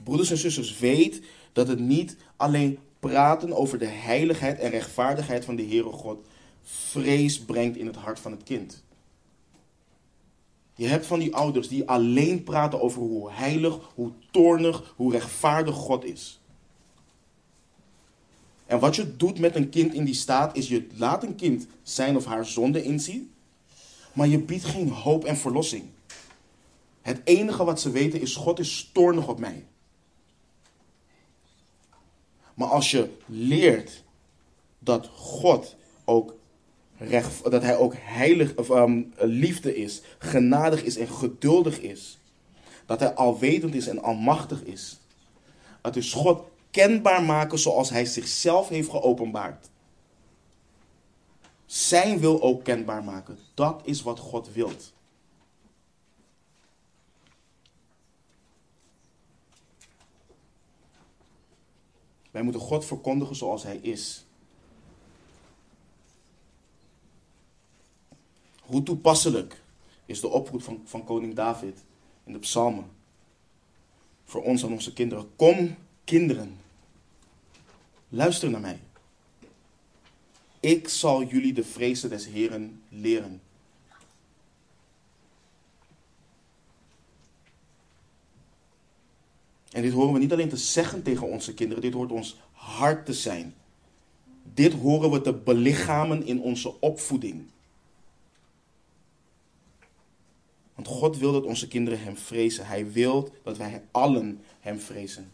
Broeders 0.03 0.31
en 0.31 0.39
zusters, 0.39 0.79
weet 0.79 1.21
dat 1.53 1.69
het 1.69 1.79
niet 1.79 2.17
alleen 2.37 2.79
praten 3.01 3.53
over 3.53 3.79
de 3.79 3.87
heiligheid 3.87 4.59
en 4.59 4.71
rechtvaardigheid 4.71 5.45
van 5.45 5.57
de 5.57 5.67
Heere 5.67 5.93
God 5.93 6.27
vrees 6.63 7.41
brengt 7.41 7.77
in 7.77 7.87
het 7.87 7.97
hart 7.97 8.21
van 8.21 8.33
het 8.33 8.43
kind. 8.43 8.84
Je 10.75 10.87
hebt 10.87 11.07
van 11.07 11.19
die 11.19 11.35
ouders 11.35 11.69
die 11.69 11.89
alleen 11.89 12.43
praten 12.43 12.81
over 12.81 13.01
hoe 13.01 13.33
heilig, 13.33 13.79
hoe 13.95 14.13
toornig, 14.31 14.95
hoe 14.97 15.13
rechtvaardig 15.13 15.75
God 15.75 16.05
is. 16.05 16.41
En 18.67 18.79
wat 18.79 18.97
je 18.97 19.17
doet 19.17 19.39
met 19.39 19.55
een 19.55 19.69
kind 19.69 19.95
in 19.95 20.05
die 20.05 20.15
staat 20.15 20.57
is 20.57 20.69
je 20.69 20.87
laat 20.95 21.23
een 21.23 21.35
kind 21.35 21.67
zijn 21.83 22.17
of 22.17 22.25
haar 22.25 22.47
zonde 22.47 22.83
inzien, 22.83 23.33
maar 24.13 24.29
je 24.29 24.39
biedt 24.39 24.65
geen 24.65 24.89
hoop 24.89 25.25
en 25.25 25.37
verlossing. 25.37 25.85
Het 27.03 27.21
enige 27.25 27.65
wat 27.65 27.81
ze 27.81 27.91
weten 27.91 28.21
is 28.21 28.37
God 28.37 28.59
is 28.59 28.91
toornig 28.93 29.29
op 29.29 29.39
mij. 29.39 29.67
Maar 32.55 32.69
als 32.69 32.91
je 32.91 33.11
leert 33.27 34.03
dat 34.79 35.07
God 35.15 35.77
ook 36.05 36.35
recht, 36.99 37.51
dat 37.51 37.63
hij 37.63 37.77
ook 37.77 37.95
heilig 37.97 38.57
of 38.57 38.69
um, 38.69 39.13
liefde 39.17 39.77
is, 39.77 40.03
genadig 40.19 40.83
is 40.83 40.97
en 40.97 41.09
geduldig 41.09 41.81
is, 41.81 42.19
dat 42.87 43.01
hij 43.01 43.15
alwetend 43.15 43.75
is 43.75 43.87
en 43.87 44.03
almachtig 44.03 44.63
is, 44.63 45.01
dat 45.81 45.97
is 45.97 46.13
God 46.13 46.43
kenbaar 46.71 47.23
maken 47.23 47.59
zoals 47.59 47.91
hij 47.91 48.05
zichzelf 48.05 48.69
heeft 48.69 48.91
geopenbaard. 48.91 49.71
Zijn 51.67 52.19
wil 52.19 52.43
ook 52.43 52.65
kenbaar 52.65 53.05
maken. 53.05 53.39
Dat 53.55 53.81
is 53.85 54.03
wat 54.03 54.19
God 54.19 54.53
wilt. 54.53 54.93
Wij 62.31 62.43
moeten 62.43 62.61
God 62.61 62.85
verkondigen 62.85 63.37
zoals 63.37 63.63
Hij 63.63 63.77
is. 63.77 64.27
Hoe 68.75 68.83
toepasselijk 68.83 69.63
is 70.07 70.21
de 70.21 70.29
oproep 70.29 70.63
van, 70.63 70.83
van 70.85 71.05
koning 71.05 71.35
David 71.35 71.85
in 72.25 72.33
de 72.33 72.39
psalmen? 72.39 72.85
Voor 74.25 74.43
ons 74.43 74.63
en 74.63 74.73
onze 74.73 74.93
kinderen. 74.93 75.37
Kom, 75.37 75.77
kinderen. 76.05 76.57
Luister 78.09 78.51
naar 78.51 78.61
mij. 78.61 78.79
Ik 80.61 80.89
zal 80.89 81.25
jullie 81.25 81.53
de 81.53 81.65
vrezen 81.65 82.11
des 82.11 82.27
Heren 82.27 82.83
leren. 82.89 83.41
En 89.71 89.83
dit 89.83 89.93
horen 89.93 90.13
we 90.13 90.19
niet 90.19 90.33
alleen 90.33 90.49
te 90.49 90.57
zeggen 90.57 91.03
tegen 91.03 91.27
onze 91.27 91.55
kinderen, 91.55 91.83
dit 91.83 91.93
hoort 91.93 92.13
ons 92.13 92.37
hart 92.53 93.07
te 93.07 93.13
zijn. 93.13 93.55
Dit 94.55 94.73
horen 94.73 95.11
we 95.11 95.21
te 95.21 95.33
belichamen 95.33 96.27
in 96.27 96.41
onze 96.41 96.81
opvoeding. 96.81 97.53
Want 100.85 100.97
God 100.97 101.19
wil 101.19 101.33
dat 101.33 101.45
onze 101.45 101.69
kinderen 101.69 102.01
Hem 102.01 102.17
vrezen. 102.17 102.67
Hij 102.67 102.93
wil 102.93 103.33
dat 103.43 103.57
wij 103.57 103.85
allen 103.91 104.41
Hem 104.61 104.81
vrezen. 104.81 105.33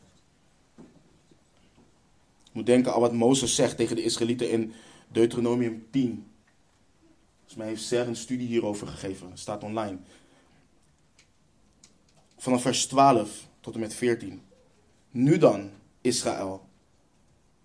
Je 2.42 2.50
moet 2.52 2.66
denken 2.66 2.94
aan 2.94 3.00
wat 3.00 3.12
Mozes 3.12 3.54
zegt 3.54 3.76
tegen 3.76 3.96
de 3.96 4.02
Israëlieten 4.02 4.50
in 4.50 4.72
Deuteronomium 5.08 5.86
10. 5.90 6.26
Volgens 7.36 7.54
mij 7.54 7.66
heeft 7.66 7.82
Ser 7.82 8.08
een 8.08 8.16
studie 8.16 8.46
hierover 8.46 8.86
gegeven. 8.86 9.30
Het 9.30 9.38
staat 9.38 9.62
online. 9.62 9.98
Vanaf 12.36 12.62
vers 12.62 12.86
12 12.86 13.48
tot 13.60 13.74
en 13.74 13.80
met 13.80 13.94
14. 13.94 14.42
Nu 15.10 15.38
dan, 15.38 15.70
Israël, 16.00 16.68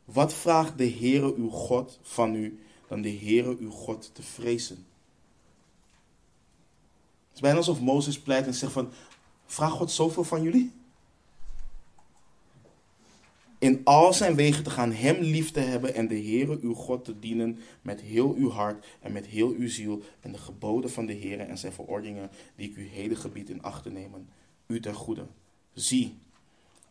wat 0.06 0.34
vraagt 0.34 0.78
de 0.78 0.90
Heere 0.90 1.34
uw 1.36 1.50
God 1.50 2.00
van 2.02 2.36
u 2.36 2.60
dan 2.88 3.02
de 3.02 3.18
Heere 3.18 3.58
uw 3.60 3.72
God 3.72 4.10
te 4.14 4.22
vrezen? 4.22 4.86
Het 7.36 7.44
is 7.44 7.50
bijna 7.50 7.58
alsof 7.58 7.82
Mozes 7.82 8.20
pleit 8.20 8.46
en 8.46 8.54
zegt 8.54 8.72
van, 8.72 8.92
vraag 9.46 9.72
God 9.72 9.92
zoveel 9.92 10.24
van 10.24 10.42
jullie? 10.42 10.74
in 13.66 13.82
al 13.84 14.14
zijn 14.14 14.36
wegen 14.36 14.64
te 14.64 14.70
gaan, 14.70 14.92
hem 14.92 15.22
lief 15.22 15.52
te 15.52 15.60
hebben 15.60 15.96
en 15.96 16.08
de 16.08 16.22
Heere 16.22 16.60
uw 16.62 16.74
God 16.74 17.06
te 17.06 17.20
dienen 17.20 17.60
met 17.82 18.02
heel 18.02 18.34
uw 18.34 18.50
hart 18.50 18.86
en 19.02 19.12
met 19.12 19.26
heel 19.26 19.50
uw 19.50 19.70
ziel 19.70 20.02
en 20.20 20.32
de 20.32 20.38
geboden 20.38 20.90
van 20.90 21.06
de 21.06 21.14
Heere 21.14 21.44
en 21.44 21.58
zijn 21.58 21.74
verordeningen 21.74 22.30
die 22.56 22.70
ik 22.70 22.76
u 22.76 22.88
heden 22.88 23.18
gebied 23.18 23.50
in 23.50 23.62
acht 23.62 23.84
te 23.84 23.92
nemen, 23.92 24.30
u 24.68 24.80
ten 24.80 24.94
goede. 24.94 25.28
Zie, 25.74 26.18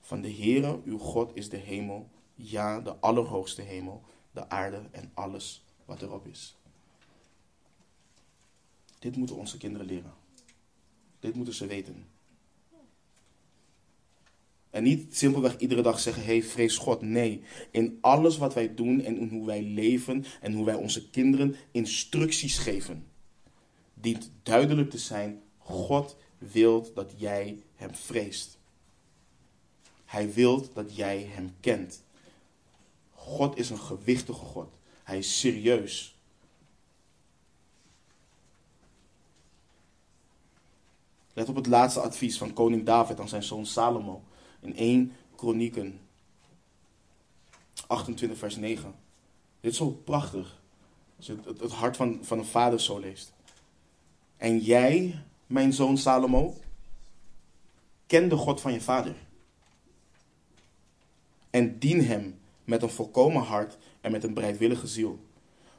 van 0.01 0.20
de 0.20 0.32
Heere 0.32 0.80
uw 0.84 0.99
God 0.99 1.30
is 1.34 1.49
de 1.49 1.57
hemel, 1.57 2.09
ja, 2.34 2.80
de 2.80 2.97
allerhoogste 2.97 3.62
hemel, 3.62 4.03
de 4.32 4.49
aarde 4.49 4.82
en 4.90 5.11
alles 5.14 5.64
wat 5.84 6.03
erop 6.03 6.26
is. 6.26 6.57
Dit 8.99 9.16
moeten 9.16 9.36
onze 9.36 9.59
kinderen 9.59 9.86
leren. 9.86 10.24
Dit 11.25 11.35
moeten 11.35 11.55
ze 11.55 11.66
weten. 11.66 12.07
En 14.70 14.83
niet 14.83 15.16
simpelweg 15.16 15.59
iedere 15.59 15.83
dag 15.83 16.01
zeggen: 16.01 16.25
hey, 16.25 16.43
vrees 16.43 16.77
God. 16.77 17.01
Nee, 17.01 17.43
in 17.70 17.99
alles 18.01 18.37
wat 18.39 18.55
wij 18.55 18.75
doen 18.75 19.01
en 19.01 19.18
in 19.18 19.29
hoe 19.29 19.47
wij 19.47 19.62
leven 19.62 20.25
en 20.41 20.53
hoe 20.53 20.64
wij 20.64 20.75
onze 20.75 21.11
kinderen 21.11 21.57
instructies 21.70 22.59
geven, 22.59 23.07
dient 23.95 24.31
duidelijk 24.43 24.91
te 24.91 24.99
zijn: 24.99 25.43
God 25.59 26.16
wil 26.39 26.93
dat 26.95 27.12
jij 27.16 27.62
hem 27.75 27.95
vreest. 27.95 28.59
Hij 30.05 30.33
wil 30.33 30.72
dat 30.72 30.97
jij 30.97 31.27
hem 31.31 31.55
kent. 31.61 32.03
God 33.12 33.57
is 33.57 33.70
een 33.70 33.79
gewichtige 33.79 34.45
God. 34.45 34.79
Hij 35.03 35.18
is 35.18 35.39
serieus. 35.41 36.14
Let 41.35 41.49
op 41.49 41.57
het 41.57 41.66
laatste 41.66 42.01
advies 42.01 42.39
van 42.39 42.53
koning 42.53 42.85
David 42.85 43.20
aan 43.20 43.28
zijn 43.28 43.43
zoon 43.43 43.66
Salomo 43.66 44.22
in 44.61 44.76
1 44.76 45.12
Kronieken 45.37 46.01
28 47.87 48.39
vers 48.39 48.57
9. 48.57 48.95
Dit 49.61 49.70
is 49.70 49.76
zo 49.76 49.91
prachtig. 49.91 50.62
Als 51.16 51.26
je 51.26 51.37
het, 51.45 51.61
het 51.61 51.72
hart 51.72 51.97
van, 51.97 52.18
van 52.22 52.39
een 52.39 52.45
vader 52.45 52.80
zo 52.80 52.99
leest. 52.99 53.32
En 54.37 54.59
jij, 54.59 55.22
mijn 55.47 55.72
zoon 55.72 55.99
Salomo, 55.99 56.57
ken 58.07 58.28
de 58.28 58.37
God 58.37 58.61
van 58.61 58.72
je 58.72 58.80
vader. 58.80 59.14
En 61.51 61.78
dien 61.78 62.05
hem 62.05 62.39
met 62.64 62.82
een 62.82 62.91
volkomen 62.91 63.43
hart 63.43 63.76
en 64.01 64.12
met 64.12 64.24
een 64.24 64.35
bereidwillige 64.35 64.87
ziel. 64.87 65.18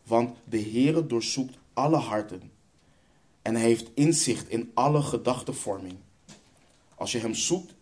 Want 0.04 0.36
de 0.44 0.62
Heere 0.62 1.08
doorzoekt 1.08 1.58
alle 1.74 1.98
harten. 1.98 2.52
En 3.46 3.56
hij 3.56 3.64
heeft 3.64 3.92
inzicht 3.94 4.50
in 4.50 4.72
alle 4.74 5.02
gedachtenvorming. 5.02 5.98
Als 6.96 7.12
je 7.12 7.20
hem 7.20 7.34
zoekt, 7.34 7.74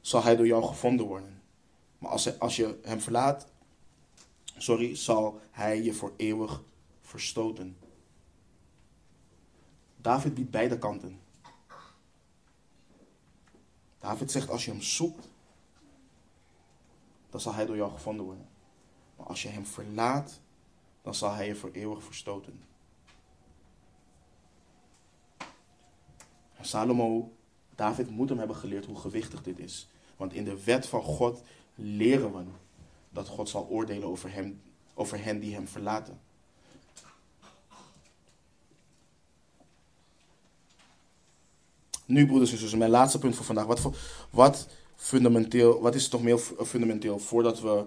zal 0.00 0.22
hij 0.22 0.36
door 0.36 0.46
jou 0.46 0.64
gevonden 0.64 1.06
worden. 1.06 1.42
Maar 1.98 2.10
als, 2.10 2.38
als 2.38 2.56
je 2.56 2.78
hem 2.82 3.00
verlaat, 3.00 3.46
sorry, 4.56 4.96
zal 4.96 5.40
hij 5.50 5.82
je 5.82 5.92
voor 5.92 6.12
eeuwig 6.16 6.62
verstoten. 7.00 7.76
David 9.96 10.34
biedt 10.34 10.50
beide 10.50 10.78
kanten. 10.78 11.20
David 13.98 14.30
zegt, 14.30 14.48
als 14.48 14.64
je 14.64 14.70
hem 14.70 14.82
zoekt, 14.82 15.28
dan 17.30 17.40
zal 17.40 17.54
hij 17.54 17.66
door 17.66 17.76
jou 17.76 17.92
gevonden 17.92 18.24
worden. 18.24 18.48
Maar 19.16 19.26
als 19.26 19.42
je 19.42 19.48
hem 19.48 19.66
verlaat, 19.66 20.40
dan 21.02 21.14
zal 21.14 21.32
hij 21.32 21.46
je 21.46 21.56
voor 21.56 21.70
eeuwig 21.72 22.02
verstoten. 22.02 22.68
Salomo 26.60 27.32
David 27.74 28.10
moet 28.10 28.28
hem 28.28 28.38
hebben 28.38 28.56
geleerd 28.56 28.86
hoe 28.86 28.98
gewichtig 28.98 29.42
dit 29.42 29.58
is. 29.58 29.88
Want 30.16 30.32
in 30.32 30.44
de 30.44 30.64
wet 30.64 30.86
van 30.86 31.02
God 31.02 31.42
leren 31.74 32.32
we 32.32 32.42
dat 33.10 33.28
God 33.28 33.48
zal 33.48 33.66
oordelen 33.68 34.08
over, 34.08 34.32
hem, 34.32 34.60
over 34.94 35.24
hen 35.24 35.40
die 35.40 35.54
hem 35.54 35.68
verlaten. 35.68 36.20
Nu, 42.04 42.26
broeders 42.26 42.52
en 42.52 42.58
zussen, 42.58 42.78
mijn 42.78 42.90
laatste 42.90 43.18
punt 43.18 43.36
voor 43.36 43.44
vandaag. 43.44 43.66
Wat, 43.66 43.90
wat, 44.30 44.68
fundamenteel, 44.96 45.80
wat 45.80 45.94
is 45.94 46.08
toch 46.08 46.22
meer 46.22 46.38
fundamenteel 46.38 47.18
voordat 47.18 47.60
we 47.60 47.84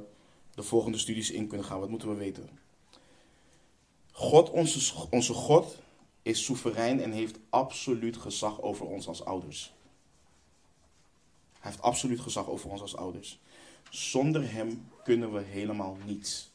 de 0.55 0.63
volgende 0.63 0.97
studies 0.97 1.31
in 1.31 1.47
kunnen 1.47 1.67
gaan? 1.67 1.79
Wat 1.79 1.89
moeten 1.89 2.09
we 2.09 2.15
weten? 2.15 2.49
God, 4.11 4.49
onze, 4.49 4.93
onze 5.09 5.33
God, 5.33 5.77
is 6.23 6.43
soeverein 6.43 7.01
en 7.01 7.11
heeft 7.11 7.39
absoluut 7.49 8.17
gezag 8.17 8.61
over 8.61 8.85
ons 8.85 9.07
als 9.07 9.25
ouders. 9.25 9.73
Hij 11.59 11.71
heeft 11.71 11.83
absoluut 11.83 12.19
gezag 12.19 12.47
over 12.47 12.69
ons 12.69 12.81
als 12.81 12.95
ouders. 12.95 13.39
Zonder 13.89 14.51
hem 14.51 14.87
kunnen 15.03 15.33
we 15.33 15.41
helemaal 15.41 15.97
niets. 16.05 16.51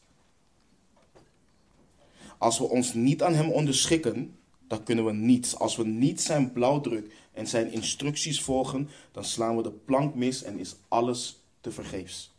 Als 2.37 2.57
we 2.57 2.63
ons 2.63 2.93
niet 2.93 3.23
aan 3.23 3.33
hem 3.33 3.51
onderschikken, 3.51 4.37
dan 4.67 4.83
kunnen 4.83 5.05
we 5.05 5.11
niets. 5.11 5.55
Als 5.55 5.75
we 5.75 5.85
niet 5.85 6.21
zijn 6.21 6.51
blauwdruk 6.51 7.13
en 7.31 7.47
zijn 7.47 7.71
instructies 7.71 8.41
volgen, 8.41 8.89
dan 9.11 9.25
slaan 9.25 9.57
we 9.57 9.63
de 9.63 9.71
plank 9.71 10.15
mis 10.15 10.43
en 10.43 10.59
is 10.59 10.75
alles 10.87 11.41
te 11.61 11.71
vergeefs. 11.71 12.31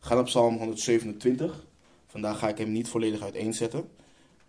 Ga 0.00 0.14
naar 0.14 0.24
Psalm 0.24 0.56
127. 0.56 1.66
Vandaag 2.06 2.38
ga 2.38 2.48
ik 2.48 2.58
hem 2.58 2.72
niet 2.72 2.88
volledig 2.88 3.22
uiteenzetten, 3.22 3.90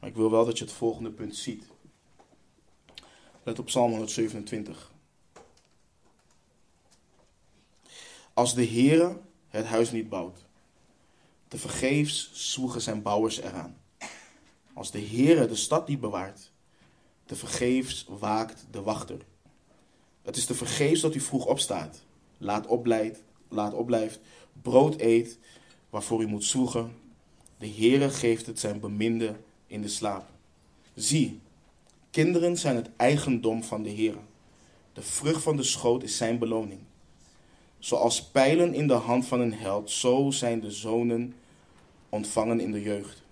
maar 0.02 0.10
ik 0.10 0.16
wil 0.16 0.32
wel 0.32 0.46
dat 0.46 0.58
je 0.58 0.64
het 0.64 0.74
volgende 0.74 1.12
punt 1.12 1.36
ziet. 1.36 1.66
Let 3.44 3.60
op 3.60 3.66
Psalm 3.66 3.90
127. 3.90 4.92
Als 8.34 8.54
de 8.54 8.66
Heere 8.66 9.20
het 9.48 9.66
huis 9.66 9.92
niet 9.92 10.10
bouwt, 10.10 10.46
te 11.48 11.58
vergeefs 11.58 12.30
zwoegen 12.34 12.82
zijn 12.82 13.02
bouwers 13.02 13.38
eraan. 13.38 13.78
Als 14.74 14.92
de 14.92 15.02
Heere 15.02 15.48
de 15.48 15.56
stad 15.56 15.88
niet 15.88 16.00
bewaart, 16.00 16.52
te 17.26 17.36
vergeefs 17.36 18.06
waakt 18.10 18.66
de 18.72 18.82
wachter. 18.82 19.18
Het 20.22 20.38
is 20.38 20.46
te 20.46 20.56
vergeefs 20.56 21.02
dat 21.02 21.16
u 21.16 21.20
vroeg 21.20 21.46
opstaat, 21.46 22.04
laat, 22.38 22.68
opblijft, 22.68 23.24
laat 23.48 23.74
opblijft, 23.74 24.20
brood 24.62 25.00
eet, 25.00 25.40
waarvoor 25.90 26.22
u 26.22 26.28
moet 26.28 26.44
zwoegen. 26.44 26.96
De 27.58 27.70
Heere 27.70 28.10
geeft 28.10 28.46
het 28.46 28.60
zijn 28.60 28.80
beminde 28.80 29.36
in 29.72 29.82
de 29.82 29.88
slaap. 29.88 30.26
Zie, 30.96 31.40
kinderen 32.10 32.58
zijn 32.58 32.76
het 32.76 32.90
eigendom 32.96 33.64
van 33.64 33.84
de 33.84 33.90
Heere. 33.90 34.20
De 34.94 35.02
vrucht 35.02 35.44
van 35.44 35.56
de 35.56 35.64
schoot 35.64 36.04
is 36.04 36.18
zijn 36.18 36.40
beloning. 36.40 36.80
Zoals 37.80 38.24
pijlen 38.24 38.74
in 38.74 38.88
de 38.88 38.94
hand 38.94 39.26
van 39.26 39.40
een 39.40 39.54
held, 39.54 39.92
zo 39.92 40.32
zijn 40.32 40.60
de 40.60 40.72
zonen 40.72 41.36
ontvangen 42.10 42.60
in 42.60 42.72
de 42.72 42.82
jeugd. 42.82 43.24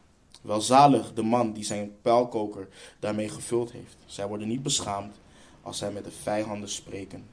Welzalig 0.41 1.13
de 1.13 1.23
man 1.23 1.53
die 1.53 1.63
zijn 1.63 1.95
pijlkoker 2.01 2.67
daarmee 2.99 3.29
gevuld 3.29 3.71
heeft. 3.71 3.97
Zij 4.05 4.27
worden 4.27 4.47
niet 4.47 4.63
beschaamd 4.63 5.15
als 5.61 5.77
zij 5.77 5.91
met 5.91 6.03
de 6.03 6.11
vijanden 6.11 6.69
spreken 6.69 7.25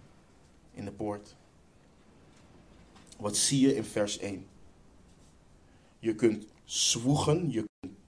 in 0.72 0.84
de 0.84 0.92
poort. 0.92 1.34
Wat 3.18 3.36
zie 3.36 3.60
je 3.60 3.76
in 3.76 3.84
vers 3.84 4.18
1? 4.18 4.46
Je 5.98 6.14
kunt 6.14 6.46
zwoegen, 6.64 7.50
je 7.50 7.64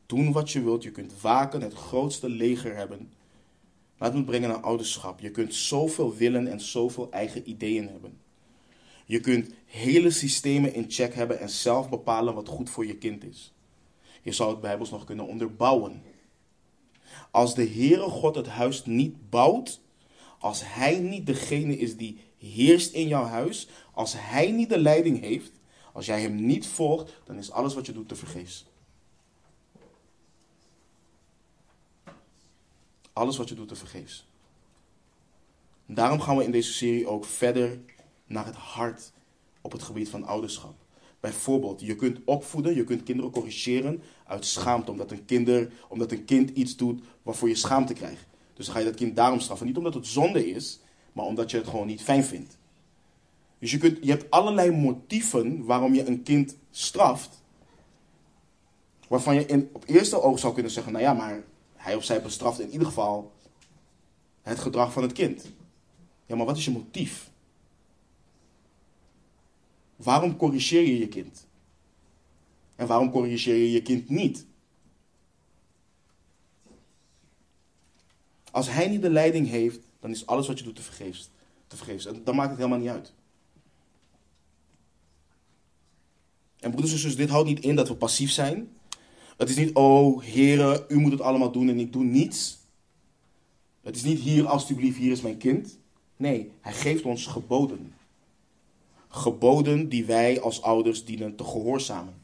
doen 0.08 0.32
wat 0.32 0.50
je 0.50 0.62
wilt, 0.62 0.82
je 0.82 0.90
kunt 0.90 1.20
waken, 1.20 1.60
het 1.60 1.74
grootste 1.74 2.28
leger 2.28 2.76
hebben. 2.76 3.12
Het 3.96 4.14
moet 4.14 4.24
brengen 4.24 4.48
naar 4.48 4.60
ouderschap. 4.60 5.20
Je 5.20 5.30
kunt 5.30 5.54
zoveel 5.54 6.16
willen 6.16 6.46
en 6.46 6.60
zoveel 6.60 7.10
eigen 7.10 7.48
ideeën 7.50 7.88
hebben. 7.88 8.18
Je 9.04 9.20
kunt 9.20 9.50
hele 9.64 10.10
systemen 10.10 10.74
in 10.74 10.84
check 10.88 11.14
hebben 11.14 11.40
en 11.40 11.48
zelf 11.48 11.88
bepalen 11.88 12.34
wat 12.34 12.48
goed 12.48 12.70
voor 12.70 12.86
je 12.86 12.96
kind 12.96 13.24
is. 13.24 13.52
Je 14.22 14.32
zou 14.32 14.50
het 14.50 14.60
Bijbels 14.60 14.90
nog 14.90 15.04
kunnen 15.04 15.26
onderbouwen. 15.26 16.02
Als 17.30 17.54
de 17.54 17.68
Heere 17.68 18.08
God 18.08 18.34
het 18.34 18.46
huis 18.46 18.84
niet 18.84 19.30
bouwt, 19.30 19.80
als 20.38 20.62
Hij 20.64 20.98
niet 20.98 21.26
degene 21.26 21.78
is 21.78 21.96
die 21.96 22.18
heerst 22.38 22.92
in 22.92 23.08
jouw 23.08 23.24
huis, 23.24 23.68
als 23.92 24.14
Hij 24.16 24.50
niet 24.50 24.68
de 24.68 24.78
leiding 24.78 25.20
heeft, 25.20 25.52
als 25.92 26.06
jij 26.06 26.20
Hem 26.20 26.46
niet 26.46 26.66
volgt, 26.66 27.12
dan 27.24 27.36
is 27.36 27.50
alles 27.50 27.74
wat 27.74 27.86
je 27.86 27.92
doet 27.92 28.08
te 28.08 28.16
vergeefs. 28.16 28.66
Alles 33.18 33.36
wat 33.36 33.48
je 33.48 33.54
doet 33.54 33.68
te 33.68 33.76
vergeefs. 33.76 34.26
Daarom 35.86 36.20
gaan 36.20 36.36
we 36.36 36.44
in 36.44 36.50
deze 36.50 36.72
serie 36.72 37.06
ook 37.06 37.24
verder 37.24 37.80
naar 38.26 38.46
het 38.46 38.54
hart 38.54 39.12
op 39.60 39.72
het 39.72 39.82
gebied 39.82 40.08
van 40.08 40.24
ouderschap. 40.24 40.74
Bijvoorbeeld, 41.20 41.80
je 41.80 41.96
kunt 41.96 42.18
opvoeden, 42.24 42.74
je 42.74 42.84
kunt 42.84 43.02
kinderen 43.02 43.30
corrigeren 43.30 44.02
uit 44.26 44.44
schaamte, 44.44 44.90
omdat 44.90 45.10
een, 45.10 45.24
kinder, 45.24 45.72
omdat 45.88 46.12
een 46.12 46.24
kind 46.24 46.50
iets 46.50 46.76
doet 46.76 47.02
waarvoor 47.22 47.48
je 47.48 47.54
schaamte 47.54 47.92
krijgt. 47.92 48.26
Dus 48.54 48.64
dan 48.64 48.74
ga 48.74 48.80
je 48.80 48.86
dat 48.86 48.96
kind 48.96 49.16
daarom 49.16 49.40
straffen. 49.40 49.66
Niet 49.66 49.76
omdat 49.76 49.94
het 49.94 50.06
zonde 50.06 50.50
is, 50.50 50.80
maar 51.12 51.24
omdat 51.24 51.50
je 51.50 51.56
het 51.56 51.68
gewoon 51.68 51.86
niet 51.86 52.02
fijn 52.02 52.24
vindt. 52.24 52.58
Dus 53.58 53.70
je, 53.70 53.78
kunt, 53.78 53.98
je 54.00 54.10
hebt 54.10 54.30
allerlei 54.30 54.70
motieven 54.70 55.64
waarom 55.64 55.94
je 55.94 56.06
een 56.06 56.22
kind 56.22 56.56
straft. 56.70 57.42
Waarvan 59.08 59.34
je 59.34 59.46
in, 59.46 59.70
op 59.72 59.84
eerste 59.86 60.22
oog 60.22 60.38
zou 60.38 60.52
kunnen 60.54 60.72
zeggen, 60.72 60.92
nou 60.92 61.04
ja, 61.04 61.12
maar 61.12 61.44
hij 61.88 61.96
of 61.96 62.04
zij 62.04 62.22
bestraft 62.22 62.60
in 62.60 62.70
ieder 62.70 62.86
geval 62.86 63.32
het 64.42 64.58
gedrag 64.58 64.92
van 64.92 65.02
het 65.02 65.12
kind. 65.12 65.44
Ja, 66.26 66.36
maar 66.36 66.46
wat 66.46 66.56
is 66.56 66.64
je 66.64 66.70
motief? 66.70 67.30
waarom 69.98 70.36
corrigeer 70.36 70.82
je 70.82 70.98
je 70.98 71.08
kind? 71.08 71.46
En 72.76 72.86
waarom 72.86 73.10
corrigeer 73.10 73.56
je 73.56 73.70
je 73.70 73.82
kind 73.82 74.08
niet? 74.08 74.46
Als 78.50 78.70
hij 78.70 78.88
niet 78.88 79.02
de 79.02 79.10
leiding 79.10 79.48
heeft, 79.48 79.80
dan 80.00 80.10
is 80.10 80.26
alles 80.26 80.46
wat 80.46 80.58
je 80.58 80.64
doet 80.64 80.76
te 80.76 80.82
vergeefs. 80.82 81.30
Te 81.66 81.76
vergeefs. 81.76 82.06
En 82.06 82.24
dan 82.24 82.34
maakt 82.34 82.48
het 82.48 82.58
helemaal 82.58 82.78
niet 82.78 82.88
uit. 82.88 83.12
En 86.58 86.70
broeders 86.70 86.92
en 86.92 86.98
zussen, 86.98 87.20
dit 87.20 87.30
houdt 87.30 87.48
niet 87.48 87.60
in 87.60 87.76
dat 87.76 87.88
we 87.88 87.94
passief 87.94 88.30
zijn. 88.30 88.77
Het 89.38 89.48
is 89.48 89.56
niet, 89.56 89.74
oh 89.74 90.22
heren, 90.22 90.84
u 90.88 90.96
moet 90.96 91.12
het 91.12 91.20
allemaal 91.20 91.52
doen 91.52 91.68
en 91.68 91.78
ik 91.78 91.92
doe 91.92 92.04
niets. 92.04 92.58
Het 93.82 93.96
is 93.96 94.02
niet 94.02 94.18
hier, 94.18 94.46
alstublieft, 94.46 94.98
hier 94.98 95.12
is 95.12 95.20
mijn 95.20 95.36
kind. 95.36 95.78
Nee, 96.16 96.50
hij 96.60 96.72
geeft 96.72 97.04
ons 97.04 97.26
geboden. 97.26 97.94
Geboden 99.08 99.88
die 99.88 100.04
wij 100.04 100.40
als 100.40 100.62
ouders 100.62 101.04
dienen 101.04 101.36
te 101.36 101.44
gehoorzamen. 101.44 102.14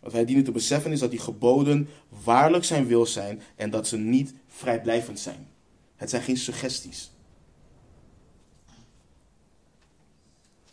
Wat 0.00 0.12
wij 0.12 0.24
dienen 0.24 0.44
te 0.44 0.50
beseffen 0.50 0.92
is 0.92 1.00
dat 1.00 1.10
die 1.10 1.18
geboden 1.18 1.88
waarlijk 2.24 2.64
zijn 2.64 2.86
wil 2.86 3.06
zijn 3.06 3.42
en 3.56 3.70
dat 3.70 3.88
ze 3.88 3.96
niet 3.98 4.34
vrijblijvend 4.46 5.20
zijn. 5.20 5.48
Het 5.96 6.10
zijn 6.10 6.22
geen 6.22 6.36
suggesties. 6.36 7.10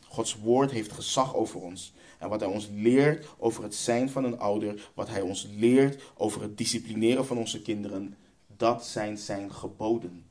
Gods 0.07 0.35
woord 0.35 0.71
heeft 0.71 0.91
gezag 0.91 1.35
over 1.35 1.61
ons. 1.61 1.93
En 2.23 2.29
wat 2.29 2.39
hij 2.39 2.49
ons 2.49 2.69
leert 2.71 3.27
over 3.37 3.63
het 3.63 3.75
zijn 3.75 4.09
van 4.09 4.23
een 4.23 4.39
ouder, 4.39 4.89
wat 4.93 5.09
hij 5.09 5.21
ons 5.21 5.47
leert 5.55 6.03
over 6.17 6.41
het 6.41 6.57
disciplineren 6.57 7.25
van 7.25 7.37
onze 7.37 7.61
kinderen, 7.61 8.17
dat 8.57 8.85
zijn 8.85 9.17
zijn 9.17 9.53
geboden. 9.53 10.25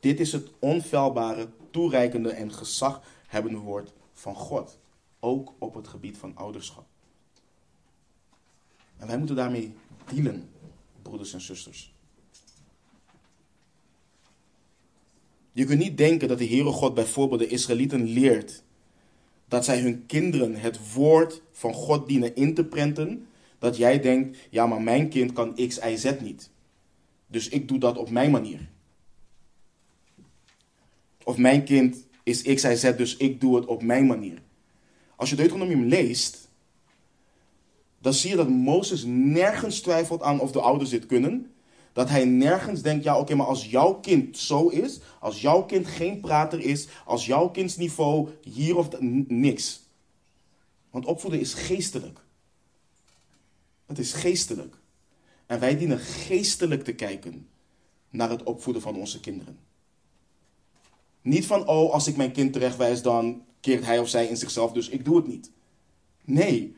Dit 0.00 0.20
is 0.20 0.32
het 0.32 0.50
onfeilbare, 0.58 1.48
toereikende 1.70 2.30
en 2.30 2.52
gezaghebbende 2.52 3.58
woord 3.58 3.92
van 4.12 4.34
God. 4.34 4.78
Ook 5.20 5.52
op 5.58 5.74
het 5.74 5.88
gebied 5.88 6.18
van 6.18 6.36
ouderschap. 6.36 6.86
En 8.96 9.06
wij 9.06 9.18
moeten 9.18 9.36
daarmee 9.36 9.74
dealen, 10.12 10.50
broeders 11.02 11.32
en 11.32 11.40
zusters. 11.40 11.94
Je 15.52 15.64
kunt 15.64 15.78
niet 15.78 15.96
denken 15.96 16.28
dat 16.28 16.38
de 16.38 16.46
Heere 16.46 16.72
God 16.72 16.94
bijvoorbeeld 16.94 17.40
de 17.40 17.46
Israëlieten 17.46 18.02
leert 18.02 18.62
dat 19.52 19.64
zij 19.64 19.80
hun 19.80 20.06
kinderen 20.06 20.56
het 20.56 20.92
woord 20.92 21.42
van 21.50 21.74
God 21.74 22.08
dienen 22.08 22.34
in 22.36 22.54
te 22.54 22.64
prenten. 22.64 23.26
Dat 23.58 23.76
jij 23.76 24.00
denkt, 24.00 24.38
ja 24.50 24.66
maar 24.66 24.82
mijn 24.82 25.08
kind 25.08 25.32
kan 25.32 25.54
X, 25.54 25.78
Y, 25.78 25.96
Z 25.96 26.12
niet. 26.20 26.50
Dus 27.26 27.48
ik 27.48 27.68
doe 27.68 27.78
dat 27.78 27.96
op 27.96 28.10
mijn 28.10 28.30
manier. 28.30 28.68
Of 31.24 31.36
mijn 31.36 31.64
kind 31.64 32.06
is 32.22 32.42
X, 32.42 32.64
Y, 32.64 32.74
Z, 32.74 32.96
dus 32.96 33.16
ik 33.16 33.40
doe 33.40 33.56
het 33.56 33.66
op 33.66 33.82
mijn 33.82 34.06
manier. 34.06 34.42
Als 35.16 35.30
je 35.30 35.36
Deuteronomium 35.36 35.84
leest, 35.84 36.48
dan 37.98 38.14
zie 38.14 38.30
je 38.30 38.36
dat 38.36 38.48
Mozes 38.48 39.04
nergens 39.06 39.80
twijfelt 39.80 40.22
aan 40.22 40.40
of 40.40 40.52
de 40.52 40.60
ouders 40.60 40.90
dit 40.90 41.06
kunnen. 41.06 41.52
Dat 41.92 42.08
hij 42.08 42.24
nergens 42.24 42.82
denkt, 42.82 43.04
ja 43.04 43.18
oké, 43.18 43.34
maar 43.34 43.46
als 43.46 43.66
jouw 43.66 43.94
kind 43.94 44.38
zo 44.38 44.68
is, 44.68 45.00
als 45.20 45.40
jouw 45.40 45.64
kind 45.64 45.86
geen 45.86 46.20
prater 46.20 46.60
is, 46.60 46.88
als 47.04 47.26
jouw 47.26 47.48
kindsniveau 47.48 48.28
hier 48.42 48.76
of 48.76 49.00
niks. 49.28 49.82
Want 50.90 51.06
opvoeden 51.06 51.40
is 51.40 51.54
geestelijk. 51.54 52.20
Het 53.86 53.98
is 53.98 54.12
geestelijk. 54.12 54.76
En 55.46 55.60
wij 55.60 55.76
dienen 55.76 55.98
geestelijk 55.98 56.84
te 56.84 56.94
kijken 56.94 57.48
naar 58.10 58.30
het 58.30 58.42
opvoeden 58.42 58.82
van 58.82 58.96
onze 58.96 59.20
kinderen. 59.20 59.58
Niet 61.22 61.46
van, 61.46 61.68
oh, 61.68 61.92
als 61.92 62.06
ik 62.06 62.16
mijn 62.16 62.32
kind 62.32 62.52
terechtwijs, 62.52 63.02
dan 63.02 63.44
keert 63.60 63.84
hij 63.84 63.98
of 63.98 64.08
zij 64.08 64.26
in 64.26 64.36
zichzelf, 64.36 64.72
dus 64.72 64.88
ik 64.88 65.04
doe 65.04 65.16
het 65.16 65.26
niet. 65.26 65.50
Nee, 66.24 66.76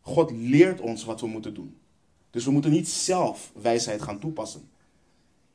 God 0.00 0.30
leert 0.30 0.80
ons 0.80 1.04
wat 1.04 1.20
we 1.20 1.26
moeten 1.26 1.54
doen. 1.54 1.76
Dus 2.34 2.44
we 2.44 2.50
moeten 2.50 2.70
niet 2.70 2.88
zelf 2.88 3.52
wijsheid 3.54 4.02
gaan 4.02 4.18
toepassen. 4.18 4.70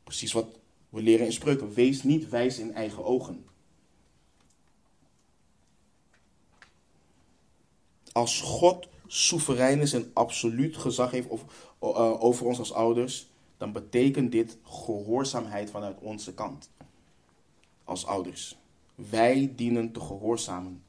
Precies 0.04 0.32
wat 0.32 0.60
we 0.90 1.02
leren 1.02 1.26
in 1.26 1.34
spreuken. 1.34 1.74
Wees 1.74 2.04
niet 2.04 2.30
wijs 2.30 2.60
in 2.60 2.74
eigen 2.74 3.06
ogen. 3.06 3.46
Als 8.12 8.42
God 8.42 8.88
soeverein 9.08 9.80
is 9.80 9.94
en 9.94 10.12
absoluut 10.14 10.78
gezag 10.78 11.12
heeft 11.12 11.28
eh, 11.30 12.24
over 12.24 12.46
ons 12.46 12.60
als 12.60 12.74
ouders, 12.74 13.28
dan 13.58 13.72
betekent 13.72 14.32
dit 14.32 14.58
gehoorzaamheid 14.64 15.70
vanuit 15.70 16.00
onze 16.00 16.34
kant. 16.34 16.70
Als 17.84 18.06
ouders. 18.06 18.58
Wij 18.96 19.54
dienen 19.56 19.92
te 19.92 20.00
gehoorzamen. 20.00 20.84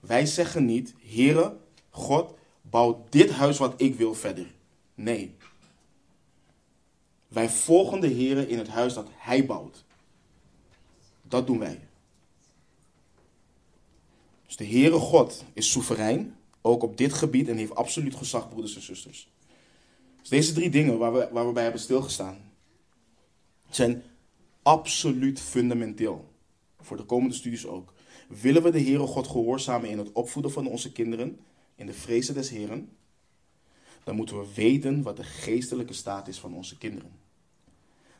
Wij 0.00 0.26
zeggen 0.26 0.64
niet, 0.64 0.94
Heere, 1.02 1.56
God, 1.90 2.34
bouw 2.62 3.04
dit 3.08 3.30
huis 3.30 3.58
wat 3.58 3.74
ik 3.76 3.94
wil 3.94 4.14
verder. 4.14 4.58
Nee. 5.00 5.34
Wij 7.28 7.48
volgen 7.48 8.00
de 8.00 8.06
Heer 8.06 8.48
in 8.48 8.58
het 8.58 8.68
huis 8.68 8.94
dat 8.94 9.08
Hij 9.12 9.46
bouwt. 9.46 9.84
Dat 11.22 11.46
doen 11.46 11.58
wij. 11.58 11.80
Dus 14.46 14.56
de 14.56 14.66
Heere 14.66 14.98
God 14.98 15.44
is 15.52 15.70
soeverein, 15.70 16.36
ook 16.60 16.82
op 16.82 16.96
dit 16.96 17.12
gebied, 17.12 17.48
en 17.48 17.56
heeft 17.56 17.74
absoluut 17.74 18.14
gezag, 18.14 18.48
broeders 18.48 18.74
en 18.74 18.82
zusters. 18.82 19.30
Dus 20.20 20.28
deze 20.28 20.52
drie 20.52 20.70
dingen 20.70 20.98
waar 20.98 21.12
we, 21.12 21.28
waar 21.32 21.46
we 21.46 21.52
bij 21.52 21.62
hebben 21.62 21.80
stilgestaan, 21.80 22.52
zijn 23.70 24.02
absoluut 24.62 25.40
fundamenteel. 25.40 26.28
Voor 26.80 26.96
de 26.96 27.04
komende 27.04 27.34
studies 27.34 27.66
ook. 27.66 27.92
Willen 28.28 28.62
we 28.62 28.70
de 28.70 28.82
Heere 28.82 29.06
God 29.06 29.26
gehoorzamen 29.26 29.88
in 29.88 29.98
het 29.98 30.12
opvoeden 30.12 30.52
van 30.52 30.66
onze 30.66 30.92
kinderen, 30.92 31.40
in 31.74 31.86
de 31.86 31.92
vrezen 31.92 32.34
des 32.34 32.50
Heren, 32.50 32.88
dan 34.04 34.16
moeten 34.16 34.38
we 34.38 34.54
weten 34.54 35.02
wat 35.02 35.16
de 35.16 35.24
geestelijke 35.24 35.92
staat 35.92 36.28
is 36.28 36.38
van 36.38 36.54
onze 36.54 36.78
kinderen. 36.78 37.18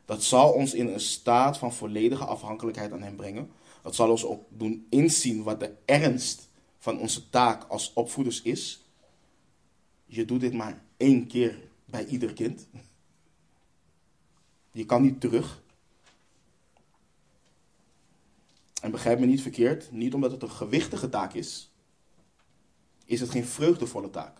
Dat 0.05 0.23
zal 0.23 0.53
ons 0.53 0.75
in 0.75 0.87
een 0.87 1.01
staat 1.01 1.59
van 1.59 1.75
volledige 1.75 2.25
afhankelijkheid 2.25 2.93
aan 2.93 3.03
Hem 3.03 3.17
brengen. 3.17 3.51
Dat 3.83 3.95
zal 3.95 4.11
ons 4.11 4.25
ook 4.25 4.45
doen 4.49 4.87
inzien 4.89 5.43
wat 5.43 5.61
de 5.61 5.75
ernst 5.85 6.49
van 6.79 6.99
onze 6.99 7.29
taak 7.29 7.65
als 7.65 7.93
opvoeders 7.93 8.43
is. 8.43 8.85
Je 10.07 10.25
doet 10.25 10.41
dit 10.41 10.53
maar 10.53 10.83
één 10.97 11.27
keer 11.27 11.69
bij 11.85 12.07
ieder 12.07 12.33
kind. 12.33 12.67
Je 14.73 14.85
kan 14.87 15.03
niet 15.03 15.21
terug. 15.21 15.63
En 18.83 18.91
begrijp 18.91 19.19
me 19.19 19.27
niet 19.27 19.43
verkeerd, 19.43 19.93
niet 19.93 20.15
omdat 20.15 20.31
het 20.31 20.43
een 20.43 20.51
gewichtige 20.51 21.09
taak 21.09 21.35
is, 21.35 21.71
is 23.05 23.21
het 23.21 23.31
geen 23.31 23.45
vreugdevolle 23.47 24.11
taak. 24.11 24.39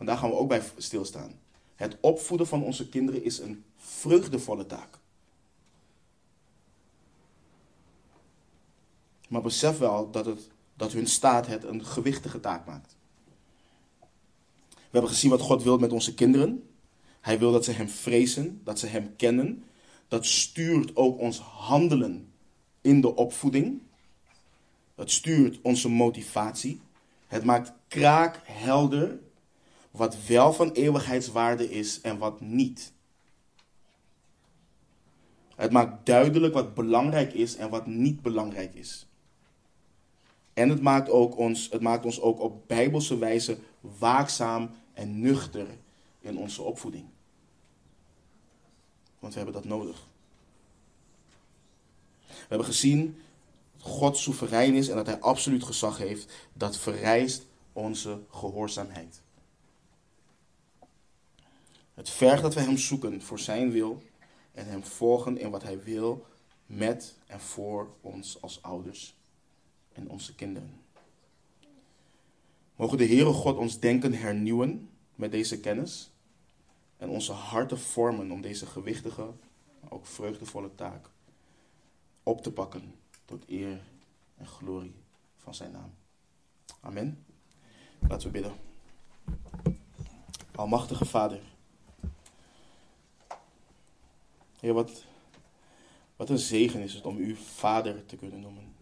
Want 0.00 0.12
daar 0.12 0.20
gaan 0.20 0.30
we 0.30 0.36
ook 0.36 0.48
bij 0.48 0.62
stilstaan. 0.76 1.32
Het 1.74 1.96
opvoeden 2.00 2.46
van 2.46 2.62
onze 2.62 2.88
kinderen 2.88 3.24
is 3.24 3.38
een 3.38 3.64
vreugdevolle 3.76 4.66
taak. 4.66 4.98
Maar 9.28 9.42
besef 9.42 9.78
wel 9.78 10.10
dat, 10.10 10.26
het, 10.26 10.48
dat 10.74 10.92
hun 10.92 11.06
staat 11.06 11.46
het 11.46 11.64
een 11.64 11.84
gewichtige 11.84 12.40
taak 12.40 12.66
maakt. 12.66 12.96
We 14.70 14.76
hebben 14.90 15.10
gezien 15.10 15.30
wat 15.30 15.40
God 15.40 15.62
wil 15.62 15.78
met 15.78 15.92
onze 15.92 16.14
kinderen. 16.14 16.68
Hij 17.20 17.38
wil 17.38 17.52
dat 17.52 17.64
ze 17.64 17.72
Hem 17.72 17.88
vrezen, 17.88 18.60
dat 18.64 18.78
ze 18.78 18.86
Hem 18.86 19.16
kennen. 19.16 19.64
Dat 20.08 20.26
stuurt 20.26 20.96
ook 20.96 21.18
ons 21.18 21.38
handelen 21.38 22.32
in 22.80 23.00
de 23.00 23.16
opvoeding. 23.16 23.80
Dat 24.94 25.10
stuurt 25.10 25.58
onze 25.62 25.88
motivatie. 25.88 26.80
Het 27.26 27.44
maakt 27.44 27.72
kraakhelder 27.88 29.18
wat 29.90 30.26
wel 30.26 30.52
van 30.52 30.72
eeuwigheidswaarde 30.72 31.70
is 31.70 32.00
en 32.00 32.18
wat 32.18 32.40
niet. 32.40 32.92
Het 35.54 35.72
maakt 35.72 36.06
duidelijk 36.06 36.54
wat 36.54 36.74
belangrijk 36.74 37.32
is 37.32 37.56
en 37.56 37.70
wat 37.70 37.86
niet 37.86 38.22
belangrijk 38.22 38.74
is. 38.74 39.06
En 40.52 40.68
het 40.68 40.80
maakt, 40.80 41.10
ook 41.10 41.36
ons, 41.36 41.68
het 41.70 41.80
maakt 41.80 42.04
ons 42.04 42.20
ook 42.20 42.40
op 42.40 42.68
bijbelse 42.68 43.18
wijze 43.18 43.58
waakzaam 43.80 44.70
en 44.92 45.20
nuchter 45.20 45.66
in 46.20 46.38
onze 46.38 46.62
opvoeding. 46.62 47.04
Want 49.18 49.32
we 49.32 49.40
hebben 49.40 49.62
dat 49.62 49.70
nodig. 49.70 50.06
We 52.26 52.46
hebben 52.48 52.66
gezien 52.66 53.22
dat 53.76 53.86
God 53.86 54.16
soeverein 54.16 54.74
is 54.74 54.88
en 54.88 54.96
dat 54.96 55.06
Hij 55.06 55.20
absoluut 55.20 55.64
gezag 55.64 55.98
heeft. 55.98 56.32
Dat 56.52 56.76
vereist 56.76 57.46
onze 57.72 58.20
gehoorzaamheid. 58.30 59.22
Het 62.00 62.10
vergt 62.10 62.42
dat 62.42 62.54
we 62.54 62.60
Hem 62.60 62.76
zoeken 62.76 63.22
voor 63.22 63.38
Zijn 63.38 63.70
wil 63.70 64.02
en 64.52 64.66
Hem 64.66 64.84
volgen 64.84 65.38
in 65.38 65.50
wat 65.50 65.62
Hij 65.62 65.82
wil 65.82 66.26
met 66.66 67.16
en 67.26 67.40
voor 67.40 67.94
ons 68.00 68.42
als 68.42 68.62
ouders 68.62 69.16
en 69.92 70.08
onze 70.08 70.34
kinderen. 70.34 70.80
Mogen 72.76 72.98
de 72.98 73.06
Heere 73.06 73.32
God 73.32 73.56
ons 73.56 73.80
denken 73.80 74.12
hernieuwen 74.12 74.90
met 75.14 75.30
deze 75.30 75.60
kennis 75.60 76.10
en 76.96 77.08
onze 77.08 77.32
harten 77.32 77.78
vormen 77.78 78.30
om 78.30 78.40
deze 78.40 78.66
gewichtige, 78.66 79.30
maar 79.80 79.92
ook 79.92 80.06
vreugdevolle 80.06 80.74
taak 80.74 81.10
op 82.22 82.42
te 82.42 82.52
pakken 82.52 82.94
tot 83.24 83.44
eer 83.48 83.80
en 84.36 84.46
glorie 84.46 84.94
van 85.36 85.54
zijn 85.54 85.72
naam. 85.72 85.94
Amen. 86.80 87.24
Laten 88.08 88.26
we 88.26 88.32
bidden. 88.32 88.52
Almachtige 90.54 91.04
Vader. 91.04 91.58
Heer, 94.60 94.72
wat, 94.72 95.04
wat 96.16 96.28
een 96.28 96.38
zegen 96.38 96.80
is 96.80 96.94
het 96.94 97.04
om 97.04 97.18
u 97.18 97.36
Vader 97.36 98.06
te 98.06 98.16
kunnen 98.16 98.40
noemen. 98.40 98.74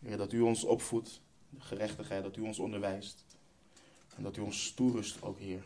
Heer, 0.00 0.16
dat 0.16 0.32
u 0.32 0.40
ons 0.40 0.64
opvoedt, 0.64 1.20
de 1.50 1.60
gerechtigheid, 1.60 2.22
dat 2.22 2.36
u 2.36 2.40
ons 2.40 2.58
onderwijst. 2.58 3.24
En 4.16 4.22
dat 4.22 4.36
u 4.36 4.40
ons 4.40 4.72
toerust 4.72 5.22
ook, 5.22 5.38
Heer, 5.38 5.64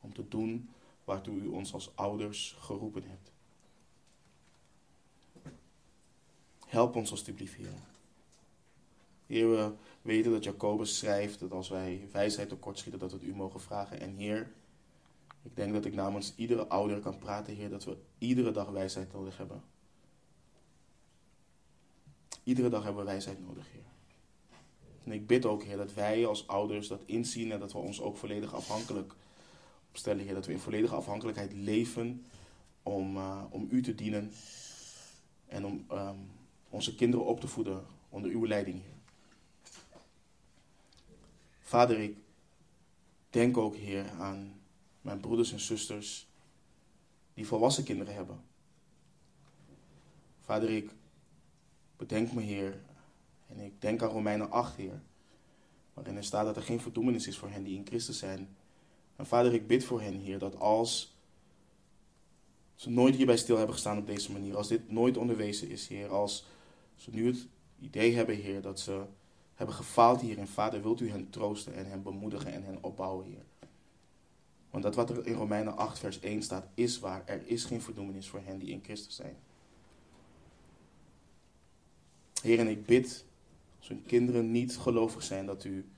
om 0.00 0.12
te 0.12 0.28
doen 0.28 0.68
waartoe 1.04 1.38
u 1.38 1.46
ons 1.46 1.72
als 1.72 1.90
ouders 1.94 2.56
geroepen 2.58 3.02
hebt. 3.06 3.30
Help 6.66 6.96
ons 6.96 7.10
alstublieft, 7.10 7.54
Heer. 7.54 7.72
Heer, 9.26 9.50
we 9.50 9.72
weten 10.02 10.32
dat 10.32 10.44
Jacobus 10.44 10.98
schrijft 10.98 11.38
dat 11.38 11.52
als 11.52 11.68
wij 11.68 12.08
wijsheid 12.12 12.48
tekortschieten, 12.48 13.00
dat 13.00 13.10
we 13.10 13.16
het 13.16 13.26
u 13.26 13.34
mogen 13.34 13.60
vragen. 13.60 14.00
En 14.00 14.16
Heer, 14.16 14.52
ik 15.42 15.56
denk 15.56 15.72
dat 15.72 15.84
ik 15.84 15.94
namens 15.94 16.32
iedere 16.36 16.66
ouder 16.66 17.00
kan 17.00 17.18
praten, 17.18 17.54
Heer, 17.54 17.68
dat 17.68 17.84
we 17.84 17.96
iedere 18.18 18.50
dag 18.50 18.68
wijsheid 18.68 19.12
nodig 19.12 19.36
hebben. 19.36 19.62
Iedere 22.44 22.68
dag 22.68 22.82
hebben 22.82 23.04
we 23.04 23.10
wijsheid 23.10 23.40
nodig, 23.40 23.70
Heer. 23.72 23.82
En 25.04 25.12
ik 25.12 25.26
bid 25.26 25.46
ook, 25.46 25.62
Heer, 25.62 25.76
dat 25.76 25.94
wij 25.94 26.26
als 26.26 26.46
ouders 26.46 26.88
dat 26.88 27.02
inzien 27.06 27.52
en 27.52 27.60
dat 27.60 27.72
we 27.72 27.78
ons 27.78 28.00
ook 28.00 28.16
volledig 28.16 28.54
afhankelijk 28.54 29.14
opstellen, 29.88 30.24
Heer. 30.24 30.34
Dat 30.34 30.46
we 30.46 30.52
in 30.52 30.58
volledige 30.58 30.94
afhankelijkheid 30.94 31.52
leven 31.52 32.26
om, 32.82 33.16
uh, 33.16 33.42
om 33.50 33.66
U 33.70 33.82
te 33.82 33.94
dienen 33.94 34.32
en 35.46 35.66
om 35.66 35.86
um, 35.92 36.30
onze 36.68 36.94
kinderen 36.94 37.26
op 37.26 37.40
te 37.40 37.48
voeden 37.48 37.86
onder 38.08 38.30
Uw 38.30 38.46
leiding, 38.46 38.82
Heer. 38.82 39.00
Vader, 41.60 41.98
ik 41.98 42.16
denk 43.30 43.56
ook, 43.56 43.76
Heer, 43.76 44.10
aan 44.10 44.61
mijn 45.02 45.20
broeders 45.20 45.52
en 45.52 45.60
zusters 45.60 46.26
die 47.34 47.46
volwassen 47.46 47.84
kinderen 47.84 48.14
hebben. 48.14 48.40
Vader, 50.40 50.70
ik 50.70 50.90
bedenk 51.96 52.32
me, 52.32 52.40
Heer, 52.40 52.80
en 53.46 53.58
ik 53.58 53.80
denk 53.80 54.02
aan 54.02 54.08
Romeinen 54.08 54.50
8, 54.50 54.76
Heer, 54.76 55.00
waarin 55.94 56.16
er 56.16 56.24
staat 56.24 56.44
dat 56.44 56.56
er 56.56 56.62
geen 56.62 56.80
verdoemenis 56.80 57.26
is 57.26 57.38
voor 57.38 57.50
hen 57.50 57.62
die 57.62 57.76
in 57.76 57.86
Christus 57.86 58.18
zijn. 58.18 58.56
En 59.16 59.26
Vader, 59.26 59.54
ik 59.54 59.66
bid 59.66 59.84
voor 59.84 60.00
hen, 60.00 60.18
Heer, 60.18 60.38
dat 60.38 60.58
als 60.58 61.16
ze 62.74 62.90
nooit 62.90 63.16
hierbij 63.16 63.36
stil 63.36 63.56
hebben 63.56 63.74
gestaan 63.74 63.98
op 63.98 64.06
deze 64.06 64.32
manier, 64.32 64.56
als 64.56 64.68
dit 64.68 64.90
nooit 64.90 65.16
onderwezen 65.16 65.68
is, 65.68 65.88
Heer, 65.88 66.08
als 66.08 66.44
ze 66.96 67.10
nu 67.10 67.26
het 67.26 67.46
idee 67.80 68.14
hebben, 68.14 68.36
Heer, 68.36 68.62
dat 68.62 68.80
ze 68.80 69.04
hebben 69.54 69.74
gefaald 69.74 70.20
hierin, 70.20 70.46
Vader, 70.46 70.82
wilt 70.82 71.00
u 71.00 71.10
hen 71.10 71.30
troosten 71.30 71.74
en 71.74 71.86
hen 71.86 72.02
bemoedigen 72.02 72.52
en 72.52 72.64
hen 72.64 72.78
opbouwen, 72.82 73.26
Heer. 73.26 73.61
Want 74.72 74.84
dat 74.84 74.94
wat 74.94 75.10
er 75.10 75.26
in 75.26 75.34
Romeinen 75.34 75.76
8, 75.76 75.98
vers 75.98 76.20
1 76.20 76.42
staat, 76.42 76.66
is 76.74 76.98
waar. 76.98 77.22
Er 77.26 77.46
is 77.46 77.64
geen 77.64 77.82
verdoemenis 77.82 78.28
voor 78.28 78.40
hen 78.44 78.58
die 78.58 78.68
in 78.68 78.82
Christus 78.82 79.16
zijn. 79.16 79.36
Heer, 82.42 82.58
en 82.58 82.68
ik 82.68 82.86
bid, 82.86 83.24
als 83.78 83.88
hun 83.88 84.02
kinderen 84.02 84.50
niet 84.50 84.76
gelovig 84.76 85.22
zijn, 85.22 85.46
dat 85.46 85.64
u, 85.64 85.88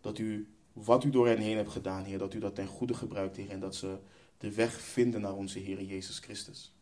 dat 0.00 0.18
u 0.18 0.48
wat 0.72 1.04
u 1.04 1.10
door 1.10 1.26
hen 1.26 1.38
heen 1.38 1.56
hebt 1.56 1.70
gedaan, 1.70 2.04
Heer, 2.04 2.18
dat 2.18 2.34
u 2.34 2.38
dat 2.38 2.54
ten 2.54 2.66
goede 2.66 2.94
gebruikt, 2.94 3.36
Heer, 3.36 3.50
en 3.50 3.60
dat 3.60 3.74
ze 3.74 3.98
de 4.38 4.52
weg 4.52 4.80
vinden 4.80 5.20
naar 5.20 5.34
onze 5.34 5.58
Heer 5.58 5.82
Jezus 5.82 6.18
Christus. 6.18 6.74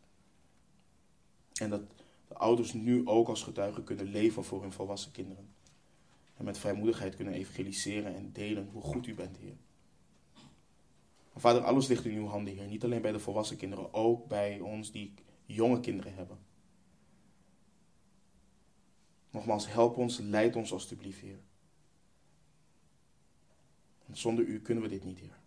En 1.53 1.69
dat 1.69 1.81
de 2.27 2.35
ouders 2.35 2.73
nu 2.73 3.07
ook 3.07 3.27
als 3.27 3.43
getuigen 3.43 3.83
kunnen 3.83 4.05
leven 4.05 4.43
voor 4.43 4.61
hun 4.61 4.71
volwassen 4.71 5.11
kinderen. 5.11 5.49
En 6.41 6.47
met 6.47 6.57
vrijmoedigheid 6.57 7.15
kunnen 7.15 7.33
evangeliseren 7.33 8.15
en 8.15 8.31
delen 8.31 8.69
hoe 8.71 8.81
goed 8.81 9.07
u 9.07 9.13
bent, 9.13 9.37
Heer. 9.37 9.57
Vader, 11.35 11.61
alles 11.61 11.87
ligt 11.87 12.05
in 12.05 12.17
uw 12.17 12.25
handen, 12.25 12.53
Heer. 12.53 12.67
Niet 12.67 12.83
alleen 12.83 13.01
bij 13.01 13.11
de 13.11 13.19
volwassen 13.19 13.57
kinderen, 13.57 13.93
ook 13.93 14.27
bij 14.27 14.59
ons 14.59 14.91
die 14.91 15.13
jonge 15.45 15.79
kinderen 15.79 16.13
hebben. 16.13 16.39
Nogmaals, 19.29 19.67
help 19.67 19.97
ons, 19.97 20.17
leid 20.17 20.55
ons 20.55 20.71
alstublieft, 20.71 21.19
Heer. 21.19 21.39
En 24.05 24.17
zonder 24.17 24.45
u 24.45 24.61
kunnen 24.61 24.83
we 24.83 24.89
dit 24.89 25.03
niet, 25.03 25.19
Heer. 25.19 25.37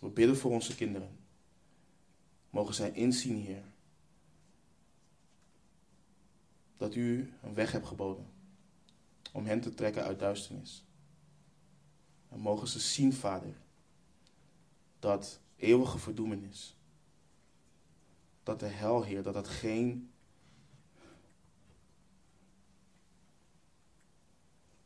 We 0.00 0.08
bidden 0.08 0.36
voor 0.36 0.50
onze 0.50 0.74
kinderen. 0.74 1.18
Mogen 2.50 2.74
zij 2.74 2.92
inzien, 2.92 3.36
Heer, 3.36 3.64
dat 6.76 6.94
u 6.94 7.32
een 7.42 7.54
weg 7.54 7.72
hebt 7.72 7.86
geboden 7.86 8.31
om 9.32 9.46
hen 9.46 9.60
te 9.60 9.74
trekken 9.74 10.02
uit 10.02 10.18
duisternis. 10.18 10.84
En 12.28 12.38
mogen 12.38 12.68
ze 12.68 12.80
zien, 12.80 13.12
Vader, 13.12 13.56
dat 14.98 15.40
eeuwige 15.56 15.98
verdoemenis, 15.98 16.76
dat 18.42 18.60
de 18.60 18.66
hel, 18.66 19.02
Heer, 19.02 19.22
dat 19.22 19.34
dat 19.34 19.48
geen. 19.48 20.12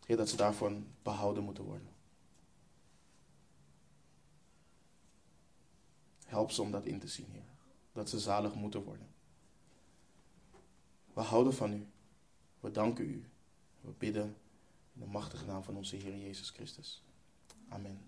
Heer, 0.06 0.16
dat 0.16 0.28
ze 0.28 0.36
daarvan 0.36 0.86
behouden 1.02 1.44
moeten 1.44 1.64
worden. 1.64 1.94
Help 6.24 6.50
ze 6.50 6.62
om 6.62 6.70
dat 6.70 6.84
in 6.84 6.98
te 6.98 7.08
zien, 7.08 7.26
Heer. 7.30 7.44
Dat 7.92 8.08
ze 8.08 8.20
zalig 8.20 8.54
moeten 8.54 8.82
worden. 8.82 9.08
We 11.12 11.20
houden 11.20 11.54
van 11.54 11.72
u. 11.72 11.86
We 12.60 12.70
danken 12.70 13.04
u. 13.04 13.24
We 13.86 13.92
bidden 13.98 14.36
in 14.94 15.00
de 15.00 15.06
machtige 15.06 15.44
naam 15.44 15.62
van 15.62 15.76
onze 15.76 15.96
Heer 15.96 16.16
Jezus 16.16 16.50
Christus. 16.50 17.02
Amen. 17.68 17.98